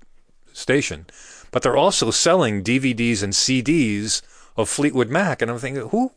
station, 0.52 1.06
but 1.52 1.62
they're 1.62 1.78
also 1.78 2.10
selling 2.10 2.62
DVDs 2.62 3.22
and 3.22 3.32
CDs 3.32 4.20
of 4.58 4.68
Fleetwood 4.68 5.08
Mac, 5.08 5.40
and 5.40 5.50
I'm 5.50 5.58
thinking, 5.58 5.88
who, 5.88 6.12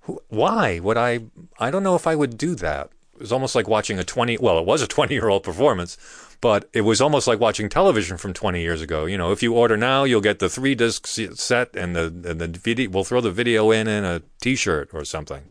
who, 0.00 0.20
why 0.28 0.80
would 0.80 0.96
I? 0.96 1.20
I 1.60 1.70
don't 1.70 1.84
know 1.84 1.94
if 1.94 2.08
I 2.08 2.16
would 2.16 2.36
do 2.36 2.56
that. 2.56 2.90
It 3.14 3.20
was 3.20 3.32
almost 3.32 3.54
like 3.54 3.68
watching 3.68 3.98
a 3.98 4.04
20. 4.04 4.38
Well, 4.38 4.58
it 4.58 4.66
was 4.66 4.82
a 4.82 4.86
20 4.88 5.14
year 5.14 5.28
old 5.28 5.42
performance, 5.42 5.96
but 6.40 6.68
it 6.72 6.82
was 6.82 7.00
almost 7.00 7.26
like 7.26 7.40
watching 7.40 7.68
television 7.68 8.16
from 8.16 8.32
20 8.32 8.60
years 8.60 8.80
ago. 8.80 9.06
You 9.06 9.18
know, 9.18 9.32
if 9.32 9.42
you 9.42 9.54
order 9.54 9.76
now, 9.76 10.04
you'll 10.04 10.20
get 10.20 10.38
the 10.38 10.48
three 10.48 10.74
disc 10.74 11.06
set 11.06 11.76
and 11.76 11.94
the 11.94 12.06
and 12.06 12.40
the 12.40 12.48
video. 12.48 12.90
We'll 12.90 13.04
throw 13.04 13.20
the 13.20 13.30
video 13.30 13.70
in 13.70 13.88
in 13.88 14.04
a 14.04 14.22
T-shirt 14.40 14.90
or 14.92 15.04
something, 15.04 15.44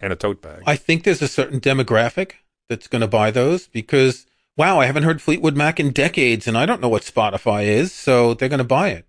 and 0.00 0.12
a 0.12 0.16
tote 0.16 0.42
bag. 0.42 0.62
I 0.66 0.76
think 0.76 1.04
there's 1.04 1.22
a 1.22 1.28
certain 1.28 1.60
demographic 1.60 2.32
that's 2.68 2.88
going 2.88 3.00
to 3.00 3.08
buy 3.08 3.30
those 3.30 3.68
because 3.68 4.26
wow, 4.56 4.80
I 4.80 4.86
haven't 4.86 5.02
heard 5.02 5.20
Fleetwood 5.20 5.56
Mac 5.56 5.78
in 5.78 5.90
decades, 5.90 6.48
and 6.48 6.56
I 6.56 6.66
don't 6.66 6.80
know 6.80 6.88
what 6.88 7.02
Spotify 7.02 7.64
is, 7.64 7.92
so 7.92 8.34
they're 8.34 8.48
going 8.48 8.58
to 8.58 8.64
buy 8.64 8.88
it. 8.90 9.06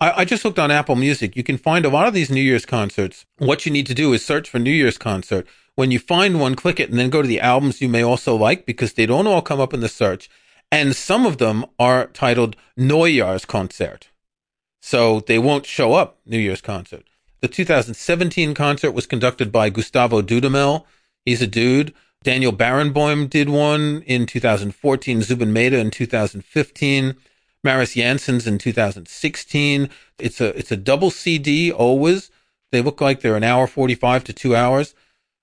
I, 0.00 0.20
I 0.20 0.24
just 0.24 0.44
looked 0.44 0.58
on 0.58 0.70
Apple 0.70 0.96
Music. 0.96 1.36
You 1.36 1.42
can 1.42 1.58
find 1.58 1.84
a 1.84 1.90
lot 1.90 2.06
of 2.06 2.14
these 2.14 2.30
New 2.30 2.42
Year's 2.42 2.66
concerts. 2.66 3.24
What 3.38 3.66
you 3.66 3.72
need 3.72 3.86
to 3.86 3.94
do 3.94 4.12
is 4.12 4.24
search 4.24 4.48
for 4.48 4.58
New 4.58 4.70
Year's 4.70 4.98
concert. 4.98 5.46
When 5.76 5.90
you 5.90 5.98
find 5.98 6.40
one, 6.40 6.56
click 6.56 6.80
it 6.80 6.90
and 6.90 6.98
then 6.98 7.10
go 7.10 7.22
to 7.22 7.28
the 7.28 7.40
albums 7.40 7.80
you 7.80 7.88
may 7.88 8.02
also 8.02 8.34
like 8.34 8.66
because 8.66 8.94
they 8.94 9.06
don't 9.06 9.26
all 9.26 9.42
come 9.42 9.60
up 9.60 9.72
in 9.72 9.80
the 9.80 9.88
search. 9.88 10.28
And 10.72 10.96
some 10.96 11.24
of 11.24 11.38
them 11.38 11.64
are 11.78 12.06
titled 12.06 12.56
Neujahrskonzert. 12.78 14.04
So 14.80 15.20
they 15.20 15.38
won't 15.38 15.66
show 15.66 15.92
up 15.92 16.18
New 16.26 16.38
Year's 16.38 16.60
concert. 16.60 17.04
The 17.40 17.48
2017 17.48 18.54
concert 18.54 18.92
was 18.92 19.06
conducted 19.06 19.52
by 19.52 19.68
Gustavo 19.68 20.22
Dudamel. 20.22 20.84
He's 21.24 21.42
a 21.42 21.46
dude. 21.46 21.92
Daniel 22.24 22.52
Barenboim 22.52 23.28
did 23.28 23.48
one 23.48 24.02
in 24.06 24.26
2014, 24.26 25.22
Zubin 25.22 25.52
Mehta 25.52 25.78
in 25.78 25.90
2015. 25.90 27.14
Mariss 27.62 27.94
Jansons 27.94 28.46
in 28.46 28.58
2016. 28.58 29.90
It's 30.18 30.40
a 30.40 30.56
it's 30.56 30.72
a 30.72 30.76
double 30.76 31.10
CD 31.10 31.70
always. 31.70 32.30
They 32.72 32.80
look 32.80 33.00
like 33.00 33.20
they're 33.20 33.36
an 33.36 33.44
hour 33.44 33.66
45 33.66 34.24
to 34.24 34.32
2 34.32 34.56
hours. 34.56 34.94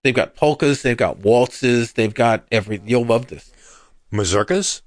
They've 0.04 0.14
got 0.14 0.36
polkas, 0.36 0.82
they've 0.82 0.98
got 0.98 1.20
waltzes, 1.20 1.94
they've 1.94 2.14
got 2.14 2.46
every 2.52 2.82
you'll 2.86 3.06
love 3.06 3.28
this. 3.28 3.52
Mazurkas? 4.12 4.82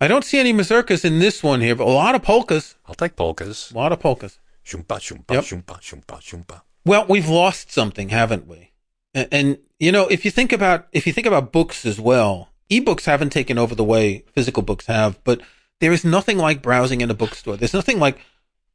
I 0.00 0.06
don't 0.08 0.24
see 0.24 0.38
any 0.38 0.52
mazurkas 0.52 1.04
in 1.04 1.18
this 1.18 1.42
one 1.42 1.60
here, 1.60 1.74
but 1.74 1.86
a 1.86 1.90
lot 1.90 2.14
of 2.14 2.22
polkas. 2.22 2.76
I'll 2.86 2.94
take 2.94 3.16
polkas. 3.16 3.72
A 3.72 3.76
lot 3.76 3.92
of 3.92 3.98
polkas. 3.98 4.38
Shumpa, 4.64 4.98
shumpa, 5.00 5.34
Yep. 5.34 5.44
shumpa, 5.44 5.80
shumpa, 5.80 6.20
shumpa. 6.20 6.60
Well, 6.84 7.06
we've 7.08 7.28
lost 7.28 7.72
something, 7.72 8.10
haven't 8.10 8.46
we? 8.46 8.72
And, 9.14 9.28
and 9.32 9.58
you 9.80 9.90
know, 9.90 10.06
if 10.08 10.24
you 10.24 10.30
think 10.30 10.52
about 10.52 10.86
if 10.92 11.06
you 11.06 11.12
think 11.12 11.26
about 11.26 11.50
books 11.50 11.84
as 11.86 11.98
well, 11.98 12.50
ebooks 12.70 13.06
haven't 13.06 13.30
taken 13.30 13.58
over 13.58 13.74
the 13.74 13.84
way 13.84 14.24
physical 14.32 14.62
books 14.62 14.86
have, 14.86 15.22
but 15.24 15.40
there 15.80 15.92
is 15.92 16.04
nothing 16.04 16.36
like 16.38 16.60
browsing 16.62 17.00
in 17.00 17.10
a 17.10 17.14
bookstore. 17.14 17.56
There's 17.56 17.74
nothing 17.74 17.98
like 17.98 18.18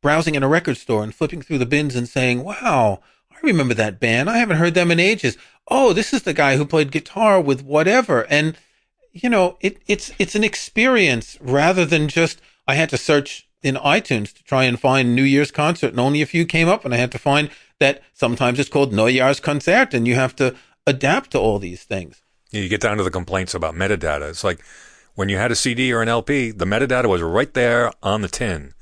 browsing 0.02 0.36
in 0.36 0.44
a 0.44 0.48
record 0.48 0.78
store 0.78 1.04
and 1.04 1.14
flipping 1.14 1.42
through 1.42 1.60
the 1.60 1.66
bins 1.66 1.96
and 1.96 2.10
saying, 2.10 2.44
"Wow, 2.44 3.02
I 3.32 3.38
remember 3.44 3.74
that 3.76 4.00
band. 4.00 4.30
I 4.30 4.38
haven't 4.38 4.58
heard 4.58 4.74
them 4.74 4.92
in 4.92 5.00
ages. 5.00 5.38
Oh, 5.68 5.94
this 5.94 6.14
is 6.14 6.24
the 6.24 6.34
guy 6.34 6.58
who 6.58 6.66
played 6.66 6.92
guitar 6.92 7.40
with 7.40 7.64
whatever." 7.64 8.22
And 8.30 8.58
you 9.12 9.30
know, 9.30 9.58
it, 9.62 9.78
it's 9.88 10.12
it's 10.18 10.36
an 10.36 10.44
experience 10.44 11.38
rather 11.40 11.86
than 11.86 12.08
just 12.08 12.42
I 12.68 12.76
had 12.76 12.90
to 12.90 12.98
search 12.98 13.48
in 13.62 13.76
iTunes 13.76 14.34
to 14.34 14.44
try 14.44 14.66
and 14.66 14.80
find 14.80 15.16
New 15.16 15.24
Year's 15.24 15.52
concert, 15.52 15.92
and 15.92 16.00
only 16.00 16.22
a 16.22 16.26
few 16.26 16.46
came 16.46 16.68
up, 16.68 16.84
and 16.84 16.94
I 16.94 16.98
had 16.98 17.12
to 17.14 17.18
find 17.18 17.50
that 17.80 18.02
sometimes 18.14 18.60
it's 18.60 18.70
called 18.70 18.92
Neujahrskonzert, 18.92 19.94
and 19.94 20.08
you 20.08 20.16
have 20.16 20.36
to 20.36 20.56
adapt 20.86 21.32
to 21.32 21.40
all 21.40 21.60
these 21.60 21.84
things. 21.84 22.22
You 22.52 22.68
get 22.70 22.82
down 22.82 22.98
to 22.98 23.04
the 23.04 23.12
complaints 23.12 23.54
about 23.54 23.74
metadata. 23.74 24.30
It's 24.30 24.44
like 24.44 24.64
when 25.16 25.30
you 25.30 25.38
had 25.38 25.52
a 25.52 25.56
CD 25.56 25.94
or 25.94 26.02
an 26.02 26.10
LP, 26.10 26.52
the 26.52 26.66
metadata 26.66 27.08
was 27.08 27.22
right 27.22 27.54
there 27.54 27.92
on 28.02 28.22
the 28.22 28.28
tin. 28.28 28.74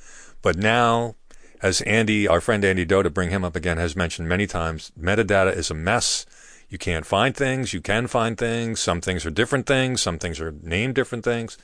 But 0.42 0.58
now, 0.58 1.16
as 1.62 1.82
Andy, 1.82 2.28
our 2.28 2.42
friend 2.42 2.66
Andy 2.66 2.86
Doe, 2.86 3.04
to 3.04 3.10
bring 3.10 3.30
him 3.30 3.44
up 3.44 3.56
again, 3.56 3.78
has 3.78 3.96
mentioned 3.96 4.28
many 4.28 4.48
times, 4.48 4.92
metadata 5.00 5.56
is 5.56 5.70
a 5.70 5.76
mess. 5.76 6.26
You 6.72 6.78
can't 6.78 7.06
find 7.06 7.36
things. 7.36 7.74
You 7.74 7.82
can 7.82 8.08
find 8.08 8.38
things. 8.38 8.80
Some 8.80 9.02
things 9.02 9.26
are 9.26 9.30
different 9.30 9.66
things. 9.66 10.02
Some 10.02 10.18
things 10.18 10.40
are 10.40 10.56
named 10.64 10.96
different 10.96 11.26
things. 11.26 11.58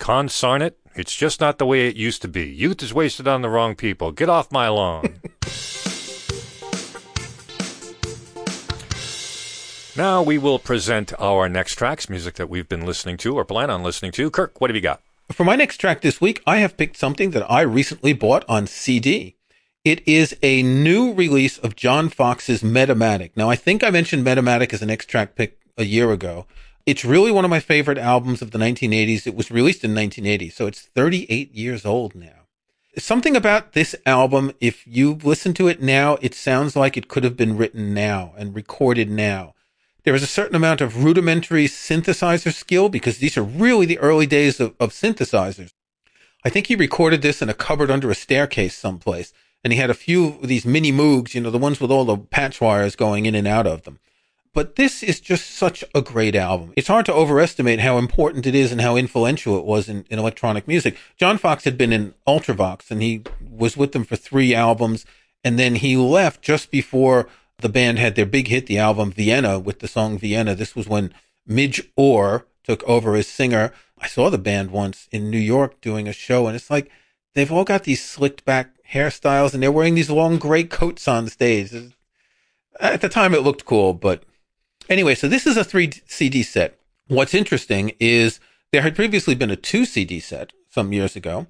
Consarn 0.00 0.62
it. 0.62 0.78
It's 0.94 1.14
just 1.14 1.38
not 1.38 1.58
the 1.58 1.66
way 1.66 1.86
it 1.86 1.96
used 1.96 2.22
to 2.22 2.28
be. 2.28 2.46
Youth 2.46 2.82
is 2.82 2.94
wasted 2.94 3.28
on 3.28 3.42
the 3.42 3.50
wrong 3.50 3.74
people. 3.74 4.10
Get 4.10 4.30
off 4.30 4.50
my 4.50 4.68
lawn. 4.68 5.02
now 9.98 10.22
we 10.22 10.38
will 10.38 10.58
present 10.58 11.12
our 11.20 11.46
next 11.50 11.74
tracks, 11.74 12.08
music 12.08 12.36
that 12.36 12.48
we've 12.48 12.70
been 12.70 12.86
listening 12.86 13.18
to 13.18 13.36
or 13.36 13.44
plan 13.44 13.68
on 13.68 13.82
listening 13.82 14.12
to. 14.12 14.30
Kirk, 14.30 14.62
what 14.62 14.70
have 14.70 14.76
you 14.76 14.80
got? 14.80 15.02
For 15.30 15.44
my 15.44 15.56
next 15.56 15.76
track 15.76 16.00
this 16.00 16.22
week, 16.22 16.42
I 16.46 16.60
have 16.60 16.78
picked 16.78 16.96
something 16.96 17.32
that 17.32 17.44
I 17.50 17.60
recently 17.60 18.14
bought 18.14 18.46
on 18.48 18.66
CD. 18.66 19.36
It 19.88 20.06
is 20.06 20.36
a 20.42 20.62
new 20.62 21.14
release 21.14 21.56
of 21.56 21.74
John 21.74 22.10
Foxx's 22.10 22.62
Metamatic. 22.62 23.30
Now, 23.34 23.48
I 23.48 23.56
think 23.56 23.82
I 23.82 23.88
mentioned 23.88 24.22
Metamatic 24.22 24.74
as 24.74 24.82
an 24.82 24.90
X 24.90 25.06
track 25.06 25.34
pick 25.34 25.58
a 25.78 25.84
year 25.86 26.12
ago. 26.12 26.44
It's 26.84 27.06
really 27.06 27.32
one 27.32 27.46
of 27.46 27.50
my 27.50 27.60
favorite 27.60 27.96
albums 27.96 28.42
of 28.42 28.50
the 28.50 28.58
1980s. 28.58 29.26
It 29.26 29.34
was 29.34 29.50
released 29.50 29.84
in 29.84 29.94
1980, 29.94 30.50
so 30.50 30.66
it's 30.66 30.82
38 30.82 31.54
years 31.54 31.86
old 31.86 32.14
now. 32.14 32.48
Something 32.98 33.34
about 33.34 33.72
this 33.72 33.96
album, 34.04 34.52
if 34.60 34.86
you 34.86 35.14
listen 35.22 35.54
to 35.54 35.68
it 35.68 35.80
now, 35.80 36.18
it 36.20 36.34
sounds 36.34 36.76
like 36.76 36.98
it 36.98 37.08
could 37.08 37.24
have 37.24 37.38
been 37.38 37.56
written 37.56 37.94
now 37.94 38.34
and 38.36 38.54
recorded 38.54 39.10
now. 39.10 39.54
There 40.04 40.14
is 40.14 40.22
a 40.22 40.26
certain 40.26 40.54
amount 40.54 40.82
of 40.82 41.02
rudimentary 41.02 41.64
synthesizer 41.64 42.52
skill 42.52 42.90
because 42.90 43.16
these 43.16 43.38
are 43.38 43.42
really 43.42 43.86
the 43.86 44.00
early 44.00 44.26
days 44.26 44.60
of, 44.60 44.74
of 44.78 44.90
synthesizers. 44.90 45.72
I 46.44 46.50
think 46.50 46.66
he 46.66 46.76
recorded 46.76 47.22
this 47.22 47.40
in 47.40 47.48
a 47.48 47.54
cupboard 47.54 47.90
under 47.90 48.10
a 48.10 48.14
staircase 48.14 48.76
someplace, 48.76 49.32
and 49.68 49.74
he 49.74 49.78
had 49.78 49.90
a 49.90 49.94
few 49.94 50.28
of 50.28 50.48
these 50.48 50.64
mini 50.64 50.90
Moogs, 50.90 51.34
you 51.34 51.42
know, 51.42 51.50
the 51.50 51.58
ones 51.58 51.78
with 51.78 51.90
all 51.90 52.06
the 52.06 52.16
patch 52.16 52.58
wires 52.58 52.96
going 52.96 53.26
in 53.26 53.34
and 53.34 53.46
out 53.46 53.66
of 53.66 53.82
them. 53.82 53.98
But 54.54 54.76
this 54.76 55.02
is 55.02 55.20
just 55.20 55.50
such 55.50 55.84
a 55.94 56.00
great 56.00 56.34
album. 56.34 56.72
It's 56.74 56.88
hard 56.88 57.04
to 57.04 57.12
overestimate 57.12 57.80
how 57.80 57.98
important 57.98 58.46
it 58.46 58.54
is 58.54 58.72
and 58.72 58.80
how 58.80 58.96
influential 58.96 59.58
it 59.58 59.66
was 59.66 59.86
in, 59.86 60.06
in 60.08 60.18
electronic 60.18 60.66
music. 60.66 60.96
John 61.18 61.36
Foxx 61.36 61.64
had 61.64 61.76
been 61.76 61.92
in 61.92 62.14
Ultravox 62.26 62.90
and 62.90 63.02
he 63.02 63.24
was 63.46 63.76
with 63.76 63.92
them 63.92 64.04
for 64.04 64.16
three 64.16 64.54
albums. 64.54 65.04
And 65.44 65.58
then 65.58 65.74
he 65.74 65.98
left 65.98 66.40
just 66.40 66.70
before 66.70 67.28
the 67.58 67.68
band 67.68 67.98
had 67.98 68.14
their 68.14 68.24
big 68.24 68.48
hit, 68.48 68.68
the 68.68 68.78
album 68.78 69.12
Vienna 69.12 69.58
with 69.58 69.80
the 69.80 69.86
song 69.86 70.18
Vienna. 70.18 70.54
This 70.54 70.74
was 70.74 70.88
when 70.88 71.12
Midge 71.46 71.82
Ure 71.98 72.46
took 72.64 72.82
over 72.84 73.16
as 73.16 73.26
singer. 73.26 73.74
I 73.98 74.06
saw 74.06 74.30
the 74.30 74.38
band 74.38 74.70
once 74.70 75.08
in 75.12 75.30
New 75.30 75.36
York 75.36 75.78
doing 75.82 76.08
a 76.08 76.14
show 76.14 76.46
and 76.46 76.56
it's 76.56 76.70
like 76.70 76.90
they've 77.34 77.52
all 77.52 77.64
got 77.64 77.84
these 77.84 78.02
slicked 78.02 78.46
back 78.46 78.70
hairstyles 78.92 79.54
and 79.54 79.62
they're 79.62 79.72
wearing 79.72 79.94
these 79.94 80.10
long 80.10 80.38
gray 80.38 80.64
coats 80.64 81.06
on 81.08 81.28
stage. 81.28 81.72
At 82.80 83.00
the 83.00 83.08
time 83.08 83.34
it 83.34 83.42
looked 83.42 83.64
cool, 83.64 83.92
but 83.94 84.22
Anyway, 84.88 85.14
so 85.14 85.28
this 85.28 85.46
is 85.46 85.56
a 85.56 85.64
three 85.64 85.90
CD 86.06 86.42
set. 86.42 86.78
What's 87.08 87.34
interesting 87.34 87.92
is 88.00 88.40
there 88.72 88.82
had 88.82 88.94
previously 88.94 89.34
been 89.34 89.50
a 89.50 89.56
two 89.56 89.84
CD 89.84 90.18
set 90.18 90.52
some 90.70 90.92
years 90.92 91.14
ago. 91.14 91.46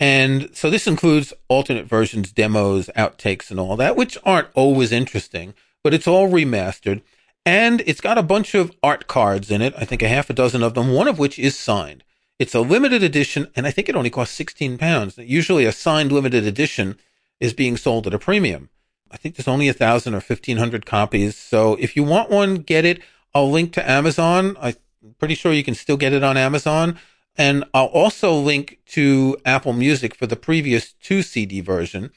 And 0.00 0.50
so 0.52 0.70
this 0.70 0.86
includes 0.86 1.32
alternate 1.48 1.86
versions, 1.86 2.30
demos, 2.30 2.88
outtakes, 2.96 3.50
and 3.50 3.58
all 3.58 3.76
that, 3.76 3.96
which 3.96 4.16
aren't 4.24 4.48
always 4.54 4.92
interesting, 4.92 5.54
but 5.82 5.92
it's 5.92 6.06
all 6.06 6.28
remastered. 6.28 7.02
And 7.44 7.82
it's 7.84 8.00
got 8.00 8.18
a 8.18 8.22
bunch 8.22 8.54
of 8.54 8.70
art 8.80 9.08
cards 9.08 9.50
in 9.50 9.60
it. 9.60 9.74
I 9.76 9.84
think 9.84 10.02
a 10.02 10.08
half 10.08 10.30
a 10.30 10.34
dozen 10.34 10.62
of 10.62 10.74
them, 10.74 10.92
one 10.92 11.08
of 11.08 11.18
which 11.18 11.38
is 11.38 11.58
signed. 11.58 12.04
It's 12.38 12.54
a 12.54 12.60
limited 12.60 13.02
edition, 13.02 13.48
and 13.56 13.66
I 13.66 13.72
think 13.72 13.88
it 13.88 13.96
only 13.96 14.10
costs 14.10 14.34
16 14.36 14.78
pounds. 14.78 15.18
Usually 15.18 15.64
a 15.64 15.72
signed 15.72 16.12
limited 16.12 16.46
edition 16.46 16.98
is 17.40 17.52
being 17.52 17.76
sold 17.76 18.06
at 18.06 18.14
a 18.14 18.18
premium. 18.18 18.70
I 19.10 19.16
think 19.16 19.36
there's 19.36 19.48
only 19.48 19.68
a 19.68 19.72
thousand 19.72 20.14
or 20.14 20.20
fifteen 20.20 20.58
hundred 20.58 20.86
copies. 20.86 21.36
So 21.36 21.74
if 21.76 21.96
you 21.96 22.04
want 22.04 22.30
one, 22.30 22.56
get 22.56 22.84
it. 22.84 23.00
I'll 23.34 23.50
link 23.50 23.72
to 23.72 23.90
Amazon. 23.90 24.56
I'm 24.60 24.74
pretty 25.18 25.34
sure 25.34 25.52
you 25.52 25.64
can 25.64 25.74
still 25.74 25.96
get 25.96 26.12
it 26.12 26.22
on 26.22 26.36
Amazon. 26.36 26.98
And 27.36 27.64
I'll 27.72 27.86
also 27.86 28.34
link 28.34 28.80
to 28.88 29.36
Apple 29.44 29.72
Music 29.72 30.14
for 30.14 30.26
the 30.26 30.36
previous 30.36 30.92
two 30.92 31.22
CD 31.22 31.60
version. 31.60 32.10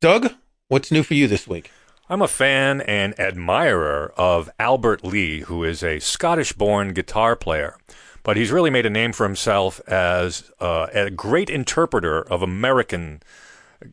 Doug, 0.00 0.34
what's 0.68 0.90
new 0.90 1.02
for 1.02 1.14
you 1.14 1.26
this 1.26 1.46
week? 1.46 1.70
I'm 2.08 2.22
a 2.22 2.28
fan 2.28 2.80
and 2.80 3.18
admirer 3.20 4.12
of 4.16 4.50
Albert 4.58 5.04
Lee, 5.04 5.40
who 5.40 5.62
is 5.62 5.82
a 5.82 5.98
Scottish 6.00 6.52
born 6.52 6.92
guitar 6.92 7.36
player. 7.36 7.76
But 8.22 8.36
he's 8.36 8.50
really 8.52 8.70
made 8.70 8.86
a 8.86 8.90
name 8.90 9.12
for 9.12 9.24
himself 9.24 9.80
as 9.88 10.50
uh, 10.60 10.88
a 10.92 11.10
great 11.10 11.48
interpreter 11.48 12.20
of 12.22 12.42
American 12.42 13.22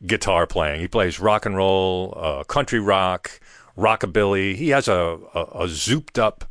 guitar 0.05 0.45
playing. 0.45 0.81
He 0.81 0.87
plays 0.87 1.19
rock 1.19 1.45
and 1.45 1.55
roll, 1.55 2.13
uh, 2.17 2.43
country 2.43 2.79
rock, 2.79 3.39
rockabilly. 3.77 4.55
He 4.55 4.69
has 4.69 4.87
a, 4.87 5.17
a, 5.33 5.41
a 5.41 5.67
zooped 5.67 6.19
up 6.19 6.43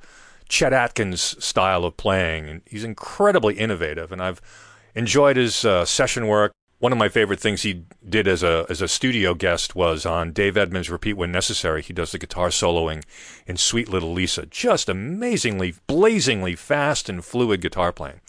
Chet 0.49 0.73
Atkins 0.73 1.43
style 1.45 1.85
of 1.85 1.97
playing, 1.97 2.63
he's 2.67 2.85
incredibly 2.85 3.55
innovative. 3.55 4.13
And 4.13 4.23
I've 4.23 4.41
enjoyed 4.95 5.37
his 5.37 5.65
uh, 5.65 5.85
session 5.85 6.27
work. 6.27 6.53
One 6.87 6.93
of 6.93 6.99
my 6.99 7.09
favorite 7.09 7.41
things 7.41 7.63
he 7.63 7.83
did 8.09 8.29
as 8.29 8.45
a 8.45 8.65
as 8.69 8.81
a 8.81 8.87
studio 8.87 9.35
guest 9.35 9.75
was 9.75 10.07
on 10.07 10.31
Dave 10.31 10.57
Edmunds' 10.57 10.89
"Repeat 10.89 11.15
When 11.15 11.33
Necessary." 11.33 11.83
He 11.83 11.93
does 11.93 12.13
the 12.13 12.19
guitar 12.19 12.51
soloing 12.51 13.03
in 13.45 13.57
"Sweet 13.57 13.89
Little 13.89 14.13
Lisa." 14.13 14.47
Just 14.47 14.89
amazingly, 14.89 15.75
blazingly 15.89 16.55
fast 16.55 17.09
and 17.09 17.25
fluid 17.25 17.61
guitar 17.61 17.91
playing. 17.91 18.21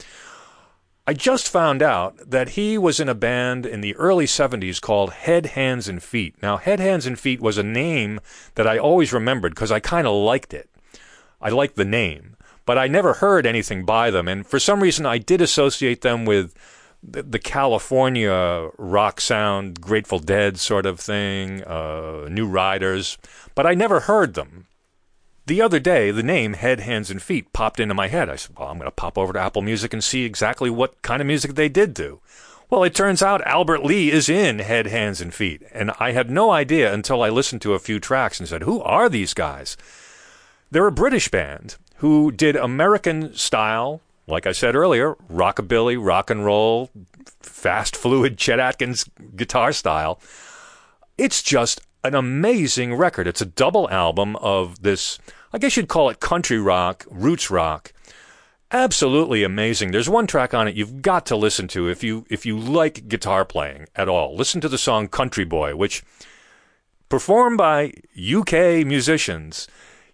I 1.05 1.14
just 1.14 1.47
found 1.47 1.84
out 1.84 2.18
that 2.32 2.49
he 2.58 2.80
was 2.80 2.99
in 2.99 3.08
a 3.08 3.14
band 3.14 3.68
in 3.68 3.82
the 3.82 3.95
early 3.95 4.26
70s 4.26 4.82
called 4.82 5.14
Head, 5.14 5.45
Hands, 5.45 5.88
and 5.88 6.01
Feet. 6.01 6.41
Now, 6.41 6.58
Head, 6.58 6.80
Hands, 6.80 7.05
and 7.05 7.20
Feet 7.20 7.39
was 7.39 7.60
a 7.60 7.64
name 7.64 8.20
that 8.55 8.66
I 8.66 8.80
always 8.80 9.14
remembered 9.14 9.53
because 9.53 9.72
I 9.72 9.80
kind 9.80 10.08
of 10.08 10.16
liked 10.16 10.51
it. 10.51 10.68
I 11.39 11.49
liked 11.49 11.76
the 11.76 11.86
name, 11.86 12.38
but 12.66 12.80
I 12.80 12.88
never 12.88 13.14
heard 13.14 13.45
anything 13.45 13.86
by 13.86 14.10
them. 14.10 14.28
And 14.28 14.47
for 14.47 14.58
some 14.58 14.82
reason, 14.82 15.05
I 15.05 15.20
did 15.20 15.41
associate 15.41 16.01
them 16.01 16.26
with 16.26 16.55
the, 17.08 17.24
the 17.24 17.39
California 17.39 18.70
rock 18.78 19.22
sound, 19.22 19.80
Grateful 19.80 20.20
Dead 20.20 20.60
sort 20.60 20.86
of 20.86 20.99
thing, 20.99 21.64
uh, 21.64 22.28
New 22.30 22.47
Riders, 22.47 23.18
but 23.55 23.66
I 23.66 23.74
never 23.74 24.01
heard 24.01 24.34
them. 24.34 24.68
The 25.45 25.62
other 25.62 25.80
day, 25.80 26.12
the 26.12 26.24
name 26.24 26.53
Head, 26.53 26.82
Hands, 26.82 27.10
and 27.10 27.22
Feet 27.22 27.53
popped 27.53 27.80
into 27.80 27.93
my 27.93 28.10
head. 28.10 28.30
I 28.30 28.36
said, 28.36 28.58
well, 28.60 28.68
I'm 28.68 28.78
going 28.78 28.88
to 28.88 28.91
pop 28.91 29.18
over 29.18 29.32
to 29.32 29.39
Apple 29.39 29.62
Music 29.62 29.93
and 29.93 30.03
see 30.03 30.26
exactly 30.26 30.70
what 30.70 31.01
kind 31.01 31.22
of 31.22 31.28
music 31.28 31.55
they 31.55 31.70
did 31.70 31.93
do. 31.93 32.20
Well, 32.70 32.84
it 32.84 32.93
turns 32.93 33.22
out 33.22 33.47
Albert 33.47 33.86
Lee 33.86 34.12
is 34.12 34.28
in 34.28 34.60
Head, 34.60 34.88
Hands, 34.88 35.22
and 35.22 35.34
Feet. 35.34 35.64
And 35.72 35.91
I 36.01 36.12
had 36.12 36.30
no 36.30 36.51
idea 36.51 36.93
until 36.93 37.24
I 37.24 37.30
listened 37.30 37.62
to 37.62 37.76
a 37.76 37.80
few 37.80 37.97
tracks 37.97 38.41
and 38.41 38.49
said, 38.49 38.64
who 38.64 38.82
are 38.82 39.08
these 39.08 39.34
guys? 39.34 39.78
They're 40.70 40.88
a 40.88 40.91
British 40.91 41.30
band 41.30 41.78
who 41.97 42.30
did 42.30 42.58
American 42.58 43.34
style, 43.34 44.01
like 44.28 44.46
I 44.46 44.52
said 44.52 44.76
earlier, 44.76 45.16
rockabilly, 45.32 45.98
rock 46.04 46.30
and 46.30 46.46
roll, 46.46 46.90
fast, 47.40 47.96
fluid 47.98 48.38
Chet 48.38 48.60
Atkins 48.60 49.10
guitar 49.36 49.72
style. 49.72 50.20
It's 51.18 51.42
just 51.42 51.82
an 52.04 52.14
amazing 52.14 52.94
record. 52.94 53.28
It's 53.28 53.42
a 53.42 53.46
double 53.46 53.90
album 53.90 54.36
of 54.38 54.84
this 54.84 55.20
I 55.54 55.58
guess 55.58 55.78
you'd 55.78 55.88
call 55.88 56.10
it 56.10 56.20
country 56.20 56.60
rock, 56.60 57.06
roots 57.10 57.50
rock. 57.50 57.94
Absolutely 58.72 59.44
amazing. 59.44 59.92
There's 59.92 60.10
one 60.10 60.28
track 60.28 60.54
on 60.54 60.68
it 60.68 60.76
you've 60.76 61.02
got 61.02 61.26
to 61.28 61.38
listen 61.38 61.70
to 61.70 61.88
if 61.90 62.04
you 62.04 62.26
if 62.30 62.46
you 62.46 62.58
like 62.60 63.08
guitar 63.08 63.46
playing 63.46 63.88
at 63.96 64.10
all. 64.10 64.36
Listen 64.36 64.60
to 64.62 64.68
the 64.68 64.78
song 64.78 65.08
Country 65.08 65.46
Boy, 65.46 65.76
which 65.76 66.04
performed 67.08 67.58
by 67.58 67.94
UK 68.18 68.86
musicians. 68.86 69.68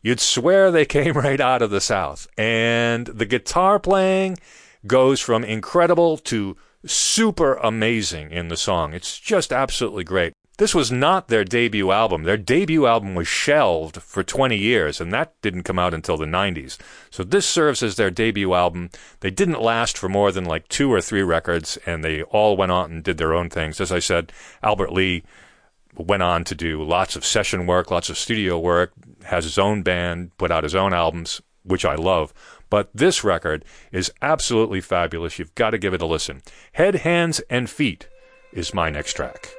You'd 0.03 0.19
swear 0.19 0.69
they 0.69 0.85
came 0.85 1.13
right 1.17 1.39
out 1.39 1.61
of 1.61 1.71
the 1.71 1.81
South. 1.81 2.27
And 2.37 3.07
the 3.07 3.25
guitar 3.25 3.79
playing 3.79 4.37
goes 4.85 5.21
from 5.21 5.43
incredible 5.43 6.17
to 6.17 6.57
super 6.85 7.55
amazing 7.55 8.29
in 8.29 8.49
the 8.49 8.57
song. 8.57 8.93
It's 8.93 9.17
just 9.17 9.53
absolutely 9.53 10.03
great. 10.03 10.33
This 10.57 10.75
was 10.75 10.91
not 10.91 11.29
their 11.29 11.43
debut 11.43 11.89
album. 11.89 12.23
Their 12.23 12.37
debut 12.37 12.85
album 12.85 13.15
was 13.15 13.27
shelved 13.27 14.01
for 14.03 14.23
20 14.23 14.55
years, 14.55 15.01
and 15.01 15.11
that 15.11 15.33
didn't 15.41 15.63
come 15.63 15.79
out 15.79 15.95
until 15.95 16.15
the 16.15 16.27
90s. 16.27 16.77
So 17.09 17.23
this 17.23 17.47
serves 17.47 17.81
as 17.81 17.95
their 17.95 18.11
debut 18.11 18.53
album. 18.53 18.91
They 19.21 19.31
didn't 19.31 19.63
last 19.63 19.97
for 19.97 20.09
more 20.09 20.31
than 20.31 20.45
like 20.45 20.67
two 20.67 20.93
or 20.93 21.01
three 21.01 21.23
records, 21.23 21.79
and 21.87 22.03
they 22.03 22.21
all 22.23 22.55
went 22.55 22.71
on 22.71 22.91
and 22.91 23.03
did 23.03 23.17
their 23.17 23.33
own 23.33 23.49
things. 23.49 23.81
As 23.81 23.91
I 23.91 23.97
said, 23.97 24.31
Albert 24.61 24.93
Lee 24.93 25.23
went 25.97 26.23
on 26.23 26.43
to 26.45 26.55
do 26.55 26.83
lots 26.83 27.15
of 27.15 27.25
session 27.25 27.65
work, 27.65 27.91
lots 27.91 28.09
of 28.09 28.17
studio 28.17 28.57
work, 28.59 28.91
has 29.25 29.43
his 29.43 29.57
own 29.57 29.83
band, 29.83 30.35
put 30.37 30.51
out 30.51 30.63
his 30.63 30.75
own 30.75 30.93
albums, 30.93 31.41
which 31.63 31.85
I 31.85 31.95
love. 31.95 32.33
But 32.69 32.89
this 32.93 33.23
record 33.23 33.65
is 33.91 34.11
absolutely 34.21 34.81
fabulous. 34.81 35.37
You've 35.37 35.55
got 35.55 35.71
to 35.71 35.77
give 35.77 35.93
it 35.93 36.01
a 36.01 36.05
listen. 36.05 36.41
Head, 36.73 36.95
Hands, 36.95 37.39
and 37.49 37.69
Feet 37.69 38.07
is 38.51 38.73
my 38.73 38.89
next 38.89 39.13
track. 39.13 39.49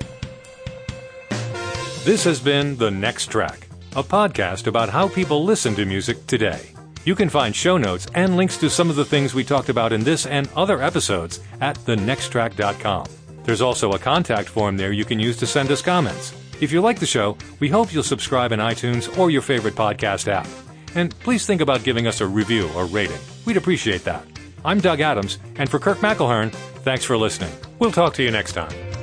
This 2.04 2.24
has 2.24 2.40
been 2.40 2.76
The 2.76 2.90
Next 2.90 3.30
Track, 3.30 3.66
a 3.96 4.02
podcast 4.02 4.66
about 4.66 4.90
how 4.90 5.08
people 5.08 5.44
listen 5.44 5.74
to 5.76 5.86
music 5.86 6.26
today. 6.26 6.60
You 7.04 7.14
can 7.14 7.28
find 7.28 7.54
show 7.54 7.78
notes 7.78 8.06
and 8.14 8.36
links 8.36 8.56
to 8.58 8.68
some 8.68 8.90
of 8.90 8.96
the 8.96 9.04
things 9.04 9.34
we 9.34 9.44
talked 9.44 9.68
about 9.68 9.92
in 9.92 10.04
this 10.04 10.26
and 10.26 10.48
other 10.56 10.82
episodes 10.82 11.40
at 11.60 11.76
thenexttrack.com. 11.78 13.06
There's 13.44 13.60
also 13.60 13.92
a 13.92 13.98
contact 13.98 14.48
form 14.48 14.76
there 14.76 14.92
you 14.92 15.04
can 15.04 15.20
use 15.20 15.36
to 15.38 15.46
send 15.46 15.70
us 15.70 15.82
comments. 15.82 16.34
If 16.60 16.72
you 16.72 16.80
like 16.80 16.98
the 16.98 17.06
show, 17.06 17.36
we 17.60 17.68
hope 17.68 17.92
you'll 17.92 18.02
subscribe 18.02 18.52
in 18.52 18.60
iTunes 18.60 19.16
or 19.18 19.30
your 19.30 19.42
favorite 19.42 19.74
podcast 19.74 20.28
app. 20.28 20.48
And 20.94 21.18
please 21.20 21.46
think 21.46 21.60
about 21.60 21.84
giving 21.84 22.06
us 22.06 22.20
a 22.20 22.26
review 22.26 22.68
or 22.74 22.86
rating. 22.86 23.18
We'd 23.44 23.56
appreciate 23.56 24.04
that. 24.04 24.26
I'm 24.64 24.80
Doug 24.80 25.00
Adams, 25.00 25.38
and 25.56 25.68
for 25.68 25.78
Kirk 25.78 25.98
McElhearn, 25.98 26.52
thanks 26.84 27.04
for 27.04 27.18
listening. 27.18 27.52
We'll 27.78 27.92
talk 27.92 28.14
to 28.14 28.22
you 28.22 28.30
next 28.30 28.52
time. 28.52 28.93